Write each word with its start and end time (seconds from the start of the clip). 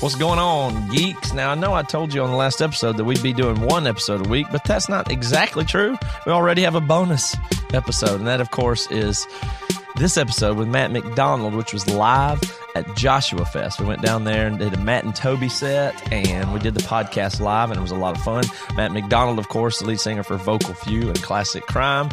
What's 0.00 0.14
going 0.14 0.38
on, 0.38 0.88
geeks? 0.90 1.32
Now, 1.32 1.50
I 1.50 1.56
know 1.56 1.74
I 1.74 1.82
told 1.82 2.14
you 2.14 2.22
on 2.22 2.30
the 2.30 2.36
last 2.36 2.62
episode 2.62 2.96
that 2.98 3.04
we'd 3.04 3.20
be 3.20 3.32
doing 3.32 3.60
one 3.62 3.84
episode 3.84 4.24
a 4.24 4.28
week, 4.28 4.46
but 4.52 4.62
that's 4.62 4.88
not 4.88 5.10
exactly 5.10 5.64
true. 5.64 5.98
We 6.24 6.30
already 6.30 6.62
have 6.62 6.76
a 6.76 6.80
bonus 6.80 7.34
episode, 7.74 8.20
and 8.20 8.28
that, 8.28 8.40
of 8.40 8.52
course, 8.52 8.88
is 8.92 9.26
this 9.98 10.16
episode 10.16 10.56
with 10.56 10.68
Matt 10.68 10.92
MacDonald, 10.92 11.54
which 11.54 11.72
was 11.72 11.88
live 11.88 12.40
at 12.74 12.96
Joshua 12.96 13.44
Fest. 13.44 13.80
We 13.80 13.86
went 13.86 14.02
down 14.02 14.24
there 14.24 14.46
and 14.46 14.58
did 14.58 14.74
a 14.74 14.78
Matt 14.78 15.04
and 15.04 15.14
Toby 15.14 15.48
set, 15.48 16.12
and 16.12 16.52
we 16.52 16.60
did 16.60 16.74
the 16.74 16.82
podcast 16.82 17.40
live, 17.40 17.70
and 17.70 17.78
it 17.78 17.82
was 17.82 17.90
a 17.90 17.96
lot 17.96 18.16
of 18.16 18.22
fun. 18.22 18.44
Matt 18.76 18.92
MacDonald, 18.92 19.38
of 19.38 19.48
course, 19.48 19.80
the 19.80 19.86
lead 19.86 20.00
singer 20.00 20.22
for 20.22 20.36
Vocal 20.36 20.74
Few 20.74 21.08
and 21.08 21.20
Classic 21.22 21.64
Crime 21.64 22.10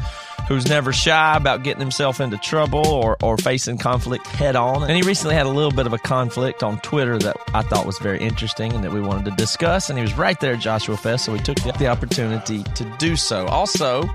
who's 0.47 0.67
never 0.67 0.93
shy 0.93 1.35
about 1.35 1.63
getting 1.63 1.81
himself 1.81 2.19
into 2.19 2.37
trouble 2.37 2.85
or, 2.85 3.17
or 3.23 3.37
facing 3.37 3.77
conflict 3.77 4.27
head 4.27 4.55
on. 4.55 4.83
And 4.83 4.91
he 4.91 5.01
recently 5.01 5.35
had 5.35 5.45
a 5.45 5.49
little 5.49 5.71
bit 5.71 5.87
of 5.87 5.93
a 5.93 5.97
conflict 5.97 6.63
on 6.63 6.79
Twitter 6.81 7.17
that 7.19 7.37
I 7.53 7.63
thought 7.63 7.85
was 7.85 7.97
very 7.97 8.19
interesting 8.19 8.71
and 8.73 8.83
that 8.83 8.91
we 8.91 9.01
wanted 9.01 9.25
to 9.25 9.31
discuss. 9.31 9.89
And 9.89 9.97
he 9.97 10.03
was 10.03 10.13
right 10.15 10.39
there 10.39 10.53
at 10.53 10.59
Joshua 10.59 10.97
Fest, 10.97 11.25
so 11.25 11.33
we 11.33 11.39
took 11.39 11.57
the 11.57 11.87
opportunity 11.87 12.63
to 12.63 12.83
do 12.99 13.15
so. 13.15 13.47
Also, 13.47 14.07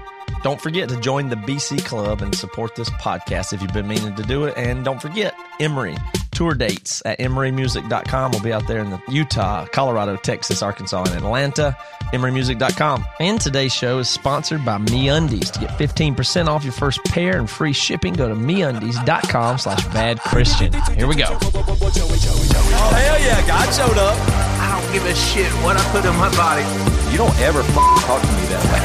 don't 0.43 0.61
forget 0.61 0.89
to 0.89 1.01
join 1.01 1.29
the 1.29 1.37
BC 1.37 1.85
Club 1.85 2.23
and 2.23 2.35
support 2.35 2.75
this 2.75 2.91
podcast 2.91 3.53
if 3.53 3.63
you've 3.63 3.73
been 3.73 3.89
meaning 3.89 4.15
to 4.17 4.23
do 4.23 4.45
it. 4.45 4.55
And 4.57 4.85
don't 4.85 5.01
forget, 5.01 5.35
Emery 5.59 5.97
tour 6.41 6.55
dates 6.55 7.03
at 7.05 7.19
emerymusic.com. 7.19 8.31
We'll 8.31 8.41
be 8.41 8.53
out 8.53 8.67
there 8.67 8.79
in 8.79 8.89
the 8.89 9.03
Utah, 9.09 9.67
Colorado, 9.67 10.17
Texas, 10.17 10.63
Arkansas, 10.63 11.03
and 11.05 11.17
Atlanta. 11.17 11.77
emerymusic.com. 12.15 13.05
And 13.21 13.39
today's 13.39 13.75
show 13.75 13.99
is 13.99 14.09
sponsored 14.09 14.65
by 14.65 14.79
MeUndies. 14.79 15.51
To 15.53 15.61
get 15.61 15.71
15% 15.71 16.47
off 16.47 16.65
your 16.65 16.73
first 16.73 17.05
pair 17.05 17.39
and 17.39 17.49
free 17.49 17.75
shipping, 17.75 18.15
go 18.15 18.27
to 18.27 18.35
MeUndies.com 18.35 19.59
slash 19.59 19.85
bad 19.89 20.19
Christian. 20.21 20.73
Here 20.95 21.07
we 21.07 21.17
go. 21.17 21.27
Oh, 21.29 22.93
hell 22.97 23.21
yeah, 23.21 23.47
God 23.47 23.71
showed 23.75 23.99
up. 23.99 24.50
I 24.61 24.69
don't 24.77 24.92
give 24.92 25.05
a 25.06 25.14
shit 25.14 25.50
what 25.64 25.77
I 25.77 25.83
put 25.91 26.05
in 26.05 26.14
my 26.16 26.28
body. 26.36 26.62
You 27.11 27.19
don't 27.19 27.34
ever 27.41 27.61
f- 27.61 28.05
talk 28.06 28.20
to 28.22 28.33
me 28.39 28.44
that 28.53 28.62
way. 28.70 28.80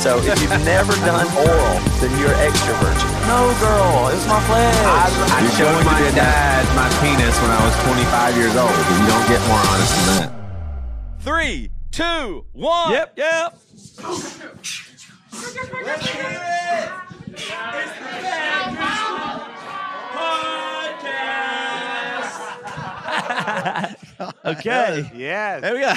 so 0.04 0.18
if 0.18 0.36
you've 0.42 0.50
never 0.66 0.92
done 1.06 1.24
oral, 1.38 1.76
then 2.02 2.10
you're 2.20 2.34
extra 2.42 2.74
virgin. 2.82 3.08
No, 3.30 3.54
girl, 3.62 4.10
it's 4.12 4.26
my 4.26 4.40
flesh. 4.44 4.74
I, 4.84 5.06
I 5.08 5.40
You're 5.40 5.50
showed 5.56 5.72
going 5.72 5.86
my 5.86 6.02
dad 6.12 6.66
my 6.76 6.90
penis 7.00 7.36
when 7.40 7.50
I 7.50 7.60
was 7.64 7.74
25 7.86 8.36
years 8.36 8.54
old. 8.56 8.74
You 8.74 9.06
don't 9.06 9.26
get 9.30 9.40
more 9.48 9.62
honest 9.70 9.92
than 9.96 10.06
that. 10.18 10.30
Three, 11.22 11.70
two, 11.90 12.44
one. 12.52 12.92
Yep, 12.92 13.14
yep. 13.16 13.58
Okay. 24.44 25.10
Yes. 25.14 25.60
There 25.62 25.74
we 25.74 25.80
go. 25.80 25.94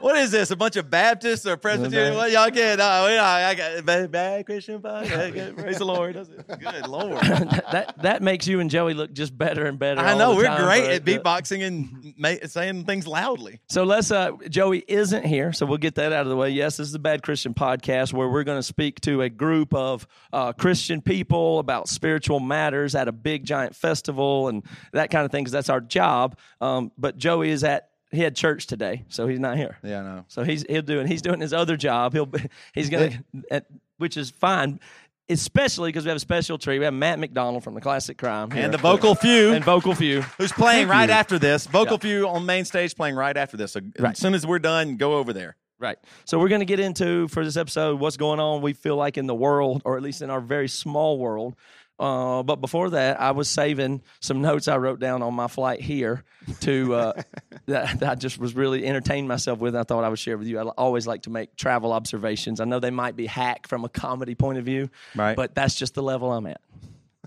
What 0.00 0.16
is 0.16 0.30
this? 0.30 0.52
A 0.52 0.56
bunch 0.56 0.76
of 0.76 0.88
Baptists 0.90 1.44
or 1.44 1.56
Presbyterian? 1.56 2.14
What 2.14 2.30
y'all 2.30 2.50
get? 2.50 2.78
No, 2.78 3.06
we, 3.08 3.18
I 3.18 3.54
got 3.56 3.84
bad, 3.84 4.10
bad 4.12 4.46
Christian 4.46 4.80
podcast. 4.80 5.56
Praise 5.56 5.78
the 5.78 5.84
Lord. 5.84 6.14
Good 6.60 6.86
Lord. 6.86 7.20
that 7.72 7.94
that 8.02 8.22
makes 8.22 8.46
you 8.46 8.60
and 8.60 8.70
Joey 8.70 8.94
look 8.94 9.12
just 9.12 9.36
better 9.36 9.66
and 9.66 9.76
better. 9.76 10.00
I 10.00 10.12
all 10.12 10.18
know 10.18 10.30
the 10.30 10.36
we're 10.36 10.44
time, 10.44 10.62
great 10.62 10.82
but- 10.82 10.90
at 10.92 11.04
beatboxing 11.04 11.66
and 11.66 12.14
ma- 12.16 12.46
saying 12.46 12.84
things 12.84 13.08
loudly. 13.08 13.58
So 13.68 13.82
let's. 13.82 14.12
Uh, 14.12 14.32
Joey 14.48 14.84
isn't 14.86 15.24
here, 15.26 15.52
so 15.52 15.66
we'll 15.66 15.78
get 15.78 15.96
that 15.96 16.12
out 16.12 16.22
of 16.22 16.28
the 16.28 16.36
way. 16.36 16.50
Yes, 16.50 16.76
this 16.76 16.86
is 16.86 16.92
the 16.92 17.00
Bad 17.00 17.22
Christian 17.24 17.52
podcast 17.52 18.12
where 18.12 18.28
we're 18.28 18.44
going 18.44 18.58
to 18.58 18.62
speak 18.62 19.00
to 19.00 19.22
a 19.22 19.28
group 19.28 19.74
of 19.74 20.06
uh, 20.32 20.52
Christian 20.52 21.02
people 21.02 21.58
about 21.58 21.88
spiritual 21.88 22.38
matters 22.38 22.94
at 22.94 23.08
a 23.08 23.12
big 23.12 23.44
giant 23.44 23.74
festival 23.74 24.46
and 24.46 24.62
that 24.92 25.10
kind 25.10 25.24
of 25.24 25.32
thing. 25.32 25.42
Because 25.42 25.52
that's 25.52 25.70
our 25.70 25.80
job. 25.80 26.38
Um, 26.60 26.92
but 26.96 27.16
Joey 27.16 27.50
is 27.50 27.64
at. 27.64 27.88
He 28.10 28.20
had 28.20 28.34
church 28.34 28.66
today, 28.66 29.04
so 29.08 29.26
he's 29.26 29.38
not 29.38 29.56
here. 29.58 29.76
Yeah, 29.82 30.00
I 30.00 30.02
know. 30.02 30.24
So 30.28 30.42
he's 30.42 30.64
he'll 30.68 30.82
do 30.82 30.98
and 31.00 31.08
he's 31.08 31.20
doing 31.22 31.40
his 31.40 31.52
other 31.52 31.76
job. 31.76 32.14
He'll 32.14 32.26
be, 32.26 32.40
he's 32.74 32.88
gonna, 32.88 33.10
at, 33.50 33.66
which 33.98 34.16
is 34.16 34.30
fine, 34.30 34.80
especially 35.28 35.90
because 35.90 36.04
we 36.04 36.08
have 36.08 36.16
a 36.16 36.20
special 36.20 36.56
treat. 36.58 36.78
We 36.78 36.84
have 36.86 36.94
Matt 36.94 37.18
MacDonald 37.18 37.64
from 37.64 37.74
the 37.74 37.80
Classic 37.80 38.16
Crime 38.16 38.50
here. 38.50 38.64
And 38.64 38.72
the 38.72 38.78
vocal 38.78 39.14
few. 39.14 39.52
and 39.52 39.64
Vocal 39.64 39.94
Few. 39.94 40.22
Who's 40.38 40.52
playing 40.52 40.88
right 40.88 41.10
after 41.10 41.38
this? 41.38 41.66
Vocal 41.66 41.94
Yeah. 41.94 41.98
Few 41.98 42.28
on 42.28 42.46
main 42.46 42.64
stage 42.64 42.94
playing 42.96 43.14
right 43.14 43.36
after 43.36 43.56
this. 43.56 43.72
So 43.72 43.80
Right. 43.98 44.12
as 44.12 44.18
soon 44.18 44.34
as 44.34 44.46
we're 44.46 44.58
done, 44.58 44.96
go 44.96 45.14
over 45.16 45.32
there. 45.32 45.56
Right. 45.80 45.98
So 46.24 46.38
we're 46.40 46.48
going 46.48 46.60
to 46.60 46.64
get 46.64 46.80
into 46.80 47.28
for 47.28 47.44
this 47.44 47.56
episode 47.56 48.00
what's 48.00 48.16
going 48.16 48.40
on. 48.40 48.62
We 48.62 48.72
feel 48.72 48.96
like 48.96 49.16
in 49.16 49.26
the 49.28 49.34
world, 49.34 49.82
or 49.84 49.96
at 49.96 50.02
least 50.02 50.22
in 50.22 50.30
our 50.30 50.40
very 50.40 50.66
small 50.66 51.18
world. 51.18 51.54
Uh, 51.98 52.42
but 52.42 52.56
before 52.56 52.90
that, 52.90 53.20
I 53.20 53.32
was 53.32 53.48
saving 53.48 54.02
some 54.20 54.40
notes 54.40 54.68
I 54.68 54.76
wrote 54.76 55.00
down 55.00 55.22
on 55.22 55.34
my 55.34 55.48
flight 55.48 55.80
here 55.80 56.24
to 56.60 56.94
uh, 56.94 57.22
that, 57.66 58.00
that 58.00 58.08
I 58.10 58.14
just 58.14 58.38
was 58.38 58.54
really 58.54 58.86
entertained 58.86 59.26
myself 59.26 59.58
with. 59.58 59.74
I 59.74 59.82
thought 59.82 60.04
I 60.04 60.08
would 60.08 60.18
share 60.18 60.38
with 60.38 60.46
you. 60.46 60.60
I 60.60 60.62
always 60.62 61.06
like 61.06 61.22
to 61.22 61.30
make 61.30 61.56
travel 61.56 61.92
observations. 61.92 62.60
I 62.60 62.64
know 62.66 62.78
they 62.78 62.90
might 62.90 63.16
be 63.16 63.26
hack 63.26 63.66
from 63.66 63.84
a 63.84 63.88
comedy 63.88 64.34
point 64.34 64.58
of 64.58 64.64
view, 64.64 64.90
Right. 65.14 65.36
But 65.36 65.54
that's 65.54 65.74
just 65.74 65.94
the 65.94 66.02
level 66.02 66.32
I'm 66.32 66.46
at. 66.46 66.60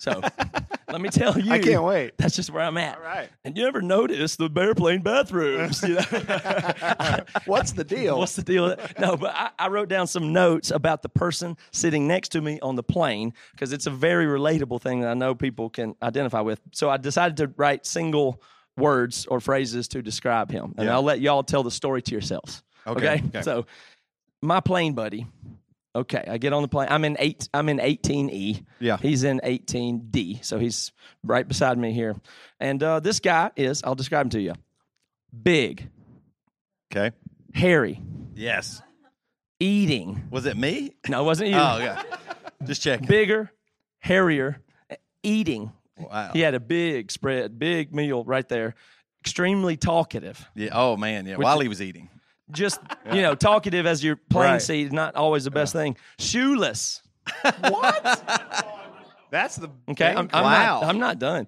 So 0.01 0.19
let 0.91 0.99
me 0.99 1.09
tell 1.09 1.39
you, 1.39 1.51
I 1.51 1.59
can't 1.59 1.83
wait. 1.83 2.17
That's 2.17 2.35
just 2.35 2.49
where 2.49 2.63
I'm 2.63 2.75
at. 2.77 2.97
All 2.97 3.03
right. 3.03 3.29
And 3.45 3.55
you 3.55 3.67
ever 3.67 3.83
notice 3.83 4.35
the 4.35 4.49
airplane 4.57 5.03
bathrooms? 5.03 5.83
You 5.83 5.93
know? 5.95 6.01
What's 7.45 7.73
the 7.73 7.83
deal? 7.83 8.17
What's 8.17 8.35
the 8.35 8.41
deal? 8.41 8.75
No, 8.99 9.15
but 9.15 9.31
I, 9.35 9.51
I 9.59 9.67
wrote 9.67 9.89
down 9.89 10.07
some 10.07 10.33
notes 10.33 10.71
about 10.71 11.03
the 11.03 11.09
person 11.09 11.55
sitting 11.71 12.07
next 12.07 12.29
to 12.29 12.41
me 12.41 12.59
on 12.61 12.75
the 12.75 12.81
plane 12.81 13.31
because 13.51 13.73
it's 13.73 13.85
a 13.85 13.91
very 13.91 14.25
relatable 14.25 14.81
thing 14.81 15.01
that 15.01 15.11
I 15.11 15.13
know 15.13 15.35
people 15.35 15.69
can 15.69 15.93
identify 16.01 16.41
with. 16.41 16.59
So 16.71 16.89
I 16.89 16.97
decided 16.97 17.37
to 17.37 17.53
write 17.55 17.85
single 17.85 18.41
words 18.77 19.27
or 19.27 19.39
phrases 19.39 19.87
to 19.89 20.01
describe 20.01 20.49
him, 20.49 20.73
and 20.77 20.87
Yeah. 20.87 20.93
I'll 20.93 21.03
let 21.03 21.21
y'all 21.21 21.43
tell 21.43 21.61
the 21.61 21.69
story 21.69 22.01
to 22.01 22.11
yourselves. 22.11 22.63
Okay, 22.87 23.21
okay. 23.27 23.43
So, 23.43 23.67
my 24.41 24.61
plane 24.61 24.93
buddy. 24.93 25.27
Okay, 25.93 26.23
I 26.25 26.37
get 26.37 26.53
on 26.53 26.61
the 26.61 26.67
plane. 26.69 26.87
I'm 26.89 27.03
in 27.03 27.17
eight. 27.19 27.49
I'm 27.53 27.67
in 27.67 27.77
18E. 27.79 28.63
Yeah. 28.79 28.97
he's 28.97 29.23
in 29.25 29.41
18D. 29.43 30.43
So 30.45 30.57
he's 30.57 30.91
right 31.23 31.45
beside 31.47 31.77
me 31.77 31.91
here, 31.91 32.15
and 32.59 32.81
uh, 32.81 32.99
this 33.01 33.19
guy 33.19 33.51
is. 33.57 33.81
I'll 33.83 33.95
describe 33.95 34.27
him 34.27 34.29
to 34.31 34.41
you. 34.41 34.53
Big, 35.43 35.89
Okay. 36.93 37.15
hairy, 37.53 38.01
Yes. 38.35 38.81
eating. 39.59 40.23
Was 40.29 40.45
it 40.45 40.57
me? 40.57 40.95
No, 41.09 41.21
it 41.21 41.25
wasn't 41.25 41.49
you. 41.49 41.55
Oh, 41.57 41.77
yeah. 41.79 42.01
Just 42.65 42.81
checking. 42.81 43.07
Bigger, 43.07 43.51
hairier, 43.99 44.61
eating. 45.23 45.71
Wow. 45.97 46.31
He 46.33 46.39
had 46.41 46.53
a 46.53 46.59
big 46.59 47.11
spread, 47.11 47.57
big 47.59 47.93
meal 47.93 48.23
right 48.23 48.47
there. 48.47 48.75
Extremely 49.21 49.77
talkative. 49.77 50.43
Yeah. 50.55 50.69
Oh 50.73 50.97
man. 50.97 51.25
Yeah. 51.27 51.35
While 51.35 51.59
he 51.59 51.67
was 51.67 51.81
eating. 51.81 52.09
Just, 52.51 52.79
you 53.11 53.21
know, 53.21 53.35
talkative 53.35 53.85
as 53.85 54.03
your 54.03 54.15
plane 54.15 54.53
Right. 54.53 54.61
seat 54.61 54.87
is 54.87 54.93
not 54.93 55.15
always 55.15 55.43
the 55.45 55.51
best 55.51 55.73
thing. 55.73 55.97
Shoeless. 56.19 57.01
What? 57.61 58.03
That's 59.29 59.55
the 59.55 59.69
Okay. 59.89 60.13
I'm, 60.15 60.29
I'm 60.33 60.43
Wow. 60.43 60.79
not, 60.81 60.89
I'm 60.89 60.99
not 60.99 61.19
done. 61.19 61.47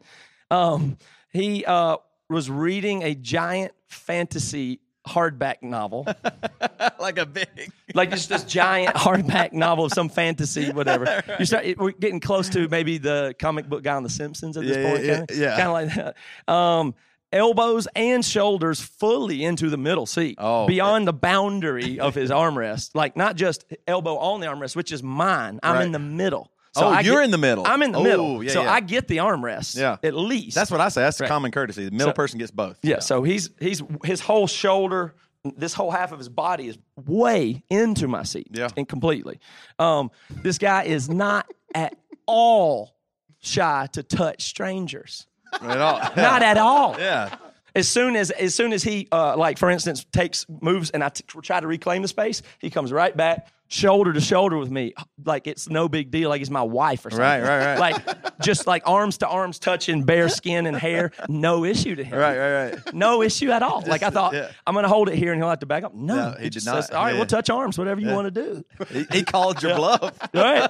Um, 0.51 0.97
he 1.31 1.65
uh, 1.65 1.97
was 2.29 2.49
reading 2.49 3.03
a 3.03 3.15
giant 3.15 3.73
fantasy 3.87 4.79
hardback 5.07 5.61
novel. 5.61 6.07
like 6.99 7.17
a 7.17 7.25
big. 7.25 7.47
like 7.93 8.09
just 8.11 8.29
this 8.29 8.43
giant 8.45 8.95
hardback 8.95 9.51
novel 9.51 9.85
of 9.85 9.91
some 9.91 10.07
fantasy, 10.09 10.71
whatever. 10.71 11.21
You 11.39 11.45
start, 11.45 11.65
we're 11.77 11.91
getting 11.91 12.19
close 12.21 12.47
to 12.49 12.69
maybe 12.69 12.99
the 12.99 13.35
comic 13.37 13.67
book 13.67 13.83
guy 13.83 13.95
on 13.95 14.03
The 14.03 14.09
Simpsons 14.09 14.55
at 14.55 14.63
this 14.65 14.77
Yeah, 14.77 14.83
point, 14.83 15.03
yeah, 15.03 15.15
kinda, 15.25 15.33
yeah. 15.35 15.57
kind 15.57 15.67
of 15.67 15.73
like 15.73 16.15
that. 16.47 16.53
Um, 16.53 16.95
elbows 17.33 17.87
and 17.95 18.23
shoulders 18.23 18.79
fully 18.79 19.43
into 19.43 19.69
the 19.69 19.77
middle 19.77 20.05
seat, 20.05 20.35
Oh. 20.39 20.65
beyond 20.67 21.07
the 21.07 21.13
boundary 21.13 21.99
of 21.99 22.15
his 22.15 22.29
armrest. 22.43 22.91
Like 22.93 23.17
not 23.17 23.35
just 23.35 23.65
elbow 23.87 24.17
on 24.17 24.39
the 24.39 24.47
armrest, 24.47 24.75
which 24.75 24.91
is 24.91 25.03
mine. 25.03 25.59
I'm 25.63 25.75
Right. 25.75 25.85
in 25.85 25.91
the 25.91 25.99
middle. 25.99 26.51
Oh, 26.75 26.87
I 26.89 27.01
you're 27.01 27.17
get- 27.17 27.25
in 27.25 27.31
the 27.31 27.37
middle. 27.37 27.67
I'm 27.67 27.83
in 27.83 27.91
the 27.91 27.99
Oh, 27.99 28.03
middle, 28.03 28.43
yeah, 28.43 28.51
so 28.51 28.61
yeah. 28.63 28.71
I 28.73 28.79
get 28.79 29.07
the 29.07 29.17
armrest. 29.17 29.77
Yeah. 29.77 29.97
at 30.03 30.15
least 30.15 30.55
That's 30.55 30.71
what 30.71 30.81
I 30.81 30.89
say. 30.89 31.01
That's 31.01 31.19
Right. 31.19 31.27
common 31.27 31.51
courtesy. 31.51 31.85
The 31.85 31.91
middle 31.91 32.07
So- 32.07 32.13
person 32.13 32.39
gets 32.39 32.49
both. 32.51 32.79
yeah, 32.81 32.99
so 32.99 33.21
he's 33.23 33.49
he's 33.59 33.81
his 34.03 34.21
whole 34.21 34.47
shoulder 34.47 35.13
this 35.57 35.73
whole 35.73 35.91
half 35.91 36.13
of 36.13 36.17
his 36.19 36.29
body 36.29 36.69
is 36.69 36.77
way 37.05 37.61
into 37.69 38.07
my 38.07 38.23
seat, 38.23 38.47
Yeah. 38.53 38.69
and 38.77 38.87
completely. 38.87 39.39
Um, 39.77 40.09
this 40.29 40.57
guy 40.57 40.83
is 40.83 41.09
not 41.09 41.47
at 41.75 41.97
all 42.25 42.95
shy 43.41 43.87
to 43.91 44.03
touch 44.03 44.43
strangers, 44.43 45.27
At 45.61 45.77
all. 45.79 45.99
not 46.17 46.43
at 46.43 46.57
all. 46.57 46.95
Yeah. 46.99 47.35
As 47.75 47.87
soon 47.87 48.15
as 48.15 48.29
as 48.31 48.53
soon 48.53 48.71
as 48.71 48.83
he 48.83 49.07
uh, 49.11 49.35
like 49.35 49.57
for 49.57 49.69
instance 49.69 50.05
takes 50.11 50.45
moves 50.61 50.91
and 50.91 51.03
I 51.03 51.09
t- 51.09 51.23
try 51.41 51.59
to 51.59 51.65
reclaim 51.67 52.01
the 52.03 52.07
space, 52.07 52.41
he 52.59 52.69
comes 52.69 52.91
right 52.91 53.15
back 53.17 53.47
shoulder 53.69 54.13
to 54.13 54.21
shoulder 54.21 54.55
with 54.55 54.69
me 54.69 54.93
like 55.25 55.47
it's 55.47 55.67
no 55.67 55.89
big 55.89 56.11
deal 56.11 56.29
like 56.29 56.37
he's 56.37 56.51
my 56.51 56.61
wife 56.61 57.03
or 57.03 57.09
something. 57.09 57.19
Right, 57.25 57.41
right, 57.41 57.65
right. 57.65 57.79
Like 57.79 58.39
just 58.39 58.67
like 58.67 58.83
arms 58.85 59.17
to 59.19 59.27
arms 59.27 59.57
touching 59.57 60.03
bare 60.03 60.29
skin 60.29 60.67
and 60.67 60.77
hair, 60.77 61.11
no 61.27 61.65
issue 61.65 61.95
to 61.95 62.03
him. 62.03 62.19
Right, 62.19 62.37
right, 62.37 62.69
right. 62.73 62.93
No 62.93 63.23
issue 63.23 63.49
at 63.49 63.63
all. 63.63 63.81
like 63.87 64.03
I 64.03 64.11
thought 64.11 64.35
yeah. 64.35 64.51
I'm 64.67 64.75
going 64.75 64.83
to 64.83 64.89
hold 64.89 65.09
it 65.09 65.15
here 65.15 65.31
and 65.33 65.41
he'll 65.41 65.49
have 65.49 65.59
to 65.59 65.65
back 65.65 65.83
up. 65.83 65.95
No, 65.95 66.15
No, 66.15 66.35
he 66.37 66.43
did 66.43 66.53
just 66.53 66.67
not. 66.67 66.75
says, 66.83 66.91
All 66.91 67.03
right, 67.03 67.13
Yeah. 67.13 67.17
we'll 67.17 67.25
touch 67.25 67.49
arms, 67.49 67.79
whatever 67.79 67.99
you 67.99 68.09
want 68.13 68.31
to 68.31 68.43
do. 68.43 68.65
He, 68.91 69.05
he 69.11 69.23
called 69.23 69.63
your 69.63 69.75
bluff. 69.75 70.13
right? 70.35 70.69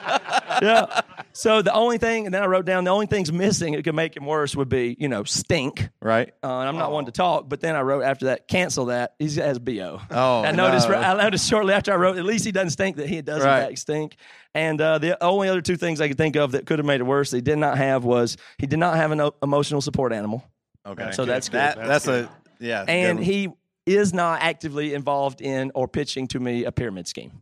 Yeah. 0.61 1.01
So 1.33 1.61
the 1.63 1.73
only 1.73 1.97
thing, 1.97 2.25
and 2.25 2.33
then 2.33 2.43
I 2.43 2.45
wrote 2.45 2.65
down 2.65 2.83
the 2.83 2.91
only 2.91 3.07
things 3.07 3.31
missing 3.31 3.73
that 3.73 3.83
could 3.83 3.95
make 3.95 4.15
him 4.15 4.25
worse 4.25 4.55
would 4.55 4.69
be, 4.69 4.95
you 4.99 5.07
know, 5.07 5.23
stink. 5.23 5.89
Right. 6.01 6.31
Uh, 6.43 6.59
and 6.59 6.69
I'm 6.69 6.77
not 6.77 6.91
one 6.91 7.05
to 7.05 7.11
talk, 7.11 7.49
but 7.49 7.59
then 7.59 7.75
I 7.75 7.81
wrote 7.81 8.03
after 8.03 8.25
that, 8.27 8.47
cancel 8.47 8.85
that. 8.85 9.15
He 9.17 9.25
has 9.35 9.57
bo. 9.57 9.99
Oh, 10.11 10.43
I 10.43 10.51
noticed. 10.51 10.87
no. 10.87 10.95
I 10.95 11.23
noticed 11.23 11.49
shortly 11.49 11.73
after 11.73 11.91
I 11.91 11.95
wrote, 11.95 12.17
at 12.17 12.25
least 12.25 12.45
he 12.45 12.51
doesn't 12.51 12.69
stink 12.69 12.97
that 12.97 13.09
he 13.09 13.21
does 13.21 13.43
Right. 13.43 13.61
in 13.61 13.67
fact 13.69 13.79
stink. 13.79 14.15
And 14.53 14.79
uh, 14.79 14.99
the 14.99 15.21
only 15.23 15.49
other 15.49 15.61
two 15.61 15.75
things 15.77 15.99
I 16.01 16.07
could 16.07 16.17
think 16.17 16.35
of 16.35 16.51
that 16.51 16.65
could 16.67 16.77
have 16.77 16.85
made 16.85 17.01
it 17.01 17.05
worse, 17.05 17.31
he 17.31 17.41
did 17.41 17.57
not 17.57 17.77
have 17.77 18.03
was 18.03 18.37
he 18.59 18.67
did 18.67 18.77
not 18.79 18.95
have 18.97 19.11
an 19.11 19.19
o- 19.21 19.35
emotional 19.41 19.81
support 19.81 20.13
animal, 20.13 20.43
Okay. 20.85 21.11
So 21.13 21.25
that's 21.25 21.49
good. 21.49 21.57
That, 21.59 21.77
that's 21.77 22.07
a 22.07 22.29
yeah. 22.59 22.83
and 22.87 23.19
he 23.19 23.49
is 23.85 24.13
not 24.13 24.41
actively 24.41 24.93
involved 24.93 25.41
in 25.41 25.71
or 25.75 25.87
pitching 25.87 26.27
to 26.29 26.39
me 26.39 26.63
a 26.63 26.71
pyramid 26.71 27.07
scheme. 27.07 27.41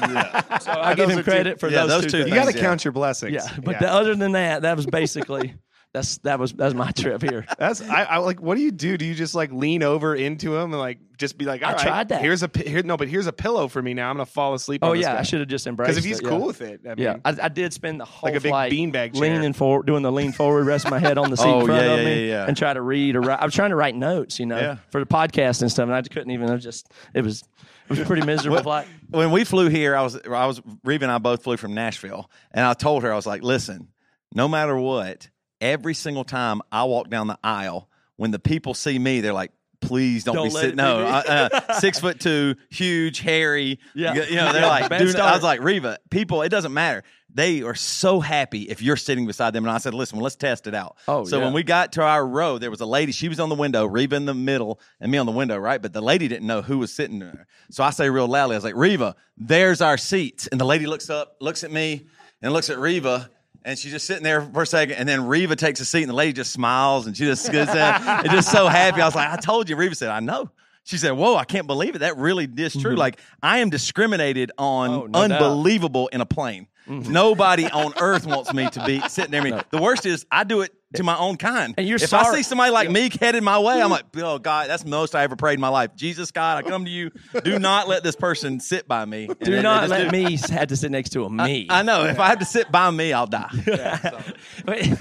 Yeah. 0.00 0.42
So 0.60 0.72
I 0.72 0.94
give 0.94 1.10
him 1.10 1.18
are 1.18 1.22
two- 1.22 1.30
credit 1.30 1.60
for 1.60 1.68
yeah, 1.68 1.82
those, 1.86 2.02
those 2.02 2.04
two. 2.04 2.08
two 2.10 2.18
things. 2.24 2.28
You 2.30 2.34
got 2.34 2.40
to 2.42 2.46
Things, 2.52 2.56
yeah. 2.62 2.68
count 2.68 2.84
your 2.84 2.92
blessings. 2.92 3.32
Yeah, 3.34 3.48
but 3.62 3.78
The, 3.78 3.88
other 3.92 4.14
than 4.14 4.32
that, 4.32 4.62
that 4.62 4.76
was 4.76 4.86
basically 4.86 5.54
that's 5.96 6.18
that 6.18 6.38
was 6.38 6.52
that 6.52 6.64
was 6.66 6.74
my 6.74 6.90
trip 6.90 7.22
here. 7.22 7.46
That's 7.58 7.80
I, 7.80 8.02
I 8.02 8.16
like. 8.18 8.40
What 8.42 8.56
do 8.56 8.60
you 8.62 8.70
do? 8.70 8.98
Do 8.98 9.06
you 9.06 9.14
just 9.14 9.34
like 9.34 9.50
lean 9.50 9.82
over 9.82 10.14
into 10.14 10.54
him 10.54 10.72
and 10.72 10.78
like 10.78 10.98
just 11.16 11.38
be 11.38 11.46
like, 11.46 11.62
I 11.62 11.68
"All 11.68 11.72
right, 11.72 11.80
tried 11.86 12.08
that. 12.10 12.20
Here's 12.20 12.42
a 12.42 12.50
here, 12.54 12.82
no, 12.82 12.98
but 12.98 13.08
here's 13.08 13.26
a 13.26 13.32
pillow 13.32 13.66
for 13.68 13.80
me 13.80 13.94
now. 13.94 14.10
I'm 14.10 14.16
gonna 14.16 14.26
fall 14.26 14.52
asleep. 14.52 14.80
Oh 14.84 14.90
on 14.90 14.98
yeah, 14.98 15.14
guy. 15.14 15.20
I 15.20 15.22
should 15.22 15.40
have 15.40 15.48
just 15.48 15.66
embraced. 15.66 15.88
Because 15.88 15.98
if 15.98 16.04
he's 16.04 16.18
it, 16.18 16.24
yeah. 16.24 16.28
cool 16.28 16.46
with 16.46 16.60
it, 16.60 16.80
I 16.84 16.88
mean, 16.88 16.98
Yeah, 16.98 17.16
I, 17.24 17.34
I 17.44 17.48
did 17.48 17.72
spend 17.72 17.98
the 17.98 18.04
whole 18.04 18.28
Like 18.28 18.38
a 18.38 18.42
big 18.42 18.50
flight 18.50 18.70
beanbag 18.72 19.14
chair. 19.14 19.22
leaning 19.22 19.54
forward, 19.54 19.86
doing 19.86 20.02
the 20.02 20.12
lean 20.12 20.32
forward, 20.32 20.66
rest 20.66 20.90
my 20.90 20.98
head 20.98 21.16
on 21.16 21.30
the 21.30 21.36
seat 21.38 21.46
Oh, 21.46 21.60
in 21.60 21.66
front 21.66 21.82
yeah, 21.86 21.92
of 21.94 21.98
yeah, 22.00 22.04
me, 22.04 22.20
yeah, 22.28 22.32
yeah. 22.42 22.46
and 22.46 22.56
try 22.56 22.74
to 22.74 22.82
read 22.82 23.16
or 23.16 23.22
write. 23.22 23.40
I 23.40 23.44
was 23.46 23.54
trying 23.54 23.70
to 23.70 23.76
write 23.76 23.94
notes, 23.94 24.38
you 24.38 24.44
know, 24.44 24.58
Yeah. 24.58 24.76
for 24.90 25.00
the 25.00 25.06
podcast 25.06 25.62
and 25.62 25.70
stuff, 25.70 25.84
and 25.86 25.94
I 25.94 26.02
couldn't 26.02 26.30
even. 26.30 26.50
I 26.50 26.54
was 26.54 26.62
just 26.62 26.92
it 27.14 27.22
was 27.24 27.40
it 27.42 27.90
was 27.90 27.98
a 28.00 28.04
pretty 28.04 28.26
miserable 28.26 28.62
flight. 28.62 28.86
when 29.08 29.30
we 29.30 29.44
flew 29.44 29.68
here, 29.70 29.96
I 29.96 30.02
was 30.02 30.20
I 30.26 30.44
was 30.44 30.60
Reba 30.84 31.06
and 31.06 31.12
I 31.12 31.16
both 31.18 31.42
flew 31.44 31.56
from 31.56 31.72
Nashville, 31.72 32.30
and 32.52 32.66
I 32.66 32.74
told 32.74 33.02
her 33.04 33.12
I 33.12 33.16
was 33.16 33.26
like, 33.26 33.42
listen, 33.42 33.88
no 34.34 34.46
matter 34.48 34.76
what, 34.76 35.30
every 35.60 35.94
single 35.94 36.24
time 36.24 36.60
I 36.70 36.84
walk 36.84 37.08
down 37.10 37.26
the 37.26 37.38
aisle, 37.42 37.88
when 38.16 38.30
the 38.30 38.38
people 38.38 38.74
see 38.74 38.98
me, 38.98 39.20
they're 39.20 39.32
like. 39.32 39.52
Please 39.78 40.24
don't, 40.24 40.36
Don't 40.36 40.44
be 40.46 40.50
sitting. 40.50 40.70
it 40.70 40.72
be 40.72 40.82
No, 40.82 41.00
me." 41.00 41.04
uh, 41.04 41.48
uh, 41.52 41.74
six 41.80 42.00
foot 42.00 42.18
two, 42.18 42.56
huge, 42.70 43.20
hairy. 43.20 43.78
Yeah. 43.94 44.14
you, 44.14 44.22
you 44.22 44.36
know 44.36 44.52
they're 44.54 44.62
Yeah, 44.62 44.68
like. 44.68 44.98
Dude, 44.98 45.14
I 45.16 45.34
was 45.34 45.42
like, 45.42 45.60
Reva, 45.62 45.98
people, 46.10 46.40
it 46.40 46.48
doesn't 46.48 46.72
matter. 46.72 47.04
They 47.32 47.62
are 47.62 47.74
so 47.74 48.18
happy 48.18 48.62
if 48.62 48.80
you're 48.80 48.96
sitting 48.96 49.26
beside 49.26 49.52
them. 49.52 49.64
And 49.64 49.70
I 49.70 49.76
said, 49.76 49.92
listen, 49.92 50.16
well, 50.16 50.24
let's 50.24 50.34
test 50.34 50.66
it 50.66 50.74
out. 50.74 50.96
Oh, 51.06 51.24
so 51.24 51.38
yeah. 51.38 51.44
when 51.44 51.52
we 51.52 51.62
got 51.62 51.92
to 51.92 52.02
our 52.02 52.26
row, 52.26 52.56
there 52.56 52.70
was 52.70 52.80
a 52.80 52.86
lady. 52.86 53.12
She 53.12 53.28
was 53.28 53.38
on 53.38 53.50
the 53.50 53.54
window, 53.54 53.84
Reva 53.84 54.16
in 54.16 54.24
the 54.24 54.34
middle, 54.34 54.80
and 54.98 55.12
me 55.12 55.18
on 55.18 55.26
the 55.26 55.30
window, 55.32 55.58
right? 55.58 55.80
But 55.80 55.92
the 55.92 56.00
lady 56.00 56.26
didn't 56.26 56.46
know 56.46 56.62
who 56.62 56.78
was 56.78 56.90
sitting 56.92 57.18
there. 57.18 57.46
So 57.70 57.84
I 57.84 57.90
say 57.90 58.08
real 58.08 58.26
loudly, 58.26 58.54
I 58.54 58.56
was 58.56 58.64
like, 58.64 58.76
Reva, 58.76 59.14
there's 59.36 59.82
our 59.82 59.98
seats. 59.98 60.46
And 60.46 60.58
the 60.58 60.64
lady 60.64 60.86
looks 60.86 61.10
up, 61.10 61.36
looks 61.38 61.64
at 61.64 61.70
me, 61.70 62.06
and 62.40 62.50
looks 62.54 62.70
at 62.70 62.78
Reva. 62.78 63.30
And 63.66 63.76
she's 63.78 63.90
just 63.92 64.06
sitting 64.06 64.22
there 64.22 64.40
for 64.40 64.62
a 64.62 64.66
second, 64.66 64.94
and 64.94 65.08
then 65.08 65.26
Reva 65.26 65.56
takes 65.56 65.80
a 65.80 65.84
seat, 65.84 66.02
and 66.04 66.08
the 66.10 66.14
lady 66.14 66.32
just 66.32 66.52
smiles, 66.52 67.06
and 67.08 67.16
she 67.16 67.24
just 67.24 67.50
goes 67.50 67.68
and 67.68 68.30
just 68.30 68.50
so 68.52 68.68
happy. 68.68 69.00
I 69.02 69.04
was 69.04 69.14
like, 69.16 69.28
"I 69.28 69.36
told 69.36 69.68
you." 69.68 69.74
Reva 69.76 69.94
said, 69.94 70.08
"I 70.08 70.20
know." 70.20 70.50
She 70.84 70.98
said, 70.98 71.10
"Whoa, 71.10 71.34
I 71.34 71.44
can't 71.44 71.66
believe 71.66 71.96
it. 71.96 71.98
That 71.98 72.16
really 72.16 72.48
is 72.56 72.76
true. 72.76 72.94
Like 72.94 73.18
I 73.42 73.58
am 73.58 73.68
discriminated 73.70 74.52
on, 74.56 74.90
Mm-hmm. 74.90 75.00
Oh, 75.00 75.06
no 75.06 75.12
doubt. 75.12 75.22
Mm-hmm. 75.22 75.42
unbelievable 75.44 76.06
in 76.08 76.20
a 76.20 76.26
plane. 76.26 76.68
Nobody 76.88 77.66
on 77.68 77.92
earth 78.00 78.24
wants 78.26 78.54
me 78.54 78.70
to 78.70 78.84
be 78.86 79.00
sitting 79.08 79.32
there. 79.32 79.40
I 79.40 79.44
mean, 79.44 79.60
The 79.70 79.78
worst 79.82 80.06
is 80.06 80.24
I 80.30 80.44
do 80.44 80.60
it 80.60 80.72
to 80.94 81.02
my 81.02 81.16
own 81.18 81.36
kind. 81.36 81.74
And 81.76 81.86
you're 81.86 81.96
if 81.96 82.14
I 82.14 82.32
see 82.34 82.42
somebody 82.42 82.70
like 82.70 82.90
me 82.90 83.10
headed 83.20 83.42
my 83.42 83.58
way, 83.58 83.82
I'm 83.82 83.90
like, 83.90 84.04
oh 84.16 84.38
God, 84.38 84.70
that's 84.70 84.84
the 84.84 84.88
most 84.88 85.14
I 85.14 85.24
ever 85.24 85.34
prayed 85.36 85.54
in 85.54 85.60
my 85.60 85.68
life. 85.68 85.94
Jesus, 85.96 86.30
God, 86.30 86.64
I 86.64 86.68
come 86.68 86.84
to 86.84 86.90
you. 86.90 87.10
Do 87.44 87.58
not 87.58 87.88
let 87.88 88.02
this 88.04 88.14
person 88.16 88.60
sit 88.60 88.86
by 88.86 89.04
me. 89.04 89.26
And 89.26 89.38
Do 89.40 89.60
not 89.62 89.88
let 89.88 90.10
do- 90.10 90.16
me 90.24 90.36
have 90.50 90.68
to 90.68 90.76
sit 90.76 90.90
next 90.90 91.10
to 91.10 91.24
a 91.24 91.30
me. 91.30 91.66
I 91.68 91.82
know. 91.82 92.04
If 92.04 92.20
I 92.20 92.28
have 92.28 92.38
to 92.38 92.44
sit 92.44 92.70
by 92.70 92.90
me, 92.90 93.12
I'll 93.12 93.26
die. 93.26 93.50
But 94.64 94.78
it, 94.78 94.98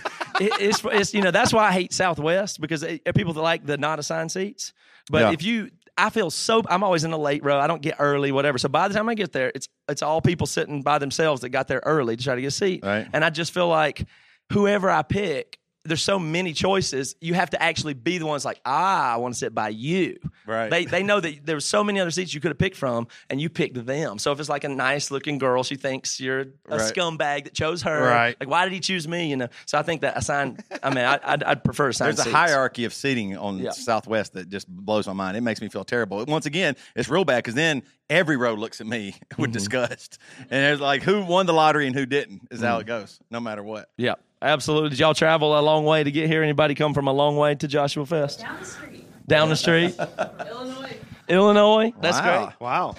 it's, 0.59 0.81
it's 0.83 1.13
you 1.13 1.21
know 1.21 1.31
that's 1.31 1.53
why 1.53 1.67
I 1.67 1.71
hate 1.71 1.93
Southwest 1.93 2.59
because 2.59 2.83
it, 2.83 3.03
people 3.15 3.33
that 3.33 3.41
like 3.41 3.65
the 3.65 3.77
not 3.77 3.99
assigned 3.99 4.31
seats. 4.31 4.73
But 5.09 5.21
Yeah. 5.21 5.31
if 5.31 5.43
you, 5.43 5.69
I 5.97 6.09
feel 6.09 6.29
so. 6.29 6.61
I'm 6.67 6.83
always 6.83 7.03
in 7.03 7.11
the 7.11 7.17
late 7.17 7.43
row. 7.45 7.57
I 7.59 7.67
don't 7.67 7.81
get 7.81 7.95
early, 7.99 8.31
whatever. 8.31 8.57
So 8.57 8.67
by 8.67 8.87
the 8.87 8.93
time 8.93 9.07
I 9.07 9.13
get 9.13 9.31
there, 9.31 9.51
it's 9.55 9.69
it's 9.87 10.01
all 10.01 10.19
people 10.21 10.45
sitting 10.47 10.81
by 10.81 10.97
themselves 10.99 11.41
that 11.41 11.49
got 11.49 11.67
there 11.67 11.81
early 11.85 12.17
to 12.17 12.23
try 12.23 12.35
to 12.35 12.41
get 12.41 12.47
a 12.47 12.51
seat. 12.51 12.83
Right. 12.83 13.07
And 13.13 13.23
I 13.23 13.29
just 13.29 13.53
feel 13.53 13.67
like 13.69 14.05
whoever 14.51 14.89
I 14.89 15.03
pick. 15.03 15.57
There's 15.85 16.01
so 16.01 16.17
many 16.19 16.51
choices. 16.53 17.15
You 17.21 17.33
have 17.35 17.51
to 17.51 17.61
actually 17.61 17.93
be 17.93 18.17
the 18.17 18.25
ones 18.25 18.43
like, 18.43 18.59
ah, 18.65 19.13
I 19.13 19.17
want 19.17 19.33
to 19.35 19.37
sit 19.37 19.53
by 19.53 19.69
you. 19.69 20.17
Right. 20.45 20.69
They 20.69 20.85
they 20.85 21.03
know 21.03 21.19
that 21.19 21.45
there 21.45 21.55
were 21.55 21.59
so 21.61 21.83
many 21.83 21.99
other 21.99 22.11
seats 22.11 22.33
you 22.33 22.41
could 22.41 22.49
have 22.51 22.57
picked 22.57 22.75
from, 22.75 23.07
and 23.29 23.39
you 23.39 23.49
picked 23.49 23.85
them. 23.85 24.17
So 24.19 24.31
if 24.31 24.39
it's 24.39 24.49
like 24.49 24.63
a 24.63 24.69
nice 24.69 25.11
looking 25.11 25.37
girl, 25.37 25.63
she 25.63 25.75
thinks 25.75 26.19
you're 26.19 26.39
a 26.41 26.45
Right. 26.77 26.81
scumbag 26.81 27.43
that 27.45 27.53
chose 27.53 27.83
her. 27.83 28.01
Right. 28.03 28.35
Like, 28.39 28.49
why 28.49 28.63
did 28.65 28.73
he 28.73 28.79
choose 28.79 29.07
me? 29.07 29.29
You 29.29 29.37
know. 29.37 29.47
So 29.65 29.77
I 29.77 29.83
think 29.83 30.01
that 30.01 30.17
assigned. 30.17 30.63
I 30.83 30.89
mean, 30.89 31.05
I, 31.05 31.19
I'd, 31.23 31.43
I'd 31.43 31.63
prefer 31.63 31.89
assigned. 31.89 32.17
There's 32.17 32.27
a 32.27 32.31
hierarchy 32.31 32.85
of 32.85 32.93
seating 32.93 33.37
on 33.37 33.59
Yeah. 33.59 33.71
Southwest 33.71 34.33
that 34.33 34.49
just 34.49 34.67
blows 34.67 35.07
my 35.07 35.13
mind. 35.13 35.37
It 35.37 35.41
makes 35.41 35.61
me 35.61 35.69
feel 35.69 35.83
terrible. 35.85 36.23
Once 36.27 36.45
again, 36.45 36.75
it's 36.95 37.09
real 37.09 37.25
bad 37.25 37.37
because 37.37 37.55
then 37.55 37.83
every 38.09 38.37
row 38.37 38.53
looks 38.55 38.81
at 38.81 38.87
me 38.87 38.95
Mm-hmm. 39.35 39.41
with 39.41 39.51
disgust, 39.51 40.17
and 40.49 40.73
it's 40.73 40.81
like 40.81 41.01
who 41.03 41.23
won 41.25 41.45
the 41.45 41.53
lottery 41.53 41.87
and 41.87 41.95
who 41.95 42.05
didn't 42.05 42.47
is 42.51 42.59
Mm-hmm. 42.59 42.65
how 42.67 42.79
it 42.79 42.87
goes, 42.87 43.19
no 43.29 43.39
matter 43.39 43.61
what. 43.63 43.89
Yeah, 43.97 44.15
absolutely. 44.41 44.89
Did 44.89 44.99
y'all 44.99 45.13
travel 45.13 45.57
a 45.57 45.61
long 45.61 45.85
way 45.85 46.03
to 46.03 46.11
get 46.11 46.27
here? 46.27 46.43
Anybody 46.43 46.75
come 46.75 46.93
from 46.93 47.07
a 47.07 47.13
long 47.13 47.37
way 47.37 47.55
to 47.55 47.67
Joshua 47.67 48.05
Fest? 48.05 48.39
Down 48.39 48.59
the 48.59 48.65
street, 48.65 49.27
Down 49.27 49.49
the 49.49 49.55
street, 49.55 49.95
Illinois. 50.49 50.97
Illinois. 51.27 51.93
That's 52.01 52.17
Wow. 52.19 52.45
great. 52.45 52.59
Wow. 52.61 52.95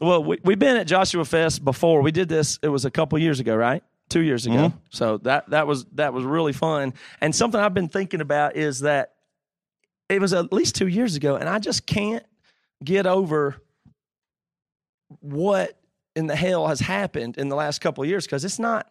Well, 0.00 0.24
we, 0.24 0.38
we've 0.44 0.58
been 0.58 0.76
at 0.76 0.86
Joshua 0.86 1.24
Fest 1.24 1.62
before. 1.64 2.00
We 2.00 2.10
did 2.12 2.28
this. 2.28 2.58
It 2.62 2.68
was 2.68 2.84
a 2.86 2.90
couple 2.90 3.18
years 3.18 3.38
ago, 3.40 3.54
right? 3.54 3.82
Two 4.08 4.20
years 4.22 4.46
ago. 4.46 4.54
Mm-hmm. 4.56 4.76
So 4.90 5.18
that 5.18 5.50
that 5.50 5.66
was 5.66 5.84
that 5.92 6.12
was 6.14 6.24
really 6.24 6.52
fun. 6.54 6.94
And 7.20 7.34
something 7.34 7.60
I've 7.60 7.74
been 7.74 7.88
thinking 7.88 8.20
about 8.22 8.56
is 8.56 8.80
that 8.80 9.12
it 10.08 10.20
was 10.20 10.32
at 10.32 10.52
least 10.52 10.74
two 10.74 10.88
years 10.88 11.16
ago, 11.16 11.36
and 11.36 11.48
I 11.48 11.58
just 11.58 11.86
can't 11.86 12.24
get 12.82 13.06
over 13.06 13.56
what 15.20 15.78
in 16.16 16.26
the 16.26 16.36
hell 16.36 16.66
has 16.66 16.80
happened 16.80 17.36
in 17.38 17.48
the 17.48 17.56
last 17.56 17.80
couple 17.80 18.02
of 18.02 18.08
years 18.08 18.26
because 18.26 18.44
it's 18.44 18.58
not 18.58 18.90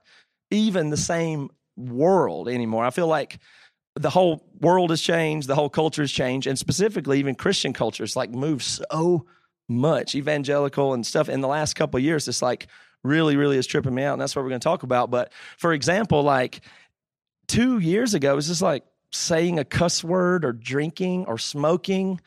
even 0.52 0.90
the 0.90 0.98
same 0.98 1.50
world 1.78 2.50
anymore. 2.50 2.86
I 2.86 2.90
feel 2.90 3.08
like 3.08 3.40
the 3.96 4.10
whole 4.10 4.46
world 4.62 4.90
has 4.92 5.02
changed, 5.02 5.48
the 5.48 5.56
whole 5.56 5.70
culture 5.70 6.02
has 6.02 6.12
changed, 6.12 6.48
and 6.48 6.58
specifically 6.58 7.20
even 7.20 7.36
Christian 7.36 7.74
culture 7.74 8.04
has 8.04 8.16
like 8.16 8.32
moved 8.32 8.64
so 8.64 9.26
much, 9.68 10.16
evangelical 10.16 10.94
and 10.94 11.06
stuff 11.06 11.30
in 11.30 11.42
the 11.42 11.48
last 11.48 11.76
couple 11.76 12.00
years. 12.00 12.28
It's 12.28 12.42
like 12.42 12.68
really, 13.04 13.36
really 13.36 13.58
is 13.58 13.68
tripping 13.68 13.96
me 13.96 14.04
out, 14.04 14.14
and 14.14 14.22
that's 14.22 14.36
what 14.36 14.44
we're 14.44 14.50
going 14.50 14.62
to 14.62 14.64
talk 14.64 14.84
about. 14.84 15.12
But 15.12 15.32
for 15.58 15.74
example, 15.74 16.24
like 16.24 16.62
two 17.48 17.80
years 17.80 18.14
ago, 18.14 18.34
it 18.34 18.36
was 18.36 18.48
just 18.48 18.62
like 18.62 18.84
saying 19.12 19.60
a 19.60 19.66
cuss 19.66 20.04
word 20.04 20.46
or 20.46 20.54
drinking 20.54 21.26
or 21.26 21.38
smoking 21.38 22.20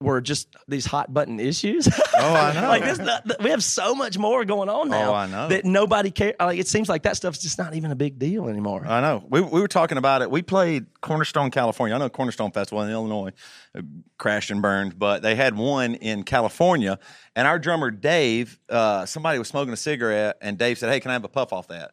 were 0.00 0.20
just 0.20 0.48
these 0.66 0.86
hot 0.86 1.12
button 1.12 1.38
issues. 1.38 1.86
Oh, 2.16 2.34
I 2.34 2.54
know. 2.60 2.68
like 2.68 2.84
this, 2.84 2.98
we 3.40 3.50
have 3.50 3.62
so 3.62 3.94
much 3.94 4.16
more 4.16 4.44
going 4.46 4.68
on 4.70 4.88
now. 4.88 5.10
Oh, 5.10 5.14
I 5.14 5.26
know. 5.26 5.48
that 5.48 5.64
nobody 5.64 6.10
care. 6.10 6.34
Like 6.40 6.58
it 6.58 6.66
seems 6.66 6.88
like 6.88 7.02
that 7.02 7.16
stuff's 7.16 7.38
just 7.38 7.58
not 7.58 7.74
even 7.74 7.90
a 7.90 7.94
big 7.96 8.18
deal 8.18 8.48
anymore. 8.48 8.86
I 8.86 9.00
know. 9.00 9.22
We, 9.28 9.42
we 9.42 9.60
were 9.60 9.68
talking 9.68 9.98
about 9.98 10.22
it. 10.22 10.30
We 10.30 10.40
played 10.42 10.86
Cornerstone, 11.02 11.50
California. 11.50 11.94
I 11.94 11.98
know 11.98 12.08
Cornerstone 12.08 12.50
Festival 12.50 12.82
in 12.82 12.90
Illinois 12.90 13.32
uh, 13.76 13.82
crashed 14.16 14.50
and 14.50 14.62
burned, 14.62 14.98
but 14.98 15.22
they 15.22 15.34
had 15.34 15.54
one 15.54 15.94
in 15.96 16.22
California. 16.22 16.98
And 17.36 17.46
our 17.46 17.58
drummer, 17.58 17.90
Dave, 17.90 18.58
uh, 18.70 19.04
somebody 19.04 19.38
was 19.38 19.48
smoking 19.48 19.72
a 19.72 19.76
cigarette, 19.76 20.38
and 20.40 20.56
Dave 20.56 20.78
said, 20.78 20.90
Hey, 20.90 21.00
can 21.00 21.10
I 21.10 21.14
have 21.14 21.24
a 21.24 21.28
puff 21.28 21.52
off 21.52 21.68
that? 21.68 21.92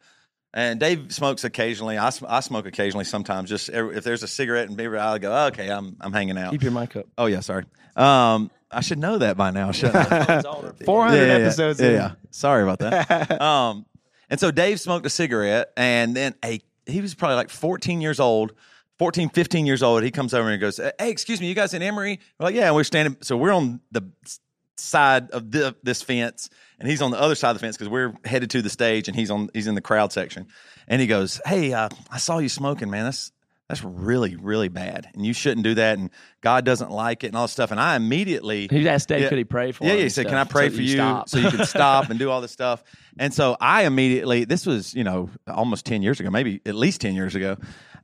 And 0.53 0.79
Dave 0.79 1.13
smokes 1.13 1.43
occasionally. 1.43 1.97
I, 1.97 2.09
sm- 2.09 2.25
I 2.27 2.39
smoke 2.39 2.65
occasionally 2.65 3.05
sometimes. 3.05 3.49
Just 3.49 3.69
every, 3.69 3.97
if 3.97 4.03
there's 4.03 4.23
a 4.23 4.27
cigarette 4.27 4.67
and 4.69 4.77
beer, 4.77 4.97
I'll 4.97 5.19
go, 5.19 5.47
okay, 5.47 5.69
I'm, 5.69 5.97
I'm 6.01 6.13
hanging 6.13 6.37
out. 6.37 6.51
Keep 6.51 6.63
your 6.63 6.71
mic 6.71 6.95
up. 6.95 7.05
Oh, 7.17 7.25
yeah, 7.27 7.41
sorry. 7.41 7.65
Um, 7.95 8.49
I 8.71 8.81
should 8.81 8.97
know 8.99 9.17
that 9.17 9.37
by 9.37 9.51
now, 9.51 9.71
shouldn't 9.71 9.95
I? 10.11 10.41
400 10.85 11.15
Yeah, 11.17 11.21
yeah, 11.21 11.37
yeah. 11.37 11.43
episodes 11.45 11.79
Yeah, 11.81 11.87
in. 11.87 11.93
yeah. 11.93 12.11
Sorry 12.31 12.63
about 12.63 12.79
that. 12.79 13.41
um, 13.41 13.85
and 14.29 14.39
so 14.39 14.51
Dave 14.51 14.79
smoked 14.79 15.05
a 15.05 15.09
cigarette, 15.09 15.71
and 15.77 16.15
then 16.15 16.33
a 16.43 16.61
he 16.85 17.01
was 17.01 17.13
probably 17.15 17.35
like 17.35 17.49
14 17.49 18.01
years 18.01 18.19
old. 18.19 18.53
14, 18.99 19.29
15 19.29 19.65
years 19.65 19.83
old. 19.83 20.01
He 20.03 20.09
comes 20.11 20.33
over 20.33 20.49
and 20.49 20.59
goes, 20.59 20.77
Hey, 20.99 21.11
excuse 21.11 21.39
me, 21.39 21.47
you 21.47 21.53
guys 21.53 21.73
in 21.73 21.81
Emery? 21.83 22.19
We're 22.39 22.45
like, 22.45 22.55
Yeah, 22.55 22.67
and 22.67 22.75
we're 22.75 22.83
standing. 22.83 23.17
So 23.21 23.37
we're 23.37 23.51
on 23.53 23.79
the 23.91 24.09
side 24.77 25.29
of 25.31 25.51
the, 25.51 25.75
this 25.83 26.01
fence, 26.01 26.49
and 26.79 26.89
he's 26.89 27.01
on 27.01 27.11
the 27.11 27.19
other 27.19 27.35
side 27.35 27.51
of 27.51 27.55
the 27.55 27.59
fence 27.59 27.77
because 27.77 27.89
we're 27.89 28.13
headed 28.25 28.49
to 28.51 28.61
the 28.61 28.69
stage, 28.69 29.07
and 29.07 29.15
he's 29.15 29.31
on 29.31 29.49
he's 29.53 29.67
in 29.67 29.75
the 29.75 29.81
crowd 29.81 30.11
section. 30.11 30.47
And 30.87 31.01
he 31.01 31.07
goes, 31.07 31.41
Hey, 31.45 31.73
uh, 31.73 31.89
I 32.09 32.17
saw 32.17 32.37
you 32.37 32.49
smoking, 32.49 32.89
man. 32.89 33.05
That's 33.05 33.31
that's 33.67 33.83
really, 33.83 34.37
really 34.37 34.69
bad. 34.69 35.09
And 35.13 35.25
you 35.25 35.33
shouldn't 35.33 35.63
do 35.63 35.75
that. 35.75 35.97
And 35.97 36.09
God 36.39 36.63
doesn't 36.63 36.89
like 36.89 37.25
it 37.25 37.27
and 37.27 37.35
all 37.35 37.43
this 37.43 37.51
stuff. 37.51 37.71
And 37.71 37.79
I 37.79 37.97
immediately 37.97 38.67
He 38.69 38.87
asked 38.87 39.09
Dave, 39.09 39.27
could 39.27 39.37
he 39.37 39.43
pray 39.43 39.73
for 39.73 39.83
yeah, 39.83 39.93
yeah. 39.93 40.03
He 40.03 40.09
said, 40.09 40.21
stuff 40.21 40.31
"Can 40.31 40.37
I 40.37 40.43
pray 40.45 40.69
so 40.69 40.75
for 40.77 40.81
you 40.81 41.03
you, 41.03 41.23
so 41.27 41.37
you 41.37 41.49
can 41.49 41.65
stop 41.65 42.09
and 42.09 42.17
do 42.17 42.29
all 42.29 42.39
this 42.39 42.51
stuff?" 42.51 42.83
And 43.19 43.33
so 43.33 43.57
I 43.59 43.83
immediately, 43.83 44.45
this 44.45 44.65
was 44.65 44.93
you 44.93 45.03
know 45.03 45.29
almost 45.47 45.85
ten 45.85 46.01
years 46.01 46.19
ago, 46.19 46.29
maybe 46.29 46.61
at 46.65 46.75
least 46.75 47.01
ten 47.01 47.15
years 47.15 47.35
ago. 47.35 47.57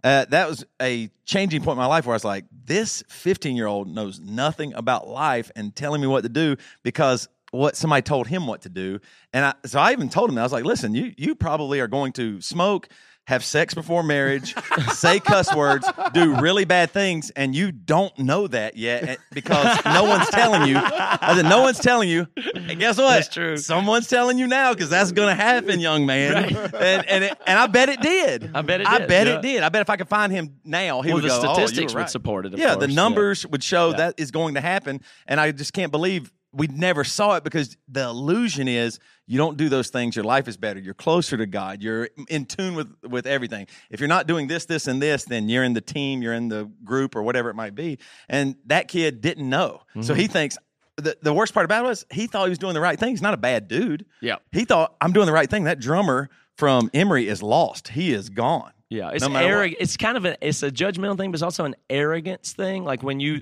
Uh, 0.03 0.25
that 0.25 0.49
was 0.49 0.65
a 0.81 1.09
changing 1.23 1.61
point 1.61 1.75
in 1.75 1.77
my 1.77 1.85
life 1.85 2.05
where 2.05 2.13
I 2.13 2.17
was 2.17 2.25
like, 2.25 2.43
"This 2.65 3.03
fifteen-year-old 3.07 3.87
knows 3.87 4.19
nothing 4.19 4.73
about 4.73 5.07
life 5.07 5.49
and 5.55 5.73
telling 5.73 6.01
me 6.01 6.07
what 6.07 6.23
to 6.23 6.29
do 6.29 6.57
because." 6.83 7.29
What 7.53 7.75
somebody 7.77 8.01
told 8.01 8.25
him 8.27 8.47
what 8.47 8.61
to 8.63 8.69
do, 8.69 8.99
and 9.31 9.45
I, 9.45 9.53
so 9.65 9.79
I 9.79 9.91
even 9.91 10.09
told 10.09 10.29
him 10.31 10.37
I 10.39 10.43
was 10.43 10.51
like, 10.51 10.65
"Listen, 10.65 10.95
you 10.95 11.13
you 11.17 11.35
probably 11.35 11.79
are 11.81 11.87
going 11.87 12.11
to 12.13 12.41
smoke, 12.41 12.87
have 13.27 13.43
sex 13.45 13.75
before 13.75 14.01
marriage, 14.01 14.55
say 14.93 15.19
cuss 15.19 15.53
words, 15.55 15.87
do 16.15 16.35
really 16.41 16.65
bad 16.65 16.89
things, 16.89 17.29
and 17.35 17.53
you 17.55 17.71
don't 17.71 18.17
know 18.17 18.47
that 18.47 18.75
yet 18.75 19.03
eh, 19.07 19.15
because 19.31 19.85
no 19.85 20.03
one's 20.03 20.27
telling 20.29 20.67
you. 20.67 20.77
I 20.77 21.35
said, 21.35 21.45
no 21.45 21.61
one's 21.61 21.77
telling 21.77 22.09
you. 22.09 22.25
And 22.55 22.79
guess 22.79 22.97
what? 22.97 23.11
That's 23.11 23.29
true. 23.29 23.55
Someone's 23.57 24.07
telling 24.07 24.39
you 24.39 24.47
now 24.47 24.73
because 24.73 24.89
that's 24.89 25.11
going 25.11 25.29
to 25.29 25.41
happen, 25.41 25.79
young 25.79 26.07
man. 26.07 26.55
And 26.55 27.07
and 27.07 27.23
it, 27.25 27.37
and 27.45 27.59
I 27.59 27.67
bet 27.67 27.87
it 27.87 28.01
did. 28.01 28.49
I 28.55 28.63
bet 28.63 28.81
it 28.81 28.87
I 28.87 28.97
did, 28.97 29.07
bet 29.07 29.27
yeah. 29.27 29.35
it 29.37 29.41
did. 29.43 29.61
I 29.63 29.69
bet 29.69 29.81
if 29.83 29.91
I 29.91 29.95
could 29.97 30.09
find 30.09 30.31
him 30.31 30.55
now, 30.65 31.01
he 31.03 31.13
Well, 31.13 31.21
would 31.21 31.23
the 31.23 31.27
go. 31.39 31.49
"Oh, 31.49 31.53
statistics 31.53 31.93
were 31.93 31.99
would 32.01 32.09
support 32.09 32.47
it, 32.47 32.57
yeah, 32.57 32.69
the 32.71 32.79
course, 32.79 32.89
yeah. 32.89 32.95
numbers 32.95 33.45
would 33.45 33.63
show 33.63 33.91
Yeah. 33.91 33.97
that 33.97 34.15
is 34.17 34.31
going 34.31 34.55
to 34.55 34.61
happen, 34.61 35.01
and 35.27 35.39
I 35.39 35.51
just 35.51 35.71
can't 35.71 35.91
believe 35.91 36.31
we 36.53 36.67
never 36.67 37.03
saw 37.03 37.35
it 37.35 37.43
because 37.43 37.75
the 37.87 38.03
illusion 38.03 38.67
is 38.67 38.99
you 39.25 39.37
don't 39.37 39.57
do 39.57 39.69
those 39.69 39.89
things 39.89 40.15
your 40.15 40.25
life 40.25 40.47
is 40.47 40.57
better 40.57 40.79
you're 40.79 40.93
closer 40.93 41.35
to 41.35 41.45
god 41.45 41.81
you're 41.81 42.09
in 42.29 42.45
tune 42.45 42.75
with 42.75 42.93
with 43.03 43.25
everything. 43.25 43.67
If 43.89 43.99
you're 43.99 44.09
not 44.09 44.27
doing 44.27 44.47
this 44.47 44.65
this 44.65 44.87
and 44.87 45.01
this 45.01 45.25
then 45.25 45.49
you're 45.49 45.63
in 45.63 45.73
the 45.73 45.81
team 45.81 46.21
you're 46.21 46.33
in 46.33 46.49
the 46.49 46.69
group 46.83 47.15
or 47.15 47.23
whatever 47.23 47.49
it 47.49 47.55
might 47.55 47.75
be. 47.75 47.99
And 48.29 48.55
that 48.67 48.87
kid 48.87 49.21
didn't 49.21 49.49
know. 49.49 49.81
So 50.01 50.13
he 50.13 50.23
mm-hmm. 50.23 50.33
thinks 50.33 50.57
the, 50.97 51.17
the 51.21 51.33
worst 51.33 51.53
part 51.53 51.65
about 51.65 51.85
it 51.85 51.87
was 51.87 52.05
he 52.11 52.27
thought 52.27 52.45
he 52.45 52.49
was 52.49 52.59
doing 52.59 52.75
the 52.75 52.81
right 52.81 52.99
thing. 52.99 53.09
He's 53.09 53.21
not 53.21 53.33
a 53.33 53.37
bad 53.37 53.67
dude. 53.67 54.05
Yeah. 54.21 54.37
he 54.51 54.65
thought 54.65 54.95
i'm 55.01 55.13
doing 55.13 55.25
the 55.25 55.33
right 55.33 55.49
thing. 55.49 55.63
That 55.65 55.79
drummer 55.79 56.29
from 56.55 56.89
Emery 56.93 57.27
is 57.27 57.41
lost. 57.41 57.87
He 57.87 58.13
is 58.13 58.29
gone. 58.29 58.71
Yeah, 58.89 59.09
it's 59.11 59.27
No 59.27 59.35
arrogant. 59.35 59.77
It's 59.79 59.97
kind 59.97 60.17
of 60.17 60.25
a 60.25 60.47
it's 60.47 60.61
a 60.61 60.69
judgmental 60.69 61.17
thing, 61.17 61.31
but 61.31 61.35
it's 61.35 61.43
also 61.43 61.65
an 61.65 61.75
arrogance 61.89 62.53
thing. 62.53 62.83
Like 62.83 63.01
when 63.01 63.19
you, 63.19 63.41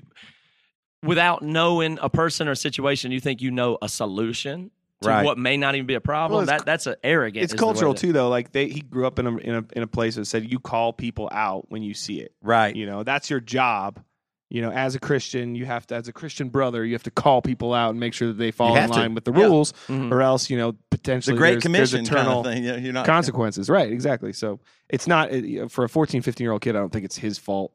without 1.02 1.42
knowing 1.42 1.98
a 2.00 2.08
person 2.08 2.48
or 2.48 2.54
situation, 2.54 3.12
you 3.12 3.20
think 3.20 3.40
you 3.42 3.50
know 3.50 3.78
a 3.82 3.88
solution 3.88 4.70
to 5.00 5.08
Right. 5.08 5.24
what 5.24 5.36
may 5.36 5.56
not 5.56 5.74
even 5.74 5.86
be 5.86 5.94
a 5.94 6.00
problem. 6.00 6.38
Well, 6.38 6.46
that 6.46 6.64
that's 6.64 6.86
an 6.86 6.94
arrogant. 7.02 7.42
It's 7.42 7.52
is 7.52 7.58
the 7.58 7.64
way 7.66 7.72
cultural 7.72 7.92
that- 7.94 8.00
too, 8.00 8.12
though. 8.12 8.28
Like 8.28 8.52
they, 8.52 8.68
he 8.68 8.80
grew 8.80 9.06
up 9.06 9.18
in 9.18 9.26
a, 9.26 9.36
in 9.38 9.54
a 9.56 9.64
in 9.74 9.82
a 9.82 9.86
place 9.88 10.14
that 10.14 10.26
said 10.26 10.50
you 10.50 10.58
call 10.60 10.92
people 10.92 11.28
out 11.32 11.66
when 11.70 11.82
you 11.82 11.92
see 11.94 12.20
it. 12.20 12.32
right 12.42 12.74
You 12.76 12.86
know, 12.86 13.02
that's 13.02 13.28
your 13.30 13.40
job. 13.40 14.00
You 14.48 14.60
know, 14.60 14.70
as 14.70 14.94
a 14.94 15.00
Christian, 15.00 15.54
you 15.54 15.64
have 15.64 15.86
to, 15.86 15.94
as 15.94 16.08
a 16.08 16.12
Christian 16.12 16.50
brother, 16.50 16.84
you 16.84 16.92
have 16.92 17.02
to 17.04 17.10
call 17.10 17.40
people 17.40 17.72
out 17.72 17.88
and 17.90 17.98
make 17.98 18.12
sure 18.12 18.28
that 18.28 18.34
they 18.36 18.50
fall 18.50 18.76
in 18.76 18.80
have 18.82 18.90
to. 18.90 18.96
line 18.98 19.14
with 19.14 19.24
the 19.24 19.32
Yeah. 19.32 19.44
rules, 19.46 19.72
Mhm. 19.88 20.12
or 20.12 20.20
else, 20.20 20.50
you 20.50 20.58
know, 20.58 20.72
the 20.72 20.78
potentially 20.90 21.38
great 21.38 21.52
there's, 21.52 21.62
commission 21.62 21.96
there's 22.04 22.08
kind 22.10 22.18
eternal 22.20 22.40
of 22.40 22.46
thing 22.46 22.84
you're 22.84 22.92
not 22.92 23.06
consequences. 23.06 23.70
Right? 23.70 23.90
Exactly. 23.90 24.34
So 24.34 24.60
it's 24.90 25.06
not 25.06 25.30
for 25.70 25.84
a 25.84 25.88
14, 25.88 26.20
15 26.20 26.44
year 26.44 26.52
old 26.52 26.60
kid. 26.60 26.76
I 26.76 26.80
don't 26.80 26.92
think 26.92 27.06
it's 27.06 27.16
his 27.16 27.38
fault 27.38 27.72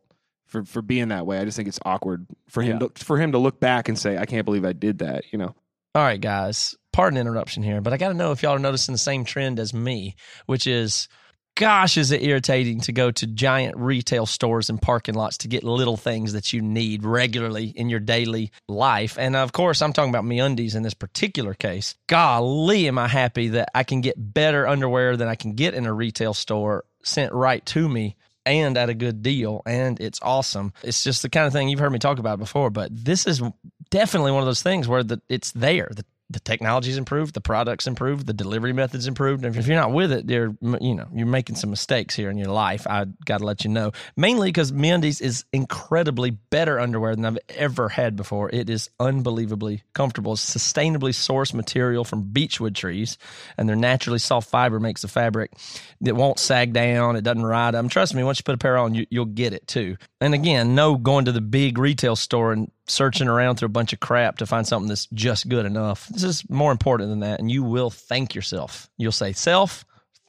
for 0.65 0.71
for 0.71 0.81
being 0.81 1.09
that 1.09 1.25
way. 1.25 1.39
I 1.39 1.45
just 1.45 1.57
think 1.57 1.67
it's 1.67 1.79
awkward 1.85 2.25
for 2.49 2.61
him 2.61 2.79
Yeah. 2.81 2.87
to, 2.87 3.03
for 3.05 3.17
him 3.17 3.31
to 3.33 3.37
look 3.37 3.59
back 3.59 3.89
and 3.89 3.97
say, 3.97 4.17
"I 4.17 4.25
can't 4.25 4.45
believe 4.45 4.65
I 4.65 4.73
did 4.73 4.99
that." 4.99 5.25
You 5.31 5.37
know. 5.39 5.55
All 5.95 6.03
right, 6.03 6.21
guys. 6.21 6.75
Pardon 6.93 7.17
interruption 7.19 7.63
here, 7.63 7.81
but 7.81 7.93
I 7.93 7.97
got 7.97 8.09
to 8.09 8.13
know 8.13 8.31
if 8.31 8.41
y'all 8.43 8.55
are 8.55 8.59
noticing 8.59 8.93
the 8.93 8.97
same 8.99 9.23
trend 9.23 9.59
as 9.59 9.73
me, 9.73 10.15
which 10.47 10.65
is, 10.67 11.07
gosh, 11.55 11.97
is 11.97 12.11
it 12.11 12.23
irritating 12.23 12.81
to 12.81 12.91
go 12.91 13.09
to 13.11 13.27
giant 13.27 13.77
retail 13.77 14.25
stores 14.25 14.69
and 14.69 14.81
parking 14.81 15.15
lots 15.15 15.37
to 15.39 15.47
get 15.47 15.63
little 15.63 15.97
things 15.97 16.33
that 16.33 16.53
you 16.53 16.61
need 16.61 17.03
regularly 17.03 17.67
in 17.75 17.89
your 17.89 17.99
daily 17.99 18.51
life. 18.67 19.17
And 19.19 19.35
of 19.35 19.51
course, 19.53 19.81
I'm 19.81 19.93
talking 19.93 20.09
about 20.09 20.23
MeUndies 20.25 20.75
in 20.75 20.81
this 20.83 20.93
particular 20.95 21.53
case. 21.53 21.95
Golly, 22.07 22.87
am 22.87 22.97
I 22.97 23.07
happy 23.07 23.49
that 23.49 23.69
I 23.75 23.83
can 23.83 24.01
get 24.01 24.15
better 24.17 24.67
underwear 24.67 25.17
than 25.17 25.27
I 25.27 25.35
can 25.35 25.53
get 25.53 25.73
in 25.75 25.85
a 25.85 25.93
retail 25.93 26.33
store 26.33 26.83
sent 27.03 27.31
right 27.33 27.65
to 27.67 27.87
me 27.87 28.15
and 28.47 28.77
at 28.77 28.89
a 28.89 28.93
good 28.93 29.21
deal 29.21 29.61
and 29.65 29.99
it's 29.99 30.19
awesome. 30.21 30.73
It's 30.83 31.03
just 31.03 31.21
the 31.21 31.29
kind 31.29 31.45
of 31.45 31.53
thing 31.53 31.69
you've 31.69 31.79
heard 31.79 31.91
me 31.91 31.99
talk 31.99 32.19
about 32.19 32.39
before 32.39 32.69
but 32.69 32.89
this 32.91 33.27
is 33.27 33.41
definitely 33.89 34.31
one 34.31 34.41
of 34.41 34.47
those 34.47 34.63
things 34.63 34.87
where 34.87 35.03
the, 35.03 35.21
it's 35.29 35.51
there. 35.51 35.89
The, 35.91 36.05
the 36.29 36.39
technology's 36.39 36.97
improved 36.97 37.33
the 37.33 37.41
products 37.41 37.87
improved 37.87 38.27
the 38.27 38.33
delivery 38.33 38.73
methods 38.73 39.07
improved. 39.07 39.45
And 39.45 39.55
if 39.55 39.67
you're 39.67 39.79
not 39.79 39.93
with 39.93 40.11
it 40.11 40.29
you're 40.29 40.55
you 40.81 40.95
know 40.95 41.07
you're 41.13 41.27
making 41.27 41.55
some 41.55 41.69
mistakes 41.69 42.15
here 42.15 42.29
in 42.29 42.37
your 42.37 42.51
life. 42.51 42.85
I 42.87 43.05
gotta 43.25 43.45
let 43.45 43.63
you 43.63 43.69
know. 43.69 43.91
Mainly 44.15 44.49
because 44.49 44.71
meundies 44.71 45.21
is 45.21 45.45
incredibly 45.53 46.31
better 46.31 46.79
underwear 46.79 47.15
than 47.15 47.25
i've 47.25 47.37
ever 47.49 47.89
had 47.89 48.15
before. 48.15 48.49
It 48.49 48.69
is 48.69 48.89
unbelievably 48.99 49.83
comfortable. 49.93 50.33
It's 50.33 50.55
sustainably 50.55 51.11
sourced 51.11 51.53
material 51.53 52.03
from 52.03 52.23
beechwood 52.23 52.75
trees 52.75 53.17
and 53.57 53.69
their 53.69 53.75
naturally 53.75 54.19
soft 54.19 54.49
fiber 54.49 54.79
makes 54.79 55.03
the 55.03 55.07
fabric 55.07 55.51
that 56.01 56.15
won't 56.15 56.39
sag 56.39 56.73
down. 56.73 57.15
It 57.15 57.23
doesn't 57.23 57.45
ride 57.45 57.75
up. 57.75 57.89
Trust 57.89 58.13
me 58.13 58.23
once 58.23 58.39
you 58.39 58.43
put 58.43 58.55
a 58.55 58.57
pair 58.57 58.77
on 58.77 58.93
you, 58.93 59.05
you'll 59.09 59.25
get 59.25 59.53
it 59.53 59.67
too. 59.67 59.97
And 60.19 60.33
again 60.33 60.75
no 60.75 60.95
going 60.97 61.25
to 61.25 61.31
the 61.31 61.41
big 61.41 61.77
retail 61.77 62.15
store 62.15 62.51
and 62.51 62.71
searching 62.87 63.27
around 63.27 63.57
through 63.57 63.67
a 63.67 63.69
bunch 63.69 63.93
of 63.93 63.99
crap 63.99 64.37
to 64.37 64.45
find 64.45 64.67
something 64.67 64.87
that's 64.87 65.07
just 65.13 65.49
good 65.49 65.65
enough. 65.65 66.07
This 66.07 66.23
is 66.23 66.49
more 66.49 66.71
important 66.71 67.09
than 67.09 67.19
that 67.21 67.39
and 67.39 67.51
you 67.51 67.63
will 67.63 67.89
thank 67.89 68.35
yourself. 68.35 68.89
You'll 68.97 69.11
say 69.11 69.33
self 69.33 69.85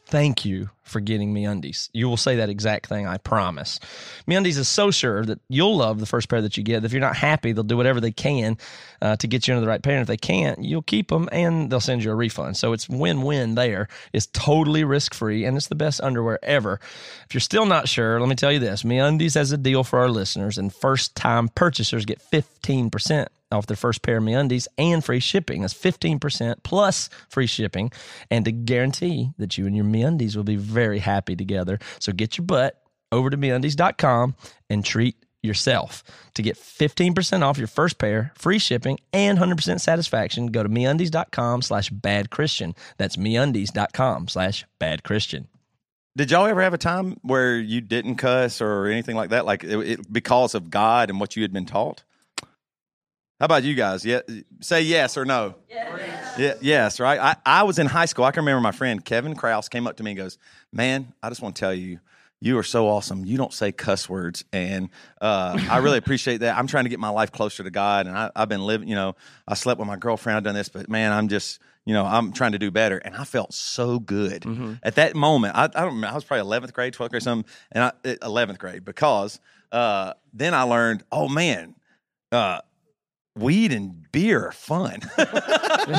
thank 0.09 0.45
you 0.45 0.71
for 0.85 1.01
getting 1.01 1.33
me 1.33 1.45
undies. 1.45 1.91
You 1.93 2.09
will 2.09 2.17
say 2.17 2.37
that 2.37 2.49
exact 2.49 2.89
thing, 2.89 3.07
I 3.07 3.19
promise. 3.19 3.79
MeUndies 4.27 4.57
is 4.57 4.69
so 4.69 4.91
sure 4.91 5.23
that 5.25 5.39
you'll 5.49 5.77
love 5.77 6.01
the 6.01 6.07
first 6.07 6.31
pair 6.31 6.41
that 6.41 6.57
you 6.57 6.63
get. 6.63 6.85
If 6.85 6.93
you're 6.93 7.01
not 7.01 7.17
happy, 7.17 7.53
they'll 7.53 7.63
do 7.63 7.77
whatever 7.77 8.01
they 8.01 8.11
can 8.11 8.57
uh, 9.03 9.17
to 9.17 9.27
get 9.27 9.47
you 9.47 9.53
into 9.53 9.61
the 9.61 9.69
right 9.69 9.83
pair. 9.83 9.95
And 9.95 10.03
if 10.03 10.09
they 10.09 10.17
can't, 10.17 10.65
you'll 10.65 10.83
keep 10.83 11.09
them 11.09 11.29
and 11.31 11.71
they'll 11.71 11.81
send 11.81 12.03
you 12.03 12.11
a 12.11 12.15
refund. 12.15 12.57
So 12.57 12.73
it's 12.73 12.89
win 12.89 13.23
win 13.23 13.55
there. 13.55 13.89
It's 14.15 14.27
totally 14.27 14.83
risk 14.83 15.13
free 15.13 15.45
and 15.45 15.57
it's 15.59 15.69
the 15.69 15.75
best 15.75 16.01
underwear 16.01 16.39
ever. 16.43 16.81
If 17.27 17.35
you're 17.35 17.41
still 17.43 17.67
not 17.67 17.87
sure, 17.87 18.19
let 18.19 18.29
me 18.29 18.35
tell 18.35 18.53
you 18.53 18.59
this 18.59 18.83
MeUndies 18.83 19.35
has 19.35 19.53
a 19.53 19.59
deal 19.59 19.85
for 19.85 19.99
our 19.99 20.09
listeners, 20.09 20.57
and 20.57 20.75
first 20.75 21.15
time 21.15 21.49
purchasers 21.49 22.07
get 22.07 22.23
15% 22.33 23.29
off 23.51 23.67
their 23.67 23.77
first 23.77 24.03
pair 24.03 24.19
of 24.19 24.25
MeUndies 24.25 24.69
and 24.77 25.05
free 25.05 25.21
shipping. 25.21 25.63
That's 25.63 25.75
15% 25.75 26.63
plus 26.63 27.09
free 27.29 27.47
shipping 27.47 27.91
and 28.31 28.45
to 28.45 28.53
guarantee 28.53 29.31
that 29.39 29.59
you 29.59 29.67
and 29.67 29.77
your 29.77 29.85
MeUndies 29.85 30.37
will 30.37 30.45
be 30.45 30.57
very 30.57 30.99
happy 30.99 31.37
together. 31.37 31.79
So 31.99 32.13
get 32.13 32.39
your 32.39 32.45
butt 32.45 32.81
over 33.11 33.31
to 33.31 33.37
MeUndies.com 33.37 34.35
and 34.69 34.85
treat 34.85 35.17
yourself. 35.43 36.05
To 36.35 36.43
get 36.43 36.57
15% 36.57 37.43
off 37.43 37.59
your 37.59 37.67
first 37.67 37.99
pair, 37.99 38.33
free 38.35 38.59
shipping, 38.59 38.99
and 39.13 39.39
100% 39.39 39.81
satisfaction, 39.81 40.49
go 40.49 40.63
to 40.63 40.69
MeUndies.com 40.69 41.63
slash 41.63 41.91
bad 41.91 42.31
Christian. 42.31 42.75
That's 42.97 43.17
MeUndies.com 43.17 44.29
slash 44.29 44.65
bad 44.79 45.03
Christian. 45.05 45.49
Did 46.17 46.33
y'all 46.33 46.47
ever 46.47 46.63
have 46.63 46.75
a 46.75 46.79
time 46.79 47.17
where 47.23 47.57
you 47.57 47.81
didn't 47.81 48.17
cuss 48.17 48.61
or 48.61 48.87
anything 48.87 49.15
like 49.15 49.31
that, 49.31 49.47
like 49.47 49.63
it, 49.63 49.79
it, 49.79 50.13
because 50.13 50.57
of 50.57 50.69
God 50.69 51.11
and 51.11 51.21
what 51.21 51.37
you 51.37 51.43
had 51.43 51.53
been 51.53 51.67
taught? 51.67 52.03
How 53.39 53.45
about 53.45 53.63
you 53.63 53.75
guys? 53.75 54.05
Yeah, 54.05 54.21
say 54.61 54.83
yes 54.83 55.17
or 55.17 55.25
no. 55.25 55.55
Yes. 55.71 56.39
Yeah, 56.39 56.55
yes, 56.61 57.01
right. 57.01 57.21
I, 57.21 57.37
I 57.45 57.63
was 57.63 57.79
in 57.79 57.87
high 57.87 58.07
school. 58.07 58.25
I 58.25 58.33
can 58.33 58.41
remember 58.43 58.61
my 58.61 58.73
friend 58.73 59.05
Kevin 59.05 59.35
Kraus 59.35 59.69
came 59.69 59.87
up 59.87 59.97
to 59.97 60.03
me 60.03 60.13
and 60.13 60.19
goes, 60.19 60.39
"Man, 60.73 61.13
I 61.23 61.29
just 61.29 61.41
want 61.41 61.55
to 61.57 61.61
tell 61.61 61.75
you, 61.75 62.01
you 62.41 62.59
are 62.59 62.63
so 62.65 62.89
awesome. 62.89 63.25
You 63.25 63.37
don't 63.37 63.53
say 63.53 63.71
cuss 63.71 64.09
words, 64.09 64.45
and 64.53 64.89
uh, 65.21 65.59
I 65.71 65.79
really 65.79 65.99
appreciate 65.99 66.39
that. 66.39 66.57
I'm 66.57 66.67
trying 66.67 66.85
to 66.85 66.91
get 66.91 66.99
my 67.01 67.09
life 67.11 67.31
closer 67.31 67.63
to 67.63 67.71
God, 67.71 68.07
and 68.09 68.17
I, 68.17 68.31
I've 68.35 68.49
been 68.49 68.63
living. 68.65 68.89
You 68.89 68.97
know, 68.97 69.17
I 69.47 69.55
slept 69.55 69.79
with 69.79 69.87
my 69.89 69.97
girlfriend. 69.97 70.37
I've 70.37 70.45
done 70.45 70.55
this, 70.55 70.69
but 70.69 70.89
man, 70.89 71.13
I'm 71.13 71.29
just." 71.29 71.61
You 71.85 71.95
know, 71.95 72.05
I'm 72.05 72.33
trying 72.35 72.53
to 72.53 72.59
do 72.59 72.71
better, 72.71 72.99
and 72.99 73.17
I 73.17 73.25
felt 73.25 73.55
so 73.55 73.99
good 73.99 74.45
at 74.83 74.97
that 74.97 75.17
moment. 75.17 75.57
I, 75.57 75.65
I 75.65 75.69
don't 75.69 75.95
remember. 75.95 76.09
I 76.09 76.15
was 76.17 76.25
probably 76.25 76.45
11th 76.45 76.75
grade, 76.75 76.93
12th 76.93 77.09
grade, 77.09 77.23
something, 77.23 77.51
and 77.73 77.83
I, 77.83 77.93
11th 78.05 78.59
grade 78.59 78.85
because 78.85 79.41
uh, 79.73 80.13
then 80.35 80.53
I 80.53 80.65
learned. 80.65 81.03
Oh 81.11 81.31
man, 81.31 81.77
uh, 82.31 82.61
weed 83.39 83.73
and 83.73 84.11
beer 84.13 84.47
are 84.49 84.53
fun. 84.53 85.01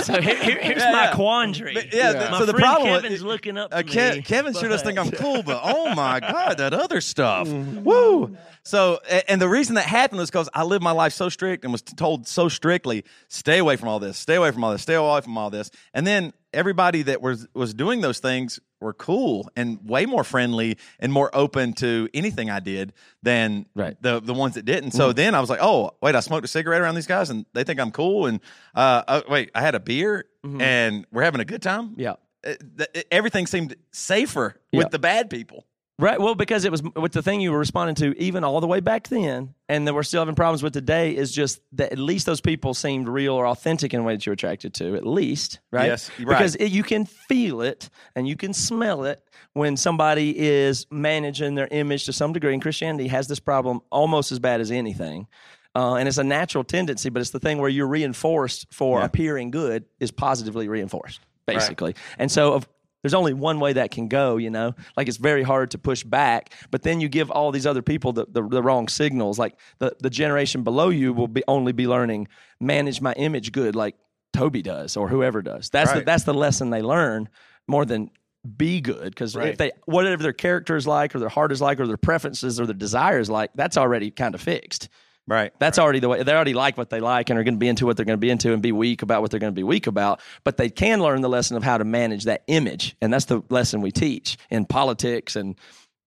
So 0.04 0.22
here, 0.22 0.36
here- 0.36 0.60
here's 0.62 0.84
Yeah, 0.84 0.92
my 0.92 1.04
yeah. 1.06 1.16
quandary. 1.16 1.74
But, 1.74 1.92
yeah, 1.92 2.12
Yeah. 2.12 2.24
the- 2.26 2.30
My 2.32 2.38
so 2.40 2.46
the 2.46 2.54
problem 2.54 3.02
Kevin's 3.02 3.24
looking 3.24 3.58
up 3.58 3.74
Uh, 3.74 3.82
Ke- 3.82 4.18
me, 4.18 4.22
Kevin 4.22 4.54
sure 4.54 4.70
does 4.70 4.84
think 4.84 5.00
I'm 5.00 5.10
cool, 5.24 5.42
but 5.42 5.60
oh 5.64 5.96
my 5.96 6.20
god, 6.20 6.60
that 6.60 6.74
other 6.76 7.02
stuff, 7.02 7.48
Mm-hmm. 7.48 7.84
woo! 7.84 8.38
So, 8.64 9.00
and 9.28 9.42
the 9.42 9.50
reason 9.50 9.76
that 9.76 9.86
happened 9.86 10.20
was 10.20 10.30
because 10.30 10.48
I 10.54 10.62
lived 10.64 10.84
my 10.84 10.92
life 10.92 11.14
so 11.14 11.28
strict 11.30 11.64
and 11.64 11.72
was 11.74 11.82
told 11.82 12.28
so 12.28 12.50
strictly, 12.50 13.04
stay 13.30 13.58
away 13.58 13.78
from 13.78 13.88
all 13.90 14.00
this, 14.00 14.18
stay 14.20 14.36
away 14.36 14.52
from 14.52 14.64
all 14.64 14.72
this, 14.74 14.84
stay 14.84 14.94
away 14.94 15.22
from 15.22 15.36
all 15.40 15.50
this, 15.50 15.72
and 15.96 16.06
then 16.06 16.34
everybody 16.54 17.02
that 17.04 17.20
was 17.22 17.48
was 17.56 17.74
doing 17.74 18.02
those 18.02 18.20
things 18.20 18.60
were 18.82 18.94
cool 18.94 19.50
and 19.56 19.80
way 19.88 20.06
more 20.06 20.24
friendly 20.24 20.78
and 21.00 21.12
more 21.12 21.30
open 21.34 21.74
to 21.74 22.08
anything 22.14 22.50
I 22.50 22.60
did 22.60 22.94
than 23.24 23.66
Right. 23.76 24.02
the 24.02 24.20
the 24.22 24.34
ones 24.34 24.56
that 24.56 24.64
didn't. 24.66 24.92
So 24.92 25.12
then 25.14 25.36
I 25.36 25.40
was 25.42 25.50
like, 25.50 25.60
oh 25.62 25.92
wait, 26.02 26.16
I 26.16 26.20
smoked 26.22 26.46
a 26.46 26.48
cigarette 26.48 26.82
around 26.82 26.96
these 26.96 27.08
guys 27.08 27.30
and 27.30 27.46
they 27.54 27.64
think 27.64 27.80
I'm 27.80 27.92
cool. 27.92 28.26
And 28.26 28.40
uh, 28.76 29.04
uh 29.08 29.22
wait, 29.30 29.52
I 29.54 29.62
had 29.62 29.76
a 29.76 29.80
beer 29.80 30.26
and 30.44 31.06
we're 31.12 31.24
having 31.24 31.42
a 31.42 31.46
good 31.46 31.62
time. 31.62 31.96
Yeah. 31.98 32.14
Uh, 32.46 32.54
th- 32.78 33.06
everything 33.12 33.46
seemed 33.48 33.76
safer 33.92 34.56
Yeah. 34.72 34.78
with 34.80 34.92
the 34.92 35.00
bad 35.00 35.30
people. 35.30 35.66
Right. 36.00 36.18
Well, 36.18 36.34
because 36.34 36.64
it 36.64 36.72
was 36.72 36.82
with 36.82 37.12
the 37.12 37.22
thing 37.22 37.42
you 37.42 37.52
were 37.52 37.60
responding 37.60 37.96
to, 37.96 38.18
even 38.18 38.46
all 38.46 38.62
the 38.62 38.68
way 38.68 38.80
back 38.80 39.10
then, 39.10 39.54
and 39.68 39.86
that 39.86 39.94
we're 39.94 40.04
still 40.04 40.22
having 40.22 40.34
problems 40.34 40.64
with 40.64 40.72
today, 40.72 41.14
is 41.14 41.30
just 41.30 41.60
that 41.74 41.92
at 41.92 42.00
least 42.00 42.26
those 42.26 42.40
people 42.40 42.74
seemed 42.74 43.10
real 43.10 43.34
or 43.34 43.46
authentic 43.46 43.94
in 43.94 44.00
a 44.00 44.04
way 44.04 44.16
that 44.16 44.26
you're 44.26 44.32
attracted 44.34 44.74
to, 44.76 44.96
at 44.96 45.06
least, 45.06 45.60
right? 45.72 45.88
Yes, 45.88 46.10
right. 46.20 46.28
Because 46.30 46.56
it, 46.56 46.68
you 46.72 46.84
can 46.84 47.04
feel 47.04 47.60
it 47.62 47.90
and 48.16 48.30
you 48.30 48.38
can 48.38 48.54
smell 48.54 49.04
it 49.04 49.22
when 49.54 49.76
somebody 49.76 50.40
is 50.40 50.88
managing 50.90 51.56
their 51.56 51.68
image 51.70 52.06
to 52.06 52.14
some 52.14 52.32
degree. 52.32 52.54
And 52.54 52.62
Christianity 52.62 53.10
has 53.10 53.28
this 53.28 53.42
problem 53.42 53.82
almost 53.90 54.32
as 54.32 54.40
bad 54.40 54.62
as 54.62 54.72
anything. 54.72 55.28
Uh, 55.76 55.96
and 55.96 56.08
it's 56.08 56.18
a 56.18 56.24
natural 56.24 56.64
tendency, 56.64 57.10
but 57.10 57.20
it's 57.20 57.32
the 57.32 57.40
thing 57.42 57.58
where 57.58 57.70
you're 57.70 57.88
reinforced 57.88 58.68
for 58.72 59.00
Yeah. 59.00 59.06
appearing 59.06 59.52
good 59.52 59.84
is 60.00 60.12
positively 60.12 60.70
reinforced, 60.70 61.20
basically. 61.46 61.94
And 62.18 62.32
so, 62.32 62.54
of, 62.54 62.70
there's 63.02 63.14
only 63.14 63.34
one 63.34 63.60
way 63.60 63.74
that 63.74 63.92
can 63.92 64.08
go, 64.08 64.38
you 64.38 64.50
know. 64.50 64.76
Like 64.98 65.08
it's 65.08 65.18
very 65.18 65.44
hard 65.44 65.72
to 65.72 65.78
push 65.78 66.04
back, 66.04 66.54
but 66.72 66.84
then 66.84 67.00
you 67.02 67.10
give 67.10 67.32
all 67.32 67.52
these 67.52 67.66
other 67.66 67.82
people 67.82 68.14
the, 68.14 68.26
the, 68.30 68.48
the 68.48 68.62
wrong 68.64 68.88
signals. 68.88 69.40
Like 69.40 69.56
the, 69.80 69.96
the 70.00 70.10
generation 70.10 70.64
below 70.64 70.90
you 70.90 71.14
will 71.14 71.28
be 71.28 71.44
only 71.48 71.72
be 71.72 71.88
learning 71.88 72.28
manage 72.60 73.02
my 73.02 73.14
image 73.14 73.52
good, 73.52 73.76
like 73.76 73.96
Toby 74.34 74.62
does 74.62 74.98
or 74.98 75.08
whoever 75.08 75.42
does. 75.42 75.70
That's 75.70 75.92
the, 75.94 76.02
that's 76.02 76.24
the 76.24 76.34
lesson 76.34 76.70
they 76.70 76.82
learn 76.82 77.30
more 77.68 77.86
than 77.86 78.12
be 78.58 78.80
good 78.80 79.10
because 79.10 79.36
Right. 79.36 79.50
if 79.50 79.58
they 79.58 79.72
whatever 79.86 80.24
their 80.24 80.34
character 80.34 80.78
is 80.78 80.88
like 80.88 81.14
or 81.14 81.20
their 81.20 81.30
heart 81.30 81.52
is 81.52 81.62
like 81.62 81.80
or 81.80 81.88
their 81.88 81.98
preferences 81.98 82.58
or 82.58 82.66
their 82.66 82.74
desires 82.74 83.30
like 83.30 83.52
that's 83.54 83.76
already 83.76 84.12
kind 84.12 84.34
of 84.34 84.40
fixed 84.40 84.88
Right. 85.30 85.54
that's 85.60 85.78
already 85.78 86.00
the 86.00 86.10
way 86.10 86.24
they 86.24 86.34
already 86.34 86.56
like 86.56 86.76
what 86.78 86.90
they 86.90 87.00
like 87.00 87.30
and 87.30 87.38
are 87.38 87.44
going 87.44 87.54
to 87.54 87.60
be 87.60 87.68
into 87.68 87.86
what 87.86 87.96
they're 87.98 88.06
going 88.06 88.18
to 88.18 88.22
be 88.22 88.32
into 88.32 88.52
and 88.52 88.62
be 88.62 88.72
weak 88.72 89.04
about 89.04 89.22
what 89.22 89.30
they're 89.30 89.40
going 89.40 89.54
to 89.54 89.56
be 89.56 89.64
weak 89.64 89.86
about. 89.86 90.22
But 90.44 90.58
they 90.58 90.70
can 90.70 91.02
learn 91.02 91.22
the 91.22 91.30
lesson 91.30 91.56
of 91.56 91.64
how 91.64 91.78
to 91.78 91.84
manage 91.84 92.24
that 92.24 92.44
image, 92.48 92.96
and 93.02 93.14
that's 93.14 93.26
the 93.26 93.44
lesson 93.50 93.82
we 93.82 93.92
teach 93.92 94.38
in 94.50 94.66
politics 94.66 95.36
and 95.36 95.56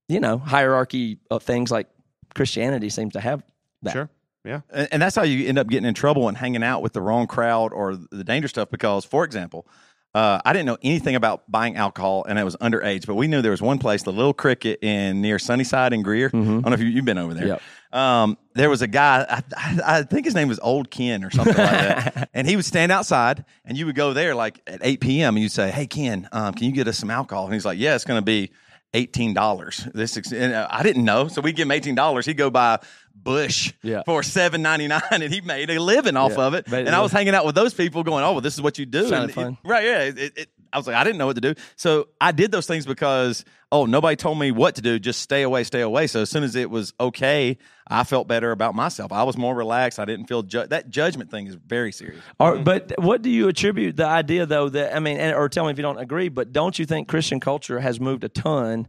you 0.08 0.20
know 0.20 0.38
hierarchy 0.38 1.18
of 1.30 1.42
things 1.42 1.70
like 1.70 1.88
Christianity 2.34 2.90
seems 2.90 3.12
to 3.12 3.20
have 3.20 3.44
that. 3.82 3.92
Sure. 3.92 4.10
Yeah. 4.44 4.62
and, 4.70 4.88
and 4.92 5.02
that's 5.02 5.14
how 5.14 5.22
you 5.22 5.46
end 5.48 5.58
up 5.58 5.68
getting 5.68 5.86
in 5.86 5.94
trouble 5.94 6.26
and 6.28 6.36
hanging 6.36 6.64
out 6.64 6.82
with 6.82 6.92
the 6.92 7.00
wrong 7.00 7.26
crowd 7.28 7.72
or 7.72 7.94
the 7.94 8.24
dangerous 8.24 8.50
stuff. 8.50 8.70
Because, 8.70 9.04
for 9.04 9.24
example, 9.24 9.66
uh, 10.14 10.40
I 10.44 10.52
didn't 10.52 10.66
know 10.66 10.76
anything 10.82 11.14
about 11.14 11.50
buying 11.50 11.76
alcohol, 11.76 12.24
and 12.28 12.38
I 12.38 12.44
was 12.44 12.54
underage. 12.56 13.06
But 13.06 13.14
we 13.14 13.28
knew 13.28 13.40
there 13.40 13.50
was 13.50 13.62
one 13.62 13.78
place, 13.78 14.02
the 14.02 14.12
Little 14.12 14.34
Cricket 14.34 14.82
in 14.82 15.22
near 15.22 15.38
Sunnyside 15.38 15.92
and 15.92 16.04
Greer. 16.04 16.28
I 16.28 16.30
don't 16.30 16.62
know 16.62 16.72
if 16.72 16.80
you, 16.80 16.86
you've 16.86 17.04
been 17.04 17.18
over 17.18 17.32
there. 17.32 17.46
Yep. 17.46 17.62
Um, 17.92 18.38
there 18.54 18.70
was 18.70 18.82
a 18.82 18.86
guy, 18.86 19.26
I, 19.28 19.42
I, 19.56 19.98
I 19.98 20.02
think 20.02 20.24
his 20.24 20.34
name 20.34 20.48
was 20.48 20.58
Old 20.60 20.90
Ken 20.90 21.24
or 21.24 21.30
something 21.30 21.56
like 21.56 21.70
that. 21.70 22.28
And 22.34 22.48
he 22.48 22.56
would 22.56 22.64
stand 22.64 22.90
outside, 22.92 23.44
and 23.64 23.76
you 23.76 23.86
would 23.86 23.94
go 23.94 24.14
there 24.14 24.34
like 24.34 24.60
at 24.66 24.80
8 24.82 25.00
p.m. 25.00 25.36
and 25.36 25.42
you'd 25.42 25.52
say, 25.52 25.70
"Hey 25.70 25.86
Ken, 25.86 26.28
um, 26.32 26.54
can 26.54 26.66
you 26.66 26.72
get 26.72 26.88
us 26.88 26.98
some 26.98 27.10
alcohol?" 27.10 27.44
And 27.44 27.54
he's 27.54 27.64
like, 27.66 27.78
"Yeah, 27.78 27.94
it's 27.94 28.04
going 28.04 28.18
to 28.18 28.24
be." 28.24 28.50
Eighteen 28.94 29.32
dollars. 29.32 29.88
This 29.94 30.16
and 30.32 30.52
uh, 30.52 30.66
I 30.70 30.82
didn't 30.82 31.04
know, 31.04 31.28
so 31.28 31.40
we 31.40 31.52
give 31.52 31.64
him 31.66 31.70
eighteen 31.72 31.94
dollars. 31.94 32.26
He'd 32.26 32.36
go 32.36 32.50
buy 32.50 32.78
Busch 33.14 33.72
Yeah. 33.82 34.02
for 34.04 34.22
seven 34.22 34.60
ninety 34.60 34.86
nine, 34.86 35.00
and 35.10 35.22
he 35.22 35.40
made 35.40 35.70
a 35.70 35.80
living 35.80 36.16
off 36.16 36.32
Yeah. 36.36 36.44
of 36.44 36.54
it. 36.54 36.66
But- 36.68 36.80
and 36.86 36.90
I 36.90 37.00
was 37.00 37.10
hanging 37.10 37.34
out 37.34 37.46
with 37.46 37.54
those 37.54 37.72
people, 37.72 38.02
going, 38.02 38.22
"Oh, 38.22 38.32
well, 38.32 38.40
this 38.42 38.52
is 38.54 38.60
what 38.60 38.78
you 38.78 38.84
do." 38.84 39.06
It- 39.10 39.36
right? 39.64 39.84
Yeah. 39.84 40.00
It, 40.02 40.18
it, 40.36 40.48
I 40.72 40.78
was 40.78 40.86
like, 40.86 40.96
I 40.96 41.04
didn't 41.04 41.18
know 41.18 41.26
what 41.26 41.36
to 41.36 41.40
do, 41.40 41.54
so 41.76 42.08
I 42.20 42.32
did 42.32 42.50
those 42.50 42.66
things 42.66 42.86
because 42.86 43.44
oh, 43.72 43.86
nobody 43.86 44.14
told 44.14 44.38
me 44.38 44.50
what 44.50 44.74
to 44.74 44.82
do. 44.82 44.98
Just 44.98 45.22
stay 45.22 45.42
away, 45.42 45.64
stay 45.64 45.80
away. 45.80 46.06
So 46.06 46.20
as 46.20 46.30
soon 46.30 46.44
as 46.44 46.54
it 46.54 46.70
was 46.70 46.92
okay, 47.00 47.56
I 47.88 48.04
felt 48.04 48.28
better 48.28 48.52
about 48.52 48.74
myself. 48.74 49.10
I 49.10 49.22
was 49.22 49.38
more 49.38 49.54
relaxed. 49.54 49.98
I 49.98 50.04
didn't 50.04 50.26
feel 50.26 50.42
ju- 50.42 50.66
that 50.66 50.90
judgment 50.90 51.30
thing 51.30 51.46
is 51.46 51.54
very 51.54 51.90
serious. 51.90 52.22
Or, 52.38 52.58
but 52.58 52.92
what 52.98 53.22
do 53.22 53.30
you 53.30 53.48
attribute 53.48 53.96
the 53.96 54.04
idea 54.04 54.44
though 54.44 54.68
that 54.68 54.94
I 54.94 55.00
mean, 55.00 55.16
and, 55.16 55.34
or 55.34 55.48
tell 55.48 55.64
me 55.64 55.72
if 55.72 55.78
you 55.78 55.82
don't 55.82 55.98
agree, 55.98 56.28
but 56.28 56.52
don't 56.52 56.78
you 56.78 56.84
think 56.84 57.08
Christian 57.08 57.40
culture 57.40 57.80
has 57.80 57.98
moved 57.98 58.24
a 58.24 58.28
ton 58.28 58.88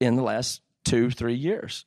in 0.00 0.16
the 0.16 0.22
last 0.22 0.62
two, 0.84 1.10
three 1.10 1.34
years? 1.34 1.84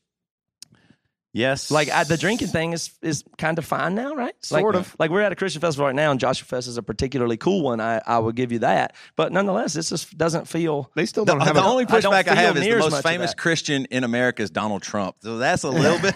Yes, 1.36 1.70
Like 1.70 1.90
I, 1.90 2.06
the 2.06 2.16
drinking 2.16 2.48
thing 2.48 2.72
is 2.72 2.92
is 3.02 3.26
kind 3.38 3.58
of 3.58 3.66
fine 3.66 3.94
now, 3.94 4.16
right? 4.16 4.34
Like- 4.52 4.62
Sort 4.62 4.76
of. 4.76 4.96
Like 4.98 5.12
we're 5.12 5.20
at 5.22 5.34
a 5.34 5.36
Christian 5.36 5.60
festival 5.60 5.86
right 5.86 5.94
now, 5.96 6.12
and 6.12 6.18
Joshua 6.20 6.46
Fest 6.46 6.70
is 6.70 6.78
a 6.78 6.82
particularly 6.82 7.36
cool 7.36 7.62
one. 7.62 7.82
I, 7.82 8.02
I 8.08 8.20
will 8.20 8.32
give 8.32 8.54
you 8.54 8.60
that. 8.60 8.96
But 9.18 9.34
nonetheless, 9.34 9.74
this 9.74 9.90
just 9.90 10.18
doesn't 10.18 10.48
feel. 10.48 10.90
They 10.96 11.06
still 11.06 11.26
don't 11.26 11.42
have 11.42 11.56
the 11.56 11.62
a, 11.62 11.66
only 11.68 11.84
I 11.84 11.88
pushback 11.88 12.14
I, 12.14 12.24
feel 12.24 12.36
have 12.36 12.56
is 12.58 12.64
near 12.64 12.74
the 12.76 12.78
as 12.78 12.84
most 12.86 12.92
much 12.94 13.04
famous. 13.04 13.34
Christian 13.34 13.84
in 13.92 14.06
America 14.06 14.44
is 14.44 14.50
Donald 14.50 14.82
Trump. 14.82 15.18
So 15.24 15.38
that's 15.38 15.64
a 15.64 15.70
little 15.70 16.00
bit. 16.02 16.16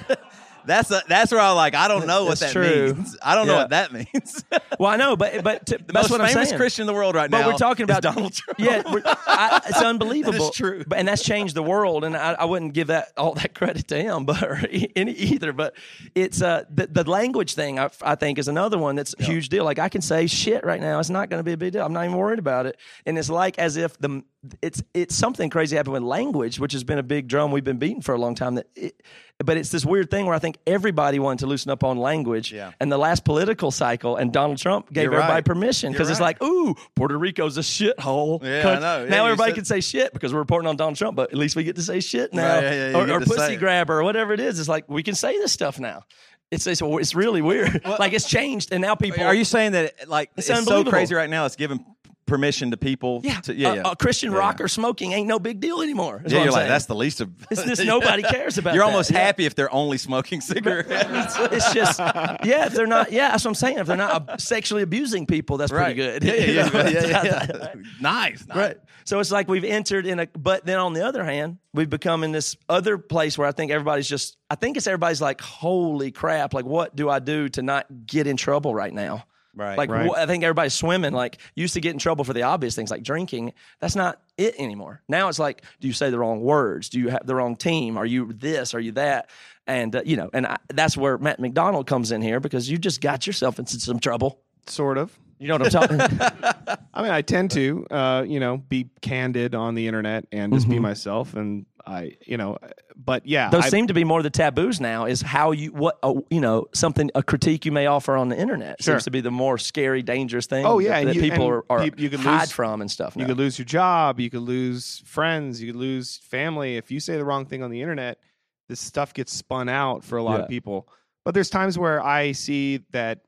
That's 0.65 0.91
a, 0.91 1.01
that's 1.07 1.31
where 1.31 1.41
I 1.41 1.51
like. 1.51 1.75
I 1.75 1.87
don't 1.87 2.05
know 2.07 2.25
what 2.25 2.39
That's 2.39 2.53
that 2.53 2.63
true. 2.65 2.93
means. 2.93 3.17
I 3.21 3.35
don't 3.35 3.47
know 3.47 3.55
what 3.55 3.69
that 3.71 3.91
means. 3.91 4.43
Well, 4.79 4.89
I 4.89 4.95
know, 4.95 5.17
but 5.17 5.43
but 5.43 5.65
to, 5.65 5.77
the 5.77 5.91
that's 5.91 6.09
most 6.09 6.11
what 6.11 6.21
I'm 6.21 6.27
famous 6.29 6.49
saying. 6.49 6.57
Christian 6.59 6.83
in 6.83 6.87
the 6.87 6.93
world 6.93 7.13
right 7.13 7.29
But 7.29 7.39
now. 7.39 7.45
But 7.47 7.53
we're 7.55 7.57
talking 7.57 7.83
about 7.83 8.01
Donald 8.01 8.31
Trump. 8.33 8.57
Yeah, 8.57 8.81
we're- 8.89 9.01
I, 9.05 9.59
it's 9.67 9.81
unbelievable. 9.81 10.49
Is 10.51 10.55
true. 10.55 10.85
but 10.87 10.99
and 10.99 11.07
that's 11.07 11.21
changed 11.21 11.53
the 11.53 11.61
world. 11.63 12.05
And 12.05 12.15
I, 12.15 12.33
I 12.33 12.45
wouldn't 12.45 12.73
give 12.73 12.87
that 12.87 13.09
all 13.17 13.33
that 13.33 13.53
credit 13.53 13.89
to 13.89 14.01
him, 14.01 14.23
but 14.23 14.41
or 14.41 14.61
any 14.95 15.11
either. 15.11 15.51
But 15.51 15.75
it's 16.15 16.41
uh 16.41 16.63
the, 16.69 16.87
the 16.87 17.03
language 17.09 17.55
thing. 17.55 17.77
I, 17.77 17.89
I 18.01 18.15
think 18.15 18.37
is 18.39 18.47
another 18.47 18.77
one 18.77 18.95
that's 18.95 19.13
a 19.19 19.23
huge 19.23 19.49
deal. 19.49 19.65
Like 19.65 19.79
I 19.79 19.89
can 19.89 20.01
say 20.01 20.27
shit 20.27 20.63
right 20.63 20.79
now. 20.79 20.99
It's 20.99 21.09
not 21.09 21.29
going 21.29 21.39
to 21.41 21.43
be 21.43 21.53
a 21.53 21.57
big 21.57 21.73
deal. 21.73 21.85
I'm 21.85 21.91
not 21.91 22.05
even 22.05 22.15
worried 22.15 22.39
about 22.39 22.65
it. 22.65 22.77
And 23.05 23.17
it's 23.17 23.29
like 23.29 23.59
as 23.59 23.75
if 23.75 23.97
the 23.99 24.23
it's 24.61 24.81
it's 24.93 25.13
something 25.15 25.49
crazy 25.49 25.75
happened 25.75 25.93
with 25.93 26.03
language, 26.03 26.57
which 26.57 26.71
has 26.71 26.85
been 26.85 26.99
a 26.99 27.03
big 27.03 27.27
drum 27.27 27.51
we've 27.51 27.65
been 27.65 27.79
beating 27.79 28.01
for 28.01 28.15
a 28.15 28.17
long 28.17 28.33
time. 28.33 28.55
That. 28.55 28.67
It, 28.77 29.01
but 29.43 29.55
it's 29.55 29.69
this 29.69 29.85
weird 29.85 30.11
thing 30.11 30.25
where 30.25 30.35
I 30.35 30.39
think 30.39 30.57
everybody 30.67 31.17
wanted 31.17 31.39
to 31.39 31.47
loosen 31.47 31.71
up 31.71 31.83
on 31.83 31.97
language. 31.97 32.51
Yeah. 32.51 32.73
And 32.79 32.91
the 32.91 32.97
last 32.97 33.23
political 33.23 33.71
cycle, 33.71 34.17
and 34.17 34.33
Donald 34.33 34.57
Trump 34.57 34.91
gave 34.91 35.05
You're 35.05 35.13
everybody 35.13 35.33
right. 35.35 35.45
permission 35.45 35.91
because 35.93 36.09
it's 36.09 36.19
right. 36.19 36.39
like, 36.39 36.43
ooh, 36.43 36.75
Puerto 36.95 37.17
Rico's 37.17 37.57
a 37.57 37.61
shithole. 37.61 38.43
Yeah, 38.43 38.69
I 38.69 38.79
know. 38.79 39.03
Yeah, 39.03 39.09
now 39.09 39.25
everybody 39.25 39.51
said- 39.51 39.55
can 39.55 39.65
say 39.65 39.79
shit 39.79 40.13
because 40.13 40.33
we're 40.33 40.39
reporting 40.39 40.67
on 40.67 40.75
Donald 40.75 40.97
Trump, 40.97 41.15
but 41.15 41.31
at 41.31 41.37
least 41.37 41.55
we 41.55 41.63
get 41.63 41.77
to 41.77 41.81
say 41.81 42.01
shit 42.01 42.33
now. 42.33 42.55
Right, 42.55 42.63
yeah, 42.63 42.97
or 42.97 43.09
or 43.09 43.21
pussy 43.21 43.55
grabber 43.55 43.99
or 43.99 44.03
whatever 44.03 44.33
it 44.33 44.41
is. 44.41 44.59
It's 44.59 44.69
like 44.69 44.89
we 44.89 45.03
can 45.03 45.15
say 45.15 45.37
this 45.37 45.53
stuff 45.53 45.79
now. 45.79 46.03
It's 46.51 46.65
it's, 46.67 46.81
it's 46.83 47.15
really 47.15 47.41
weird. 47.41 47.85
like 47.99 48.13
it's 48.13 48.27
changed, 48.27 48.73
and 48.73 48.81
now 48.81 48.95
people 48.95 49.23
Are 49.23 49.35
you 49.35 49.45
saying 49.45 49.73
that 49.73 50.09
like 50.09 50.31
it's, 50.35 50.47
so 50.47 50.83
crazy 50.83 51.15
right 51.15 51.29
now? 51.29 51.45
It's 51.45 51.55
giving 51.55 51.85
permission 52.29 52.71
to 52.71 52.77
people. 52.77 53.21
Yeah, 53.23 53.41
to, 53.41 53.53
yeah, 53.53 53.71
a, 53.71 53.75
yeah. 53.75 53.91
a 53.91 53.95
Christian 53.95 54.31
Yeah, 54.31 54.37
rocker 54.37 54.67
smoking 54.67 55.11
ain't 55.11 55.27
no 55.27 55.39
big 55.39 55.59
deal 55.59 55.81
anymore. 55.81 56.21
Yeah, 56.25 56.43
you're 56.43 56.51
like 56.51 56.67
that's 56.67 56.85
the 56.85 56.95
least 56.95 57.21
of. 57.21 57.31
It's 57.51 57.63
just 57.63 57.83
nobody 57.85 58.23
cares 58.23 58.57
about 58.57 58.75
You're 58.75 58.83
that. 58.83 58.91
almost 58.91 59.09
happy 59.09 59.45
if 59.45 59.55
they're 59.55 59.73
only 59.73 59.97
smoking 59.97 60.39
cigarettes. 60.53 61.35
it's 61.51 61.73
just 61.73 61.99
yeah. 61.99 62.67
If 62.67 62.73
they're 62.73 62.87
not, 62.87 63.11
yeah, 63.11 63.31
that's 63.31 63.43
what 63.43 63.51
I'm 63.51 63.55
saying. 63.55 63.79
If 63.79 63.87
they're 63.87 63.97
not 63.97 64.39
sexually 64.39 64.83
abusing 64.83 65.25
people, 65.25 65.57
that's 65.57 65.71
right. 65.71 65.95
pretty 65.95 65.95
good. 65.95 66.23
Yeah, 66.29 66.69
yeah, 66.71 66.89
yeah, 66.89 67.23
yeah. 67.23 67.73
nice, 67.99 68.45
nice. 68.47 68.57
Right. 68.57 68.77
So 69.05 69.19
it's 69.19 69.31
like 69.31 69.47
we've 69.47 69.63
entered 69.63 70.05
in 70.05 70.19
a, 70.19 70.27
but 70.27 70.65
then 70.65 70.77
on 70.77 70.93
the 70.93 71.05
other 71.05 71.23
hand, 71.23 71.57
we've 71.73 71.89
become 71.89 72.23
in 72.23 72.31
this 72.31 72.55
other 72.69 72.97
place 72.97 73.37
where 73.37 73.47
I 73.47 73.51
think 73.51 73.71
everybody's 73.71 74.07
just, 74.07 74.37
I 74.51 74.55
think 74.55 74.77
it's 74.77 74.85
everybody's 74.85 75.21
like, 75.21 75.41
holy 75.41 76.11
crap, 76.11 76.53
like 76.53 76.65
what 76.65 76.95
do 76.95 77.09
I 77.09 77.17
do 77.19 77.49
to 77.49 77.63
not 77.63 77.87
get 78.05 78.27
in 78.27 78.37
trouble 78.37 78.73
right 78.75 78.93
now? 78.93 79.25
Right. 79.55 79.77
Like 79.77 79.89
Right. 79.89 80.07
wh- 80.09 80.17
I 80.17 80.25
think 80.25 80.43
everybody's 80.43 80.73
swimming. 80.73 81.13
Like 81.13 81.37
used 81.55 81.73
to 81.73 81.81
get 81.81 81.91
in 81.93 81.99
trouble 81.99 82.23
for 82.23 82.33
the 82.33 82.43
obvious 82.43 82.75
things 82.75 82.91
like 82.91 83.03
drinking. 83.03 83.53
That's 83.79 83.95
not 83.95 84.21
it 84.37 84.55
anymore. 84.59 85.01
Now 85.07 85.27
it's 85.27 85.39
like, 85.39 85.63
do 85.81 85.87
you 85.87 85.93
say 85.93 86.09
the 86.11 86.19
wrong 86.19 86.41
words? 86.41 86.89
Do 86.89 86.99
you 86.99 87.09
have 87.09 87.25
the 87.25 87.35
wrong 87.35 87.55
team? 87.55 87.97
Are 87.97 88.05
you 88.05 88.31
this? 88.33 88.73
Are 88.73 88.79
you 88.79 88.91
that? 88.93 89.29
And 89.67 89.95
uh, 89.95 90.01
you 90.05 90.15
know, 90.17 90.29
and 90.33 90.47
I, 90.47 90.57
that's 90.73 90.95
where 90.95 91.17
Matt 91.17 91.39
MacDonald 91.39 91.87
comes 91.87 92.11
in 92.11 92.21
here 92.21 92.39
because 92.39 92.69
you 92.69 92.77
just 92.77 93.01
got 93.01 93.27
yourself 93.27 93.59
into 93.59 93.79
some 93.79 93.99
trouble. 93.99 94.41
sort 94.67 94.97
of. 94.97 95.17
You 95.41 95.47
know 95.47 95.55
what 95.57 95.73
I'm 95.73 95.89
talking? 95.89 95.99
I 96.93 97.01
mean, 97.01 97.11
I 97.11 97.21
tend 97.21 97.51
to, 97.51 97.87
uh, 97.89 98.25
you 98.27 98.39
know, 98.41 98.57
be 98.57 98.89
candid 99.01 99.55
on 99.55 99.73
the 99.75 99.87
internet 99.87 100.25
and 100.31 100.51
just 100.53 100.65
Mm-hmm. 100.65 100.73
be 100.75 100.79
myself. 100.79 101.33
And 101.33 101.65
I, 101.85 102.17
you 102.25 102.35
know, 102.37 102.57
but 103.01 103.25
yeah, 103.25 103.49
Those 103.49 103.63
I- 103.65 103.69
seem 103.69 103.87
to 103.87 103.93
be 103.93 104.03
more 104.03 104.21
the 104.21 104.29
taboos 104.29 104.81
now. 104.81 105.05
Is 105.05 105.21
how 105.21 105.51
you 105.51 105.71
what 105.71 105.97
uh, 106.03 106.15
you 106.29 106.41
know 106.41 106.67
something 106.73 107.09
a 107.15 107.23
critique 107.23 107.65
you 107.65 107.71
may 107.71 107.85
offer 107.85 108.17
on 108.17 108.27
the 108.27 108.37
internet 108.37 108.83
Sure. 108.83 108.95
seems 108.95 109.05
to 109.05 109.11
be 109.11 109.21
the 109.21 109.31
more 109.31 109.57
scary, 109.57 110.03
dangerous 110.03 110.47
thing. 110.47 110.65
Oh, 110.65 110.79
yeah, 110.79 110.99
that, 110.99 111.05
that 111.05 111.15
you- 111.15 111.21
people 111.21 111.47
are, 111.47 111.63
are 111.69 111.79
peop- 111.83 111.97
you 111.99 112.09
can 112.09 112.19
hide 112.19 112.41
lose- 112.41 112.51
from 112.51 112.81
and 112.81 112.91
stuff. 112.91 113.15
you 113.15 113.21
now. 113.21 113.29
could 113.29 113.37
lose 113.37 113.57
your 113.57 113.65
job, 113.65 114.19
you 114.19 114.29
could 114.29 114.41
lose 114.41 115.01
friends, 115.05 115.61
you 115.61 115.71
could 115.71 115.79
lose 115.79 116.17
family 116.17 116.75
if 116.75 116.91
you 116.91 116.99
say 116.99 117.15
the 117.15 117.23
wrong 117.25 117.45
thing 117.45 117.63
on 117.63 117.71
the 117.71 117.81
internet. 117.81 118.19
This 118.67 118.79
stuff 118.81 119.13
gets 119.13 119.33
spun 119.33 119.69
out 119.69 120.03
for 120.03 120.17
a 120.17 120.23
lot 120.23 120.37
Yeah. 120.37 120.43
of 120.43 120.49
people. 120.49 120.87
But 121.25 121.33
there's 121.33 121.49
times 121.49 121.77
where 121.79 122.03
I 122.03 122.33
see 122.33 122.81
that 122.91 123.21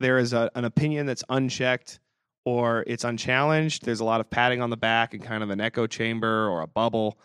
there 0.00 0.18
is 0.18 0.32
a, 0.32 0.50
an 0.54 0.64
opinion 0.64 1.06
that's 1.06 1.24
unchecked 1.28 2.00
or 2.44 2.84
it's 2.86 3.04
unchallenged. 3.04 3.84
There's 3.84 4.00
a 4.00 4.04
lot 4.04 4.20
of 4.20 4.28
patting 4.30 4.60
on 4.60 4.70
the 4.70 4.76
back 4.76 5.14
and 5.14 5.22
kind 5.22 5.42
of 5.42 5.50
an 5.50 5.60
echo 5.60 5.86
chamber 5.86 6.48
or 6.48 6.62
a 6.62 6.66
bubble. 6.66 7.18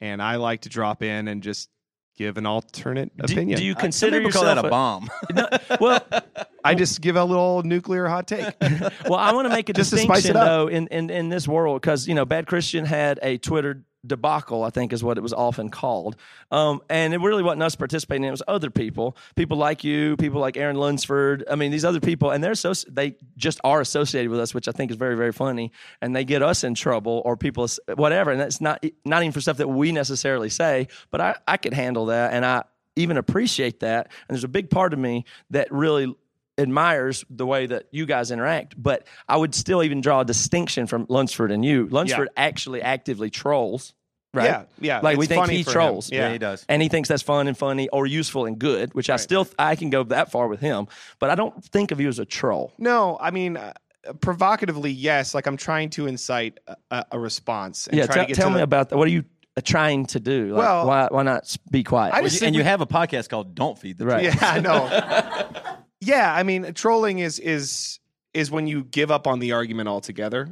And 0.00 0.22
I 0.22 0.36
like 0.36 0.62
to 0.62 0.68
drop 0.68 1.02
in 1.02 1.28
and 1.28 1.42
just 1.42 1.68
give 2.16 2.36
an 2.36 2.46
alternate 2.46 3.16
do, 3.16 3.32
opinion. 3.32 3.58
do 3.58 3.64
you 3.64 3.72
uh, 3.72 3.76
Some 3.76 3.80
consider 3.80 4.18
people 4.18 4.32
call 4.32 4.44
that 4.44 4.56
yourself 4.56 4.66
a 4.66 4.70
bomb. 4.70 5.10
No, 5.34 5.48
well, 5.80 6.04
I 6.64 6.74
just 6.74 7.00
give 7.00 7.16
a 7.16 7.24
little 7.24 7.62
nuclear 7.62 8.06
hot 8.06 8.26
take. 8.26 8.54
well, 8.60 9.14
I 9.14 9.32
want 9.32 9.48
to 9.48 9.54
make 9.54 9.68
a 9.70 9.72
Just 9.72 9.90
distinction 9.90 10.32
it 10.32 10.34
though 10.34 10.68
in, 10.68 10.86
in 10.88 11.08
in 11.08 11.28
this 11.30 11.48
world 11.48 11.80
because 11.80 12.06
you 12.06 12.14
know, 12.14 12.24
Bad 12.26 12.46
Christian 12.46 12.84
had 12.84 13.18
a 13.22 13.38
Twitter 13.38 13.82
debacle, 14.06 14.64
I 14.64 14.70
think 14.70 14.92
is 14.92 15.04
what 15.04 15.18
it 15.18 15.20
was 15.20 15.32
often 15.32 15.68
called, 15.68 16.16
um, 16.50 16.80
and 16.88 17.12
it 17.12 17.20
really 17.20 17.42
wasn't 17.42 17.62
us 17.62 17.76
participating; 17.76 18.24
it 18.24 18.30
was 18.30 18.42
other 18.48 18.70
people, 18.70 19.16
people 19.36 19.56
like 19.56 19.84
you, 19.84 20.16
people 20.16 20.40
like 20.40 20.56
Aaron 20.56 20.76
Lunsford. 20.76 21.44
I 21.50 21.56
mean, 21.56 21.70
these 21.70 21.84
other 21.84 22.00
people, 22.00 22.30
and 22.30 22.42
they're 22.42 22.54
so 22.54 22.72
they 22.88 23.16
just 23.36 23.60
are 23.64 23.80
associated 23.80 24.30
with 24.30 24.40
us, 24.40 24.54
which 24.54 24.68
I 24.68 24.72
think 24.72 24.90
is 24.90 24.96
very 24.96 25.16
very 25.16 25.32
funny, 25.32 25.72
and 26.00 26.14
they 26.14 26.24
get 26.24 26.42
us 26.42 26.64
in 26.64 26.74
trouble 26.74 27.22
or 27.24 27.36
people 27.36 27.68
whatever, 27.94 28.30
and 28.30 28.40
that's 28.40 28.60
not 28.60 28.84
not 29.04 29.22
even 29.22 29.32
for 29.32 29.40
stuff 29.40 29.58
that 29.58 29.68
we 29.68 29.92
necessarily 29.92 30.48
say, 30.48 30.88
but 31.10 31.20
I 31.20 31.36
I 31.46 31.56
could 31.56 31.74
handle 31.74 32.06
that, 32.06 32.32
and 32.32 32.44
I 32.44 32.64
even 32.96 33.16
appreciate 33.16 33.80
that, 33.80 34.06
and 34.06 34.34
there's 34.34 34.44
a 34.44 34.48
big 34.48 34.70
part 34.70 34.92
of 34.92 34.98
me 34.98 35.24
that 35.50 35.70
really 35.72 36.14
admires 36.60 37.24
the 37.30 37.46
way 37.46 37.66
that 37.66 37.86
you 37.90 38.06
guys 38.06 38.30
interact, 38.30 38.74
but 38.80 39.06
I 39.28 39.36
would 39.36 39.54
still 39.54 39.82
even 39.82 40.00
draw 40.00 40.20
a 40.20 40.24
distinction 40.24 40.86
from 40.86 41.06
Lunsford 41.08 41.50
and 41.50 41.64
you. 41.64 41.86
Lunsford 41.88 42.28
actually 42.36 42.82
actively 42.82 43.30
trolls, 43.30 43.94
right? 44.34 44.44
Yeah, 44.44 44.62
yeah, 44.80 45.00
Like 45.00 45.18
we 45.18 45.26
think 45.26 45.42
funny 45.42 45.56
he 45.56 45.64
trolls, 45.64 46.10
Yeah. 46.12 46.30
he 46.32 46.38
does. 46.38 46.64
and 46.68 46.80
he 46.82 46.88
thinks 46.88 47.08
that's 47.08 47.22
fun 47.22 47.48
and 47.48 47.56
funny 47.58 47.88
or 47.88 48.06
useful 48.06 48.46
and 48.46 48.58
good, 48.58 48.94
which 48.94 49.10
I 49.10 49.16
still 49.16 49.48
I 49.58 49.74
can 49.76 49.90
go 49.90 50.04
that 50.04 50.30
far 50.30 50.46
with 50.48 50.60
him, 50.60 50.86
but 51.18 51.30
I 51.30 51.34
don't 51.34 51.64
think 51.64 51.90
of 51.90 52.00
you 52.00 52.08
as 52.08 52.18
a 52.18 52.24
troll. 52.24 52.72
No, 52.78 53.16
I 53.20 53.30
mean, 53.32 53.56
uh, 53.56 53.72
provocatively, 54.20 54.90
yes. 54.92 55.34
Like 55.34 55.46
I'm 55.46 55.56
trying 55.56 55.90
to 55.90 56.06
incite 56.06 56.58
a, 56.66 56.76
a- 56.90 57.06
a 57.12 57.18
response. 57.18 57.86
And 57.86 57.96
yeah, 57.98 58.06
try 58.06 58.14
tell, 58.14 58.24
to 58.24 58.28
get 58.28 58.36
tell 58.36 58.48
to 58.48 58.54
me 58.54 58.58
the- 58.58 58.64
about 58.64 58.88
that. 58.90 58.96
What 58.96 59.08
are 59.08 59.10
you 59.10 59.24
uh, 59.56 59.60
trying 59.64 60.06
to 60.06 60.20
do? 60.20 60.54
Like, 60.54 60.58
Well, 60.64 60.86
why 60.86 61.08
why 61.10 61.22
not 61.24 61.56
be 61.70 61.82
quiet? 61.82 62.14
I 62.14 62.22
just 62.22 62.38
think 62.38 62.48
and 62.48 62.56
you 62.56 62.62
have 62.62 62.80
a 62.80 62.86
podcast 62.86 63.28
called 63.28 63.54
"Don't 63.54 63.76
Feed 63.78 63.98
the 63.98 64.06
Right. 64.06 64.24
Yeah, 64.32 64.36
I 64.40 64.60
know. 64.60 65.76
yeah, 66.00 66.32
I 66.34 66.42
mean, 66.42 66.72
trolling 66.74 67.18
is 67.18 67.38
is 67.38 67.98
is 68.34 68.50
when 68.50 68.66
you 68.66 68.84
give 68.84 69.10
up 69.10 69.26
on 69.26 69.38
the 69.40 69.52
argument 69.52 69.88
altogether. 69.88 70.48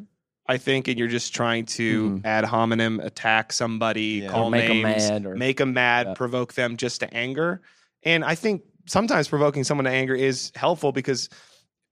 I 0.51 0.57
think, 0.57 0.89
and 0.89 0.99
you're 0.99 1.09
just 1.09 1.35
trying 1.35 1.67
to 1.67 2.23
ad 2.25 2.45
hominem 2.47 3.01
attack 3.01 3.53
somebody, 3.53 4.21
Yeah. 4.23 4.31
call 4.31 4.47
Or 4.47 4.51
make 4.51 4.71
'em 4.71 4.81
names, 4.83 5.11
mad 5.11 5.27
or- 5.27 5.37
make 5.37 5.59
them 5.59 5.75
mad, 5.75 6.07
Yeah. 6.07 6.15
provoke 6.15 6.55
them 6.55 6.79
just 6.79 7.01
to 7.01 7.15
anger. 7.15 7.61
And 8.03 8.25
I 8.25 8.35
think 8.35 8.63
sometimes 8.87 9.29
provoking 9.29 9.63
someone 9.65 9.85
to 9.85 9.91
anger 9.91 10.15
is 10.15 10.51
helpful 10.55 10.91
because 10.91 11.29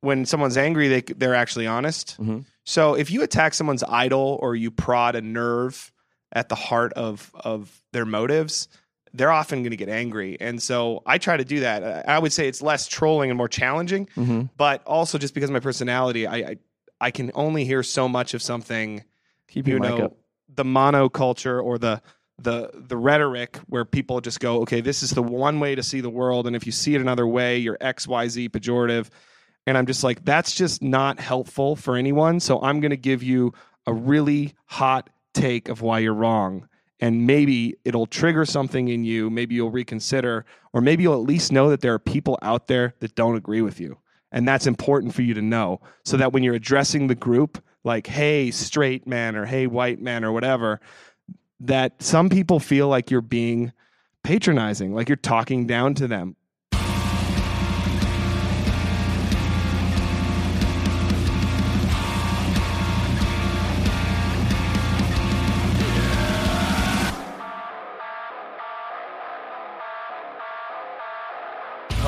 when 0.00 0.24
someone's 0.24 0.56
angry, 0.56 0.88
they 0.88 1.02
they're 1.02 1.34
actually 1.34 1.66
honest. 1.66 2.16
Mhm. 2.18 2.46
So 2.64 2.94
if 2.94 3.10
you 3.10 3.22
attack 3.22 3.52
someone's 3.52 3.84
idol 3.86 4.38
or 4.40 4.56
you 4.56 4.70
prod 4.70 5.16
a 5.16 5.20
nerve 5.20 5.92
at 6.32 6.48
the 6.48 6.54
heart 6.54 6.94
of 6.94 7.30
of 7.34 7.82
their 7.92 8.06
motives, 8.06 8.68
they're 9.16 9.32
often 9.32 9.62
going 9.62 9.70
to 9.70 9.76
get 9.76 9.88
angry. 9.88 10.36
And 10.40 10.60
so 10.62 11.02
I 11.06 11.18
try 11.18 11.36
to 11.36 11.44
do 11.44 11.60
that. 11.60 12.08
I 12.08 12.18
would 12.18 12.32
say 12.32 12.48
it's 12.48 12.62
less 12.62 12.86
trolling 12.86 13.30
and 13.30 13.36
more 13.38 13.48
challenging, 13.48 14.06
Mhm. 14.16 14.50
but 14.56 14.82
also 14.86 15.18
just 15.18 15.34
because 15.34 15.50
of 15.50 15.54
my 15.54 15.60
personality, 15.60 16.26
I 16.26 16.36
I, 16.36 16.56
I 17.00 17.10
can 17.10 17.30
only 17.34 17.64
hear 17.64 17.82
so 17.82 18.08
much 18.08 18.34
of 18.34 18.42
something. 18.42 19.02
Keep 19.48 19.68
You 19.68 19.78
know, 19.80 19.98
up. 20.06 20.16
the 20.54 20.64
monoculture 20.64 21.62
or 21.62 21.78
the 21.78 22.00
the 22.38 22.70
the 22.74 22.96
rhetoric 22.96 23.56
where 23.68 23.84
people 23.86 24.20
just 24.20 24.40
go, 24.40 24.60
okay, 24.62 24.80
this 24.82 25.02
is 25.02 25.10
the 25.10 25.22
one 25.22 25.58
way 25.60 25.74
to 25.74 25.82
see 25.82 26.00
the 26.00 26.10
world, 26.10 26.46
and 26.46 26.54
if 26.54 26.66
you 26.66 26.72
see 26.72 26.94
it 26.94 27.00
another 27.00 27.26
way, 27.26 27.56
you're 27.58 27.78
X 27.80 28.06
Y 28.06 28.28
Z 28.28 28.48
pejorative. 28.50 29.08
And 29.66 29.76
I'm 29.76 29.86
just 29.86 30.04
like, 30.04 30.24
that's 30.24 30.54
just 30.54 30.80
not 30.82 31.18
helpful 31.18 31.74
for 31.76 31.96
anyone. 31.96 32.38
So 32.40 32.60
I'm 32.62 32.78
going 32.80 32.90
to 32.92 32.96
give 32.96 33.22
you 33.22 33.52
a 33.86 33.92
really 33.92 34.54
hot 34.66 35.10
take 35.34 35.68
of 35.68 35.80
why 35.82 35.98
you're 36.00 36.14
wrong. 36.14 36.68
And 37.00 37.26
maybe 37.26 37.76
it'll 37.84 38.06
trigger 38.06 38.44
something 38.44 38.88
in 38.88 39.04
you. 39.04 39.28
Maybe 39.28 39.54
you'll 39.54 39.70
reconsider, 39.70 40.46
or 40.72 40.80
maybe 40.80 41.02
you'll 41.02 41.20
at 41.20 41.28
least 41.28 41.52
know 41.52 41.68
that 41.68 41.80
there 41.80 41.92
are 41.92 41.98
people 41.98 42.38
out 42.40 42.68
there 42.68 42.94
that 43.00 43.14
don't 43.14 43.36
agree 43.36 43.60
with 43.60 43.80
you. 43.80 43.98
And 44.32 44.46
that's 44.48 44.66
important 44.66 45.14
for 45.14 45.22
you 45.22 45.34
to 45.34 45.42
know 45.42 45.80
so 46.04 46.16
that 46.16 46.32
when 46.32 46.42
you're 46.42 46.54
addressing 46.54 47.06
the 47.06 47.14
group, 47.14 47.62
like, 47.84 48.06
hey, 48.06 48.50
straight 48.50 49.06
man, 49.06 49.36
or 49.36 49.44
hey, 49.44 49.66
white 49.66 50.00
man, 50.00 50.24
or 50.24 50.32
whatever, 50.32 50.80
that 51.60 52.02
some 52.02 52.28
people 52.28 52.58
feel 52.58 52.88
like 52.88 53.10
you're 53.10 53.20
being 53.20 53.72
patronizing, 54.22 54.94
like 54.94 55.08
you're 55.08 55.16
talking 55.16 55.66
down 55.66 55.94
to 55.94 56.08
them. 56.08 56.34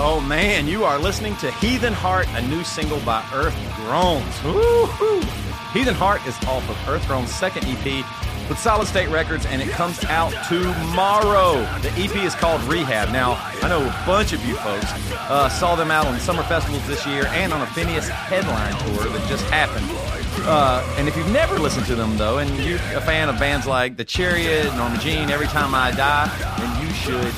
Oh 0.01 0.21
man, 0.21 0.69
you 0.69 0.85
are 0.85 0.97
listening 0.97 1.35
to 1.39 1.51
Heathen 1.51 1.93
Heart, 1.93 2.29
a 2.35 2.43
new 2.43 2.63
single 2.63 3.01
by 3.01 3.29
Earth 3.35 3.57
Groans. 3.75 4.45
Woo-hoo. 4.45 5.21
Heathen 5.73 5.93
Heart 5.97 6.25
is 6.25 6.39
off 6.45 6.71
of 6.71 6.89
Earth 6.89 7.05
Groans' 7.09 7.35
second 7.35 7.65
EP 7.67 8.07
with 8.49 8.61
Solid 8.61 8.87
State 8.87 9.09
Records, 9.09 9.45
and 9.47 9.61
it 9.61 9.71
comes 9.71 10.05
out 10.05 10.31
tomorrow. 10.49 11.55
The 11.81 11.91
EP 11.97 12.15
is 12.25 12.37
called 12.37 12.63
Rehab. 12.63 13.11
Now, 13.11 13.33
I 13.61 13.69
know 13.69 13.85
a 13.85 14.07
bunch 14.07 14.33
of 14.33 14.45
you 14.47 14.55
folks 14.59 14.87
uh, 15.13 15.49
saw 15.49 15.75
them 15.75 15.91
out 15.91 16.07
on 16.07 16.21
summer 16.21 16.45
festivals 16.45 16.87
this 16.87 17.05
year 17.05 17.27
and 17.31 17.53
on 17.53 17.61
a 17.61 17.67
Phinehas 17.67 18.07
headline 18.09 18.75
tour 18.95 19.11
that 19.11 19.29
just 19.29 19.45
happened. 19.47 20.08
Uh, 20.43 20.95
and 20.97 21.09
if 21.09 21.17
you've 21.17 21.31
never 21.33 21.59
listened 21.59 21.87
to 21.87 21.95
them, 21.95 22.17
though, 22.17 22.39
and 22.39 22.51
you're 22.65 22.79
a 22.95 23.01
fan 23.01 23.29
of 23.29 23.39
bands 23.39 23.67
like 23.67 23.97
The 23.97 24.05
Chariot, 24.05 24.75
Norma 24.77 24.99
Jean, 24.99 25.31
Every 25.31 25.47
Time 25.47 25.75
I 25.75 25.91
Die, 25.91 26.55
then 26.59 26.87
you 26.87 26.93
should 26.95 27.35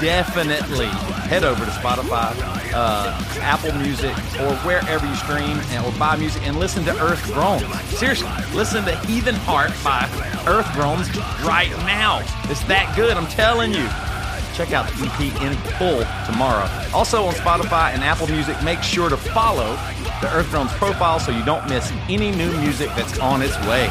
definitely 0.00 0.86
head 1.28 1.44
over 1.44 1.64
to 1.64 1.70
Spotify, 1.70 2.34
uh, 2.74 3.18
Apple 3.40 3.72
Music, 3.78 4.12
or 4.40 4.54
wherever 4.64 5.06
you 5.06 5.14
stream 5.16 5.58
and, 5.70 5.84
or 5.84 5.92
buy 5.98 6.16
music 6.16 6.46
and 6.46 6.58
listen 6.58 6.84
to 6.84 7.02
Earth 7.02 7.22
Groans. 7.32 7.64
Seriously, 7.98 8.28
listen 8.54 8.84
to 8.84 8.96
Heathen 9.06 9.34
Heart 9.34 9.72
by 9.82 10.04
Earth 10.46 10.70
Groans 10.74 11.08
right 11.44 11.70
now. 11.86 12.20
It's 12.50 12.62
that 12.64 12.92
good, 12.96 13.16
I'm 13.16 13.26
telling 13.28 13.72
you. 13.72 13.88
Check 14.56 14.72
out 14.72 14.88
the 14.88 15.04
EP 15.04 15.42
in 15.42 15.54
full 15.76 16.02
tomorrow. 16.24 16.66
Also 16.94 17.24
on 17.24 17.34
Spotify 17.34 17.90
and 17.92 18.02
Apple 18.02 18.26
Music, 18.28 18.56
make 18.62 18.82
sure 18.82 19.10
to 19.10 19.16
follow 19.18 19.76
the 20.22 20.30
Earth 20.32 20.50
Groans 20.50 20.72
profile 20.72 21.20
so 21.20 21.30
you 21.30 21.44
don't 21.44 21.68
miss 21.68 21.92
any 22.08 22.30
new 22.30 22.50
music 22.60 22.88
that's 22.96 23.18
on 23.18 23.42
its 23.42 23.54
way. 23.66 23.90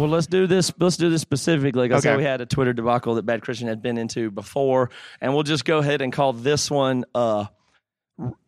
Well, 0.00 0.08
let's 0.08 0.26
do 0.26 0.46
this. 0.46 0.72
Let's 0.78 0.96
do 0.96 1.10
this 1.10 1.20
specifically. 1.20 1.88
Like 1.88 1.92
I 1.92 2.00
said, 2.00 2.10
Okay. 2.12 2.16
we 2.16 2.24
had 2.24 2.40
a 2.40 2.46
Twitter 2.46 2.72
debacle 2.72 3.14
that 3.16 3.26
Bad 3.26 3.42
Christian 3.42 3.68
had 3.68 3.82
been 3.82 3.98
into 3.98 4.30
before, 4.30 4.90
and 5.20 5.34
we'll 5.34 5.42
just 5.42 5.64
go 5.64 5.78
ahead 5.78 6.00
and 6.00 6.12
call 6.12 6.32
this 6.32 6.70
one 6.70 7.04
uh, 7.14 7.44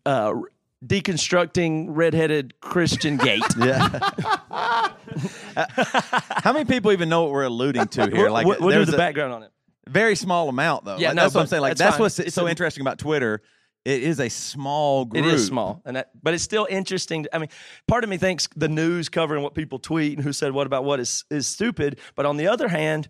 uh, 0.06 0.32
deconstructing 0.84 1.86
redheaded 1.90 2.58
Christian 2.60 3.16
gate. 3.18 3.42
Yeah. 3.58 4.88
How 6.42 6.52
many 6.52 6.64
people 6.64 6.92
even 6.92 7.08
know 7.08 7.22
what 7.24 7.32
we're 7.32 7.42
alluding 7.44 7.88
to 7.88 8.08
here? 8.10 8.30
Like, 8.30 8.46
we'll, 8.46 8.58
we'll 8.60 8.70
do 8.70 8.74
there's 8.76 8.88
the 8.88 8.94
a 8.94 8.98
background 8.98 9.32
on 9.34 9.42
it. 9.42 9.50
very 9.86 10.16
small 10.16 10.48
amount 10.48 10.84
though. 10.84 10.96
Yeah, 10.96 11.08
Like, 11.08 11.16
no, 11.16 11.22
that's 11.22 11.34
what 11.34 11.40
I'm 11.42 11.46
saying. 11.48 11.62
Like 11.62 11.70
that's 11.76 11.80
that's 11.92 11.98
what's 12.00 12.18
It's 12.18 12.34
so 12.34 12.46
a- 12.46 12.50
interesting 12.50 12.80
about 12.80 12.98
Twitter. 12.98 13.42
It 13.84 14.02
is 14.02 14.20
a 14.20 14.28
small 14.28 15.04
group. 15.04 15.24
It 15.24 15.34
is 15.34 15.46
small, 15.46 15.82
and 15.84 15.96
that, 15.96 16.10
but 16.22 16.34
it's 16.34 16.44
still 16.44 16.68
interesting. 16.70 17.26
I 17.32 17.38
mean, 17.38 17.48
part 17.88 18.04
of 18.04 18.10
me 18.10 18.16
thinks 18.16 18.48
the 18.54 18.68
news 18.68 19.08
covering 19.08 19.42
what 19.42 19.54
people 19.54 19.80
tweet 19.80 20.16
and 20.16 20.24
who 20.24 20.32
said 20.32 20.52
what 20.52 20.66
about 20.68 20.84
what 20.84 21.00
is 21.00 21.24
is 21.30 21.48
stupid. 21.48 21.98
But 22.14 22.24
on 22.24 22.36
the 22.36 22.46
other 22.46 22.68
hand, 22.68 23.08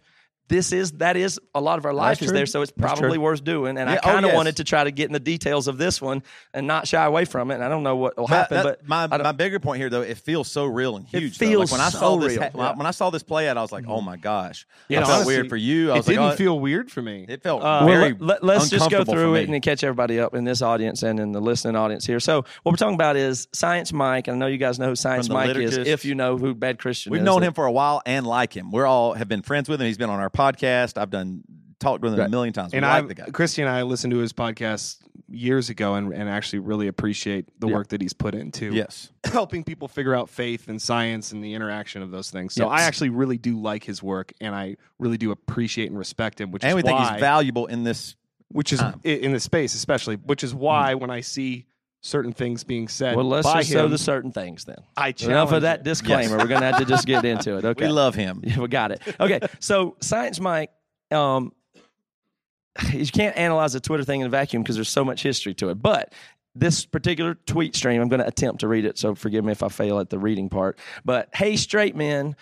this 0.52 0.72
is 0.72 0.92
that 0.92 1.16
is 1.16 1.40
a 1.54 1.60
lot 1.60 1.78
of 1.78 1.84
our 1.86 1.92
life 1.94 2.20
is 2.22 2.28
true. 2.28 2.36
there, 2.36 2.46
so 2.46 2.62
it's 2.62 2.70
probably 2.70 3.18
worth 3.18 3.42
doing. 3.42 3.78
And 3.78 3.88
I 3.88 3.94
Yeah, 3.94 4.00
oh, 4.04 4.08
kind 4.12 4.24
of 4.24 4.30
yes. 4.30 4.36
wanted 4.36 4.56
to 4.58 4.64
try 4.64 4.84
to 4.84 4.90
get 4.90 5.06
in 5.06 5.12
the 5.12 5.18
details 5.20 5.66
of 5.66 5.78
this 5.78 6.00
one 6.00 6.22
and 6.54 6.66
not 6.66 6.86
shy 6.86 7.04
away 7.04 7.24
from 7.24 7.50
it. 7.50 7.54
And 7.54 7.64
I 7.64 7.68
don't 7.68 7.82
know 7.82 7.96
what 7.96 8.16
will 8.16 8.26
But 8.26 8.34
happen, 8.34 8.56
that- 8.58 8.64
but 8.64 8.88
my 8.88 9.06
my 9.18 9.32
bigger 9.32 9.58
point 9.58 9.78
here 9.80 9.88
though, 9.90 10.02
it 10.02 10.18
feels 10.18 10.50
so 10.50 10.66
real 10.66 10.96
and 10.96 11.06
It 11.12 11.18
huge. 11.20 11.38
though. 11.38 11.46
feels 11.46 11.72
like 11.72 11.78
when 11.78 11.86
I 11.86 11.90
so 11.90 11.98
saw 11.98 12.16
this, 12.18 12.32
real, 12.34 12.42
ha- 12.42 12.50
when 12.52 12.66
I- 12.66 12.70
yeah. 12.70 12.76
when 12.76 12.86
I 12.86 12.90
saw 12.92 13.10
this 13.10 13.22
play 13.22 13.48
out, 13.48 13.56
I 13.56 13.62
was 13.62 13.72
like, 13.72 13.84
oh 13.88 14.00
my 14.00 14.16
gosh, 14.16 14.66
You 14.88 14.98
it 14.98 15.00
felt 15.00 15.10
honestly, 15.12 15.34
weird 15.34 15.48
for 15.48 15.56
you. 15.56 15.88
I 15.90 15.94
It 15.94 15.96
like, 15.96 16.06
didn't 16.06 16.22
oh, 16.22 16.30
feel 16.36 16.60
weird 16.60 16.90
for 16.92 17.02
me. 17.02 17.24
It 17.28 17.42
felt 17.42 17.62
Uh, 17.62 17.86
very. 17.86 18.12
well, 18.12 18.38
let, 18.42 18.58
us 18.58 18.68
just 18.70 18.90
go 18.90 19.04
through 19.04 19.36
it 19.36 19.48
me. 19.48 19.54
and 19.56 19.62
catch 19.64 19.82
everybody 19.82 20.20
up 20.20 20.34
in 20.34 20.44
this 20.44 20.60
audience 20.62 21.02
and 21.02 21.18
in 21.18 21.32
the 21.32 21.40
listening 21.40 21.76
audience 21.76 22.04
here. 22.06 22.20
So 22.20 22.44
what 22.62 22.72
we're 22.72 22.76
talking 22.76 22.94
about 22.94 23.16
is 23.16 23.48
Science 23.52 23.92
Mike. 23.92 24.28
and 24.28 24.36
I 24.36 24.38
know 24.38 24.46
you 24.48 24.58
guys 24.58 24.78
know 24.78 24.88
who 24.88 24.96
Science 24.96 25.28
Mike 25.30 25.56
is. 25.56 25.76
If 25.78 26.04
you 26.04 26.14
know 26.14 26.36
who 26.36 26.54
Bad 26.54 26.78
Christian 26.78 27.12
We've 27.12 27.22
is, 27.22 27.24
known 27.24 27.42
him 27.42 27.54
for 27.54 27.64
a 27.64 27.72
while 27.72 28.02
and 28.04 28.26
like 28.26 28.52
him. 28.54 28.70
We're 28.70 28.86
all 28.86 29.14
have 29.14 29.28
been 29.28 29.42
friends 29.42 29.68
with 29.68 29.80
him. 29.80 29.86
He's 29.86 29.96
been 29.98 30.10
on 30.10 30.20
our 30.20 30.28
podcast. 30.28 30.41
I've 30.42 31.10
done 31.10 31.42
talked 31.82 32.02
with 32.02 32.14
him 32.14 32.20
a 32.20 32.28
million 32.28 32.52
times. 32.54 32.72
And 32.72 32.82
like 32.82 33.04
I, 33.04 33.06
the 33.06 33.14
guy. 33.14 33.24
Christy 33.30 33.60
and 33.62 33.70
I 33.70 33.82
listened 33.82 34.12
to 34.12 34.18
his 34.18 34.32
podcast 34.32 34.98
years 35.28 35.70
ago, 35.70 35.94
and, 35.94 36.12
and 36.12 36.28
actually 36.28 36.60
really 36.60 36.86
appreciate 36.86 37.48
the 37.58 37.66
Yeah. 37.68 37.74
work 37.74 37.88
that 37.88 38.00
he's 38.00 38.12
put 38.12 38.34
into 38.34 38.72
Yes. 38.72 39.10
helping 39.24 39.64
people 39.64 39.88
figure 39.88 40.14
out 40.14 40.28
faith 40.28 40.68
and 40.68 40.80
science 40.80 41.32
and 41.32 41.42
the 41.42 41.54
interaction 41.54 42.02
of 42.02 42.10
those 42.10 42.30
things. 42.30 42.54
So 42.54 42.70
Yes. 42.70 42.80
I 42.80 42.84
actually 42.84 43.10
really 43.10 43.38
do 43.38 43.60
like 43.60 43.84
his 43.84 44.02
work, 44.02 44.32
and 44.40 44.54
I 44.54 44.76
really 44.98 45.18
do 45.18 45.30
appreciate 45.30 45.88
and 45.90 45.98
respect 45.98 46.40
him. 46.40 46.50
Which 46.50 46.62
And 46.62 46.70
is 46.70 46.76
we 46.76 46.82
think 46.82 46.98
why, 46.98 47.12
he's 47.12 47.20
valuable 47.20 47.66
in 47.66 47.84
this. 47.84 48.14
which 48.48 48.72
is 48.72 48.80
time. 48.80 49.00
in 49.04 49.32
this 49.32 49.44
space, 49.44 49.74
especially. 49.74 50.16
Which 50.16 50.44
is 50.44 50.54
why 50.54 50.92
hmm. 50.92 51.00
when 51.00 51.10
I 51.10 51.20
see 51.22 51.66
certain 52.02 52.32
things 52.32 52.64
being 52.64 52.88
said 52.88 53.16
Well, 53.16 53.26
let's 53.26 53.46
just 53.46 53.70
him, 53.70 53.78
say 53.78 53.88
the 53.88 53.98
certain 53.98 54.32
things 54.32 54.64
then. 54.64 54.76
I 54.96 55.12
challenge 55.12 55.32
Enough 55.32 55.52
of 55.52 55.62
that 55.62 55.84
disclaimer. 55.84 56.36
We're 56.36 56.48
going 56.48 56.60
to 56.60 56.66
have 56.66 56.78
to 56.78 56.84
just 56.84 57.06
get 57.06 57.24
into 57.24 57.56
it. 57.56 57.64
Okay. 57.72 57.86
We 57.86 57.92
love 57.92 58.14
him. 58.14 58.42
Yeah, 58.44 58.58
we 58.58 58.68
got 58.68 58.90
it. 58.90 59.00
Okay. 59.20 59.40
So, 59.60 59.96
Science 60.00 60.40
Mike, 60.40 60.70
um, 61.12 61.52
you 62.92 63.06
can't 63.06 63.36
analyze 63.36 63.74
a 63.76 63.80
Twitter 63.80 64.04
thing 64.04 64.20
in 64.20 64.26
a 64.26 64.30
vacuum 64.30 64.62
because 64.62 64.74
there's 64.74 64.88
so 64.88 65.04
much 65.04 65.22
history 65.22 65.54
to 65.54 65.70
it. 65.70 65.76
But 65.76 66.12
this 66.54 66.84
particular 66.84 67.34
tweet 67.34 67.76
stream, 67.76 68.02
I'm 68.02 68.08
going 68.08 68.20
to 68.20 68.26
attempt 68.26 68.60
to 68.60 68.68
read 68.68 68.84
it. 68.84 68.98
So, 68.98 69.14
forgive 69.14 69.44
me 69.44 69.52
if 69.52 69.62
I 69.62 69.68
fail 69.68 70.00
at 70.00 70.10
the 70.10 70.18
reading 70.18 70.48
part. 70.48 70.78
But, 71.04 71.28
hey, 71.34 71.56
straight 71.56 71.94
men, 71.94 72.34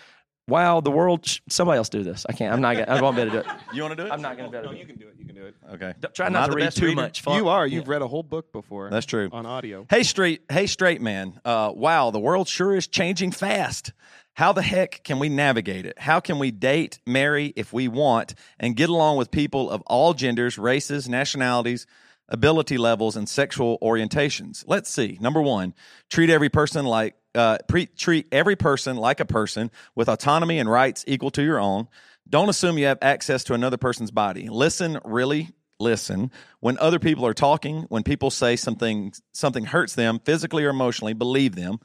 wow, 0.47 0.81
the 0.81 0.91
world. 0.91 1.25
Sh- 1.25 1.39
somebody 1.49 1.77
else 1.77 1.89
do 1.89 2.03
this. 2.03 2.25
I 2.27 2.33
can't. 2.33 2.53
I'm 2.53 2.61
not 2.61 2.73
going 2.73 2.85
to. 2.85 2.91
I 2.91 3.01
won't 3.01 3.15
be 3.15 3.21
able 3.23 3.31
to 3.31 3.43
do 3.43 3.49
it. 3.49 3.55
You 3.73 3.81
want 3.83 3.97
to 3.97 4.03
do 4.03 4.07
it? 4.07 4.11
I'm 4.11 4.21
not 4.21 4.37
going 4.37 4.51
to 4.51 4.51
be 4.51 4.57
able 4.57 4.71
No, 4.71 4.77
to 4.77 4.77
do 4.77 4.81
you 4.81 4.85
can 4.87 4.97
do 4.97 5.07
it. 5.07 5.15
You 5.17 5.25
can 5.25 5.35
do 5.35 5.45
it. 5.45 5.55
Okay. 5.73 5.93
Try 6.13 6.25
Am 6.27 6.33
not 6.33 6.43
I 6.43 6.47
to 6.47 6.55
read 6.55 6.71
too 6.73 6.85
reader? 6.87 6.95
much. 7.01 7.21
Fun. 7.21 7.37
You 7.37 7.47
are. 7.49 7.65
You've 7.65 7.87
read 7.87 8.01
a 8.01 8.07
whole 8.07 8.23
book 8.23 8.51
before. 8.51 8.89
That's 8.89 9.05
true. 9.05 9.29
on 9.31 9.45
audio. 9.45 9.85
Hey, 9.89 10.03
straight, 10.03 10.41
hey, 10.51 10.67
straight 10.67 11.01
man. 11.01 11.39
Uh, 11.45 11.71
wow, 11.73 12.11
the 12.11 12.19
world 12.19 12.47
sure 12.47 12.75
is 12.75 12.87
changing 12.87 13.31
fast. 13.31 13.93
How 14.33 14.53
the 14.53 14.61
heck 14.61 15.03
can 15.03 15.19
we 15.19 15.27
navigate 15.29 15.85
it? 15.85 15.99
How 15.99 16.19
can 16.21 16.39
we 16.39 16.51
date, 16.51 16.99
marry 17.05 17.53
if 17.55 17.73
we 17.73 17.87
want, 17.89 18.33
and 18.59 18.75
get 18.75 18.89
along 18.89 19.17
with 19.17 19.29
people 19.29 19.69
of 19.69 19.81
all 19.87 20.13
genders, 20.13 20.57
races, 20.57 21.07
nationalities, 21.09 21.85
ability 22.29 22.77
levels, 22.77 23.15
and 23.17 23.27
sexual 23.27 23.77
orientations? 23.81 24.63
Let's 24.65 24.89
see. 24.89 25.17
Number 25.19 25.41
one, 25.41 25.73
treat 26.09 26.29
every 26.29 26.49
person 26.49 26.85
like 26.85 27.15
uh, 27.35 27.57
pre- 27.67 27.87
treat 27.87 28.27
every 28.31 28.55
person 28.55 28.97
like 28.97 29.19
a 29.19 29.25
person 29.25 29.71
with 29.95 30.09
autonomy 30.09 30.59
and 30.59 30.69
rights 30.69 31.03
equal 31.07 31.31
to 31.31 31.43
your 31.43 31.59
own. 31.59 31.87
Don't 32.29 32.49
assume 32.49 32.77
you 32.77 32.85
have 32.85 32.99
access 33.01 33.43
to 33.45 33.53
another 33.53 33.77
person's 33.77 34.11
body. 34.11 34.49
Listen, 34.49 34.99
really 35.03 35.49
listen. 35.79 36.31
When 36.59 36.77
other 36.77 36.99
people 36.99 37.25
are 37.25 37.33
talking, 37.33 37.83
when 37.89 38.03
people 38.03 38.29
say 38.29 38.55
something 38.55 39.13
something 39.33 39.65
hurts 39.65 39.95
them 39.95 40.19
physically 40.19 40.63
or 40.63 40.69
emotionally, 40.69 41.13
believe 41.13 41.55
them. 41.55 41.79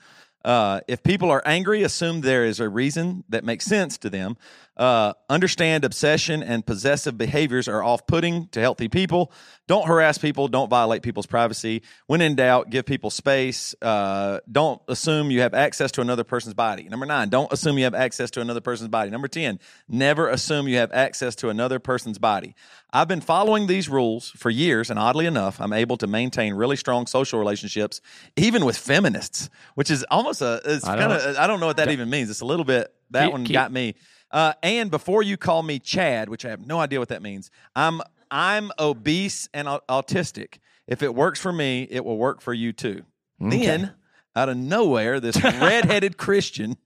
Uh, 0.45 0.81
if 0.87 1.03
people 1.03 1.29
are 1.31 1.43
angry, 1.45 1.83
assume 1.83 2.21
there 2.21 2.45
is 2.45 2.61
a 2.61 2.69
reason 2.69 3.25
that 3.29 3.43
makes 3.43 3.65
sense 3.65 3.99
to 3.99 4.09
them. 4.09 4.37
Uh, 4.77 5.15
understand 5.31 5.85
obsession 5.85 6.43
and 6.43 6.67
possessive 6.67 7.17
behaviors 7.17 7.67
are 7.67 7.83
off 7.83 8.07
putting 8.07 8.47
to 8.49 8.61
healthy 8.61 8.89
people. 8.89 9.33
Don't 9.67 9.87
harass 9.87 10.19
people. 10.19 10.49
Don't 10.49 10.69
violate 10.69 11.03
people's 11.03 11.27
privacy. 11.27 11.83
When 12.07 12.21
in 12.21 12.35
doubt, 12.35 12.69
give 12.69 12.85
people 12.85 13.09
space. 13.11 13.75
Uh, 13.81 14.41
don't 14.53 14.83
assume 14.87 15.31
you 15.31 15.41
have 15.41 15.55
access 15.55 15.91
to 15.93 16.03
another 16.03 16.25
person's 16.25 16.55
body. 16.55 16.85
Number 16.91 17.07
nine, 17.07 17.31
don't 17.31 17.51
assume 17.51 17.79
you 17.79 17.85
have 17.85 17.95
access 17.95 18.31
to 18.33 18.43
another 18.43 18.61
person's 18.61 18.91
body. 18.91 19.11
Number 19.11 19.29
10, 19.29 19.59
never 19.89 20.29
assume 20.29 20.69
you 20.69 20.77
have 20.77 20.93
access 20.93 21.35
to 21.37 21.49
another 21.49 21.79
person's 21.79 22.19
body. 22.19 22.55
I've 22.93 23.09
been 23.09 23.23
following 23.23 23.67
these 23.67 23.89
rules 23.89 24.31
for 24.31 24.51
years, 24.51 24.91
and 24.91 24.99
oddly 24.99 25.27
enough, 25.27 25.61
I'm 25.61 25.73
able 25.73 25.97
to 25.99 26.07
maintain 26.07 26.55
really 26.55 26.77
strong 26.77 27.07
social 27.07 27.39
relationships, 27.39 28.01
even 28.37 28.65
with 28.65 28.77
feminists, 28.77 29.49
which 29.75 29.91
is 29.91 30.05
almost 30.11 30.43
a, 30.43 30.61
it's 30.65 30.85
kind 30.85 31.13
of, 31.13 31.37
I 31.37 31.47
don't 31.47 31.61
know 31.61 31.67
what 31.67 31.79
that 31.79 31.91
even 31.91 32.11
means. 32.11 32.31
It's 32.31 32.43
a 32.43 32.47
little 32.47 32.65
bit, 32.65 32.93
that 33.11 33.25
Keep- 33.25 33.33
one 33.33 33.45
keep- 33.45 33.55
got 33.55 33.73
me. 33.73 33.95
Uh, 34.37 34.53
and 34.63 34.91
before 34.91 35.23
you 35.23 35.39
call 35.39 35.63
me 35.63 35.79
Chad, 35.79 36.29
which 36.29 36.45
I 36.45 36.51
have 36.51 36.67
no 36.67 36.79
idea 36.79 36.99
what 36.99 37.09
that 37.09 37.23
means, 37.23 37.51
I'm 37.75 38.03
I'm 38.31 38.71
obese 38.79 39.49
and 39.55 39.67
autistic. 39.67 40.59
If 40.87 41.03
it 41.03 41.15
works 41.15 41.41
for 41.41 41.55
me, 41.55 41.89
it 41.91 42.05
will 42.05 42.19
work 42.19 42.43
for 42.43 42.53
you 42.53 42.75
too. 42.75 43.05
Then, 43.41 43.95
out 44.37 44.51
of 44.51 44.59
nowhere, 44.59 45.21
this 45.21 45.43
redheaded 45.43 46.17
Christian 46.19 46.77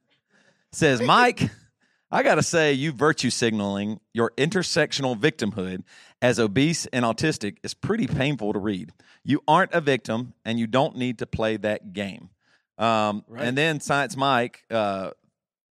says, 0.71 1.03
Mike, 1.03 1.51
I 2.09 2.23
got 2.23 2.37
to 2.37 2.43
say, 2.45 2.73
you 2.73 2.93
virtue 2.93 3.31
signaling 3.31 3.99
your 4.15 4.31
intersectional 4.37 5.19
victimhood 5.19 5.83
as 6.23 6.39
obese 6.39 6.87
and 6.87 7.05
autistic 7.05 7.57
is 7.65 7.75
pretty 7.75 8.07
painful 8.07 8.53
to 8.53 8.61
read. 8.61 8.93
You 9.25 9.43
aren't 9.49 9.73
a 9.73 9.81
victim, 9.81 10.35
and 10.45 10.61
you 10.61 10.69
don't 10.69 10.97
need 10.97 11.19
to 11.19 11.27
play 11.27 11.57
that 11.57 11.93
game. 11.93 12.31
Um, 12.79 13.25
And 13.49 13.59
then 13.59 13.81
Science 13.81 14.17
Mike 14.17 14.65
uh, 14.71 15.11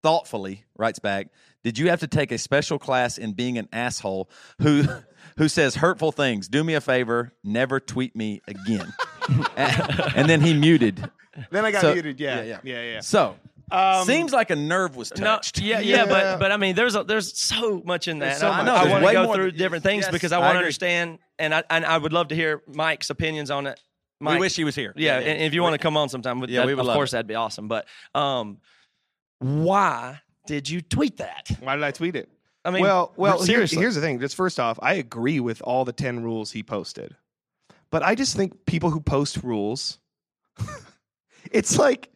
thoughtfully 0.03 0.65
writes 0.77 0.99
back, 0.99 1.27
"Did 1.63 1.77
you 1.77 1.89
have 1.89 1.99
to 2.01 2.07
take 2.07 2.31
a 2.31 2.37
special 2.37 2.79
class 2.79 3.17
in 3.17 3.33
being 3.33 3.57
an 3.57 3.67
asshole 3.73 4.29
who 4.61 4.83
who 5.37 5.47
says 5.47 5.75
hurtful 5.75 6.11
things? 6.11 6.47
Do 6.47 6.63
me 6.63 6.73
a 6.73 6.81
favor, 6.81 7.33
never 7.43 7.79
tweet 7.79 8.15
me 8.15 8.41
again." 8.47 8.93
and 9.57 10.29
then 10.29 10.41
he 10.41 10.53
muted. 10.53 11.09
Then 11.51 11.65
I 11.65 11.71
got 11.71 11.81
So- 11.81 11.93
muted. 11.93 12.19
Yeah, 12.19 12.41
yeah, 12.41 12.59
yeah, 12.63 12.73
yeah. 12.81 12.91
yeah. 12.93 12.99
So 13.01 13.35
Um, 13.71 14.05
seems 14.05 14.33
like 14.33 14.49
a 14.49 14.55
nerve 14.55 14.95
was 14.95 15.11
No, 15.15 15.23
touched. 15.25 15.59
yeah, 15.61 15.79
yeah, 15.79 15.97
Yeah. 15.97 16.05
but 16.07 16.39
but 16.39 16.51
I 16.51 16.57
mean, 16.57 16.75
there's 16.75 16.95
a, 16.95 17.03
there's 17.03 17.37
so 17.39 17.81
much 17.85 18.07
in 18.07 18.17
that. 18.19 18.25
There's 18.25 18.39
so 18.39 18.49
I, 18.49 18.63
much. 18.63 18.67
I, 18.67 18.83
There's 18.87 18.91
want 19.03 19.05
to 19.05 19.13
go 19.13 19.33
through 19.33 19.51
than- 19.51 19.57
different 19.59 19.83
things 19.83 20.03
yes, 20.05 20.11
because 20.11 20.31
I 20.31 20.37
I 20.37 20.39
want 20.39 20.53
to 20.55 20.57
understand, 20.59 21.19
and 21.37 21.53
I 21.53 21.63
and 21.69 21.85
I 21.85 21.97
would 21.97 22.11
love 22.13 22.29
to 22.29 22.35
hear 22.35 22.63
Mike's 22.67 23.09
opinions 23.11 23.51
on 23.51 23.67
it. 23.67 23.79
Mike, 24.19 24.33
we 24.33 24.39
wish 24.39 24.55
he 24.55 24.63
was 24.65 24.75
here. 24.75 24.91
yeah, 24.97 25.17
and 25.19 25.41
if 25.43 25.53
you 25.53 25.61
want 25.61 25.73
to 25.75 25.77
come 25.77 25.95
on 25.95 26.09
sometime, 26.09 26.39
with 26.41 26.49
Yeah, 26.49 26.61
that, 26.61 26.67
we 26.67 26.73
would 26.75 26.85
of 26.87 26.93
course 26.93 27.11
it. 27.11 27.17
that'd 27.17 27.27
be 27.27 27.35
awesome. 27.35 27.67
But 27.69 27.85
um, 28.15 28.57
why 29.37 30.19
did 30.49 30.67
you 30.67 30.81
tweet 30.81 31.17
that? 31.17 31.47
Why 31.59 31.75
did 31.75 31.83
I 31.83 31.91
tweet 31.91 32.15
it? 32.15 32.27
I 32.65 32.71
mean, 32.71 32.81
well, 32.81 33.13
well. 33.15 33.37
here- 33.37 33.45
seriously, 33.45 33.77
here's 33.77 33.93
the 33.93 34.01
thing. 34.01 34.19
Just 34.19 34.35
first 34.35 34.59
off, 34.59 34.79
I 34.81 34.95
agree 34.95 35.39
with 35.39 35.61
all 35.61 35.85
the 35.85 35.93
ten 35.93 36.23
rules 36.23 36.51
he 36.51 36.63
posted, 36.63 37.15
but 37.91 38.01
I 38.01 38.15
just 38.15 38.35
think 38.35 38.65
people 38.65 38.89
who 38.89 38.99
post 38.99 39.43
rules, 39.43 39.99
it's 41.51 41.77
like, 41.77 42.09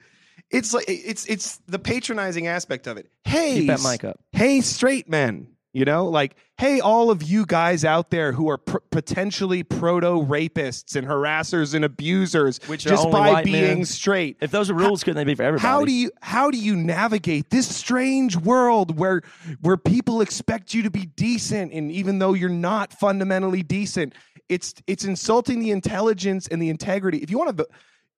it's 0.49 0.73
like 0.73 0.85
it's 0.87 1.27
it's 1.27 1.57
the 1.67 1.77
patronizing 1.77 2.47
aspect 2.47 2.87
of 2.87 2.97
it. 2.97 3.07
Hey, 3.23 3.59
keep 3.59 3.67
that 3.67 3.83
mic 3.83 4.03
up. 4.03 4.19
hey, 4.31 4.61
straight 4.61 5.07
men. 5.07 5.49
You 5.73 5.85
know, 5.85 6.05
like, 6.05 6.35
hey, 6.59 6.79
all 6.81 7.09
of 7.09 7.23
you 7.23 7.47
guys 7.47 7.83
out 7.83 8.11
there 8.11 8.31
who 8.31 8.47
are 8.47 8.59
pr- 8.59 8.77
potentially 8.91 9.63
proto 9.63 10.23
rapists 10.23 10.95
and 10.95 11.07
harassers 11.07 11.73
and 11.73 11.83
abusers, 11.83 12.59
Which 12.67 12.83
just 12.83 13.09
by 13.09 13.41
being 13.43 13.79
men. 13.79 13.85
straight. 13.85 14.37
If 14.39 14.51
those 14.51 14.69
are 14.69 14.75
rules, 14.75 15.03
couldn't 15.03 15.17
they 15.17 15.23
be 15.23 15.33
for 15.33 15.41
everybody? 15.41 15.67
How 15.67 15.83
do 15.83 15.91
you 15.91 16.11
how 16.21 16.51
do 16.51 16.59
you 16.59 16.75
navigate 16.75 17.49
this 17.49 17.75
strange 17.75 18.37
world 18.37 18.99
where 18.99 19.23
where 19.61 19.75
people 19.75 20.21
expect 20.21 20.75
you 20.75 20.83
to 20.83 20.91
be 20.91 21.07
decent 21.07 21.73
and 21.73 21.91
even 21.91 22.19
though 22.19 22.33
you're 22.33 22.49
not 22.49 22.93
fundamentally 22.93 23.63
decent, 23.63 24.13
it's 24.49 24.75
it's 24.85 25.05
insulting 25.05 25.59
the 25.59 25.71
intelligence 25.71 26.47
and 26.49 26.61
the 26.61 26.69
integrity. 26.69 27.17
If 27.17 27.31
you 27.31 27.39
want 27.39 27.57
to 27.57 27.67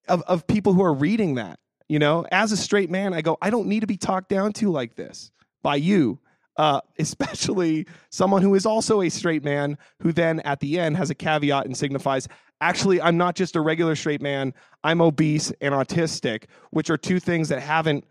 of 0.09 0.21
of 0.23 0.45
people 0.45 0.73
who 0.73 0.83
are 0.83 0.93
reading 0.93 1.35
that, 1.35 1.59
you 1.87 1.99
know, 1.99 2.25
as 2.33 2.51
a 2.51 2.57
straight 2.57 2.89
man, 2.89 3.13
I 3.13 3.21
go, 3.21 3.37
I 3.41 3.49
don't 3.49 3.67
need 3.67 3.79
to 3.79 3.87
be 3.87 3.95
talked 3.95 4.27
down 4.27 4.51
to 4.53 4.69
like 4.71 4.95
this 4.97 5.31
by 5.63 5.77
you. 5.77 6.19
Uh, 6.57 6.79
especially 6.99 7.85
someone 8.09 8.41
who 8.41 8.55
is 8.55 8.65
also 8.65 9.01
a 9.01 9.09
straight 9.09 9.43
man 9.43 9.77
who 10.01 10.11
then 10.11 10.39
at 10.41 10.59
the 10.61 10.79
end 10.79 10.95
has 10.95 11.09
a 11.09 11.15
caveat 11.15 11.65
and 11.65 11.75
signifies 11.75 12.29
actually 12.61 13.01
i'm 13.01 13.17
not 13.17 13.35
just 13.35 13.57
a 13.57 13.61
regular 13.61 13.93
straight 13.93 14.21
man 14.21 14.53
i'm 14.85 15.01
obese 15.01 15.51
and 15.59 15.73
autistic 15.73 16.45
which 16.69 16.89
are 16.89 16.95
two 16.95 17.19
things 17.19 17.49
that 17.49 17.59
haven't 17.59 18.05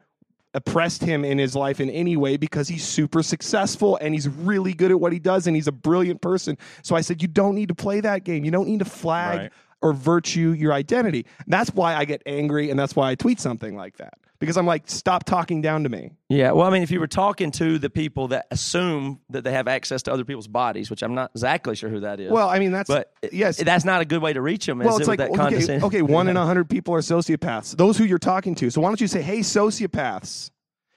oppressed 0.54 1.02
him 1.02 1.24
in 1.24 1.36
his 1.38 1.56
life 1.56 1.80
in 1.80 1.90
any 1.90 2.16
way 2.16 2.36
because 2.36 2.68
he's 2.68 2.84
super 2.84 3.22
successful 3.22 3.96
and 4.00 4.14
he's 4.14 4.28
really 4.28 4.72
good 4.72 4.90
at 4.90 5.00
what 5.00 5.12
he 5.12 5.18
does 5.18 5.46
and 5.46 5.56
he's 5.56 5.66
a 5.66 5.72
brilliant 5.72 6.20
person. 6.22 6.56
So 6.82 6.94
I 6.94 7.00
said, 7.00 7.20
you 7.20 7.28
don't 7.28 7.56
need 7.56 7.68
to 7.68 7.74
play 7.74 8.00
that 8.00 8.22
game. 8.24 8.44
You 8.44 8.52
don't 8.52 8.68
need 8.68 8.78
to 8.78 8.84
flag 8.84 9.38
Right. 9.38 9.52
or 9.82 9.92
virtue 9.92 10.50
your 10.50 10.72
identity. 10.72 11.26
That's 11.48 11.70
why 11.74 11.96
I 11.96 12.04
get 12.04 12.22
angry 12.24 12.70
and 12.70 12.78
that's 12.78 12.94
why 12.94 13.10
I 13.10 13.14
tweet 13.16 13.40
something 13.40 13.74
like 13.74 13.96
that 13.96 14.14
because 14.44 14.56
I'm 14.56 14.66
like, 14.66 14.84
stop 14.86 15.24
talking 15.24 15.62
down 15.62 15.84
to 15.84 15.88
me. 15.88 16.12
Yeah, 16.28 16.52
well, 16.52 16.66
I 16.66 16.70
mean, 16.70 16.82
if 16.82 16.90
you 16.90 17.00
were 17.00 17.06
talking 17.06 17.50
to 17.52 17.78
the 17.78 17.88
people 17.88 18.28
that 18.28 18.46
assume 18.50 19.20
that 19.30 19.42
they 19.42 19.52
have 19.52 19.68
access 19.68 20.02
to 20.02 20.12
other 20.12 20.24
people's 20.24 20.48
bodies, 20.48 20.90
which 20.90 21.02
I'm 21.02 21.14
not 21.14 21.30
exactly 21.34 21.74
sure 21.74 21.88
who 21.88 22.00
that 22.00 22.20
is. 22.20 22.30
Well, 22.30 22.48
I 22.48 22.58
mean, 22.58 22.72
that's 22.72 22.88
but 22.88 23.12
yes. 23.32 23.56
that's 23.56 23.84
not 23.84 24.02
a 24.02 24.04
good 24.04 24.20
way 24.20 24.32
to 24.32 24.42
reach 24.42 24.66
them. 24.66 24.78
well, 24.78 24.96
it's 24.96 25.06
it, 25.06 25.10
like 25.10 25.18
that 25.18 25.30
okay, 25.30 25.80
okay, 25.80 26.02
one 26.02 26.28
in 26.28 26.36
a 26.36 26.44
hundred 26.44 26.68
people 26.68 26.94
are 26.94 27.00
sociopaths. 27.00 27.76
Those 27.76 27.96
who 27.96 28.04
you're 28.04 28.18
talking 28.18 28.54
to. 28.56 28.70
So 28.70 28.80
why 28.80 28.88
don't 28.88 29.00
you 29.00 29.06
say, 29.06 29.22
"Hey, 29.22 29.38
sociopaths, 29.38 30.50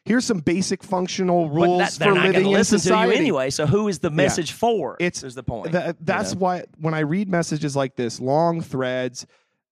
here's 0.03 0.25
some 0.25 0.39
basic 0.39 0.83
functional 0.83 1.49
rules 1.49 1.97
that, 1.97 2.05
for 2.05 2.13
living 2.13 2.51
in 2.51 2.63
society." 2.63 3.11
to 3.11 3.15
you 3.15 3.21
anyway. 3.21 3.49
So 3.49 3.65
who 3.65 3.87
is 3.87 3.99
the 3.99 4.11
message 4.11 4.51
for? 4.51 4.97
It's- 4.99 5.23
is 5.23 5.35
the 5.35 5.43
point. 5.43 5.71
Tha- 5.71 5.95
that's 6.01 6.33
know? 6.33 6.39
why 6.39 6.65
when 6.79 6.93
I 6.93 6.99
read 6.99 7.29
messages 7.29 7.75
like 7.75 7.95
this, 7.95 8.19
long 8.19 8.61
threads 8.61 9.25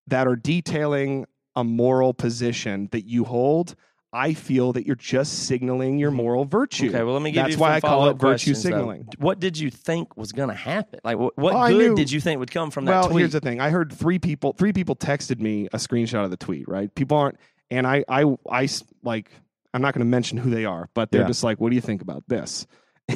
that 0.08 0.28
are 0.28 0.36
detailing 0.36 1.26
a 1.56 1.64
moral 1.64 2.14
position 2.14 2.90
that 2.92 3.06
you 3.06 3.24
hold, 3.24 3.76
I 4.12 4.34
feel 4.34 4.72
that 4.74 4.86
you're 4.86 4.96
just 4.96 5.46
signaling 5.46 5.98
your 5.98 6.10
mm-hmm. 6.10 6.18
moral 6.18 6.46
virtue. 6.46 6.88
Okay, 6.88 7.04
well, 7.04 7.14
let 7.14 7.22
me 7.22 7.32
give 7.32 7.44
That's 7.44 7.52
you 7.52 7.58
That's 7.58 7.62
why 7.62 7.76
I 7.76 7.82
call 7.82 8.08
it 8.08 8.14
virtue 8.14 8.28
questions, 8.28 8.64
though. 8.64 8.70
signaling. 8.70 9.08
What 9.18 9.40
did 9.40 9.58
you 9.58 9.70
think 9.70 10.16
was 10.16 10.32
going 10.32 10.50
to 10.50 10.56
happen? 10.56 11.00
Like, 11.04 11.18
what, 11.18 11.38
what 11.38 11.54
Well, 11.54 11.68
good 11.68 11.90
knew- 11.90 11.96
did 11.96 12.12
you 12.12 12.22
think 12.22 12.40
would 12.40 12.52
come 12.52 12.72
from 12.72 12.86
that 12.86 12.92
well, 12.92 13.10
tweet? 13.10 13.20
here's 13.20 13.34
the 13.34 13.42
thing. 13.42 13.60
I 13.60 13.72
heard 13.72 13.92
three 13.92 14.20
people. 14.20 14.54
Three 14.54 14.72
people 14.72 14.96
texted 14.96 15.40
me 15.40 15.68
a 15.74 15.78
screenshot 15.78 16.24
of 16.24 16.32
the 16.32 16.38
tweet. 16.38 16.68
Right? 16.68 16.94
People 16.96 17.18
aren't, 17.18 17.38
and 17.70 17.86
I, 17.86 18.06
I, 18.08 18.24
I 18.50 18.70
like. 19.04 19.32
I'm 19.74 19.82
not 19.82 19.94
going 19.94 20.06
to 20.06 20.10
mention 20.10 20.38
who 20.38 20.50
they 20.50 20.64
are, 20.64 20.90
but 20.94 21.12
they're 21.12 21.22
Yeah. 21.22 21.28
just 21.28 21.44
like, 21.44 21.60
"What 21.60 21.70
do 21.70 21.76
you 21.76 21.82
think 21.82 22.02
about 22.02 22.24
this?" 22.30 22.66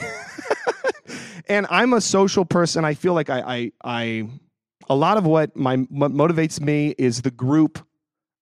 and 1.47 1.65
I'm 1.69 1.93
a 1.93 2.01
social 2.01 2.43
person. 2.43 2.83
I 2.83 2.93
feel 2.93 3.13
like 3.13 3.29
I, 3.29 3.39
I, 3.39 3.71
I 3.83 4.29
a 4.89 4.95
lot 4.95 5.17
of 5.17 5.25
what 5.25 5.55
my 5.55 5.77
what 5.89 6.11
motivates 6.11 6.59
me 6.59 6.95
is 6.97 7.21
the 7.21 7.31
group, 7.31 7.85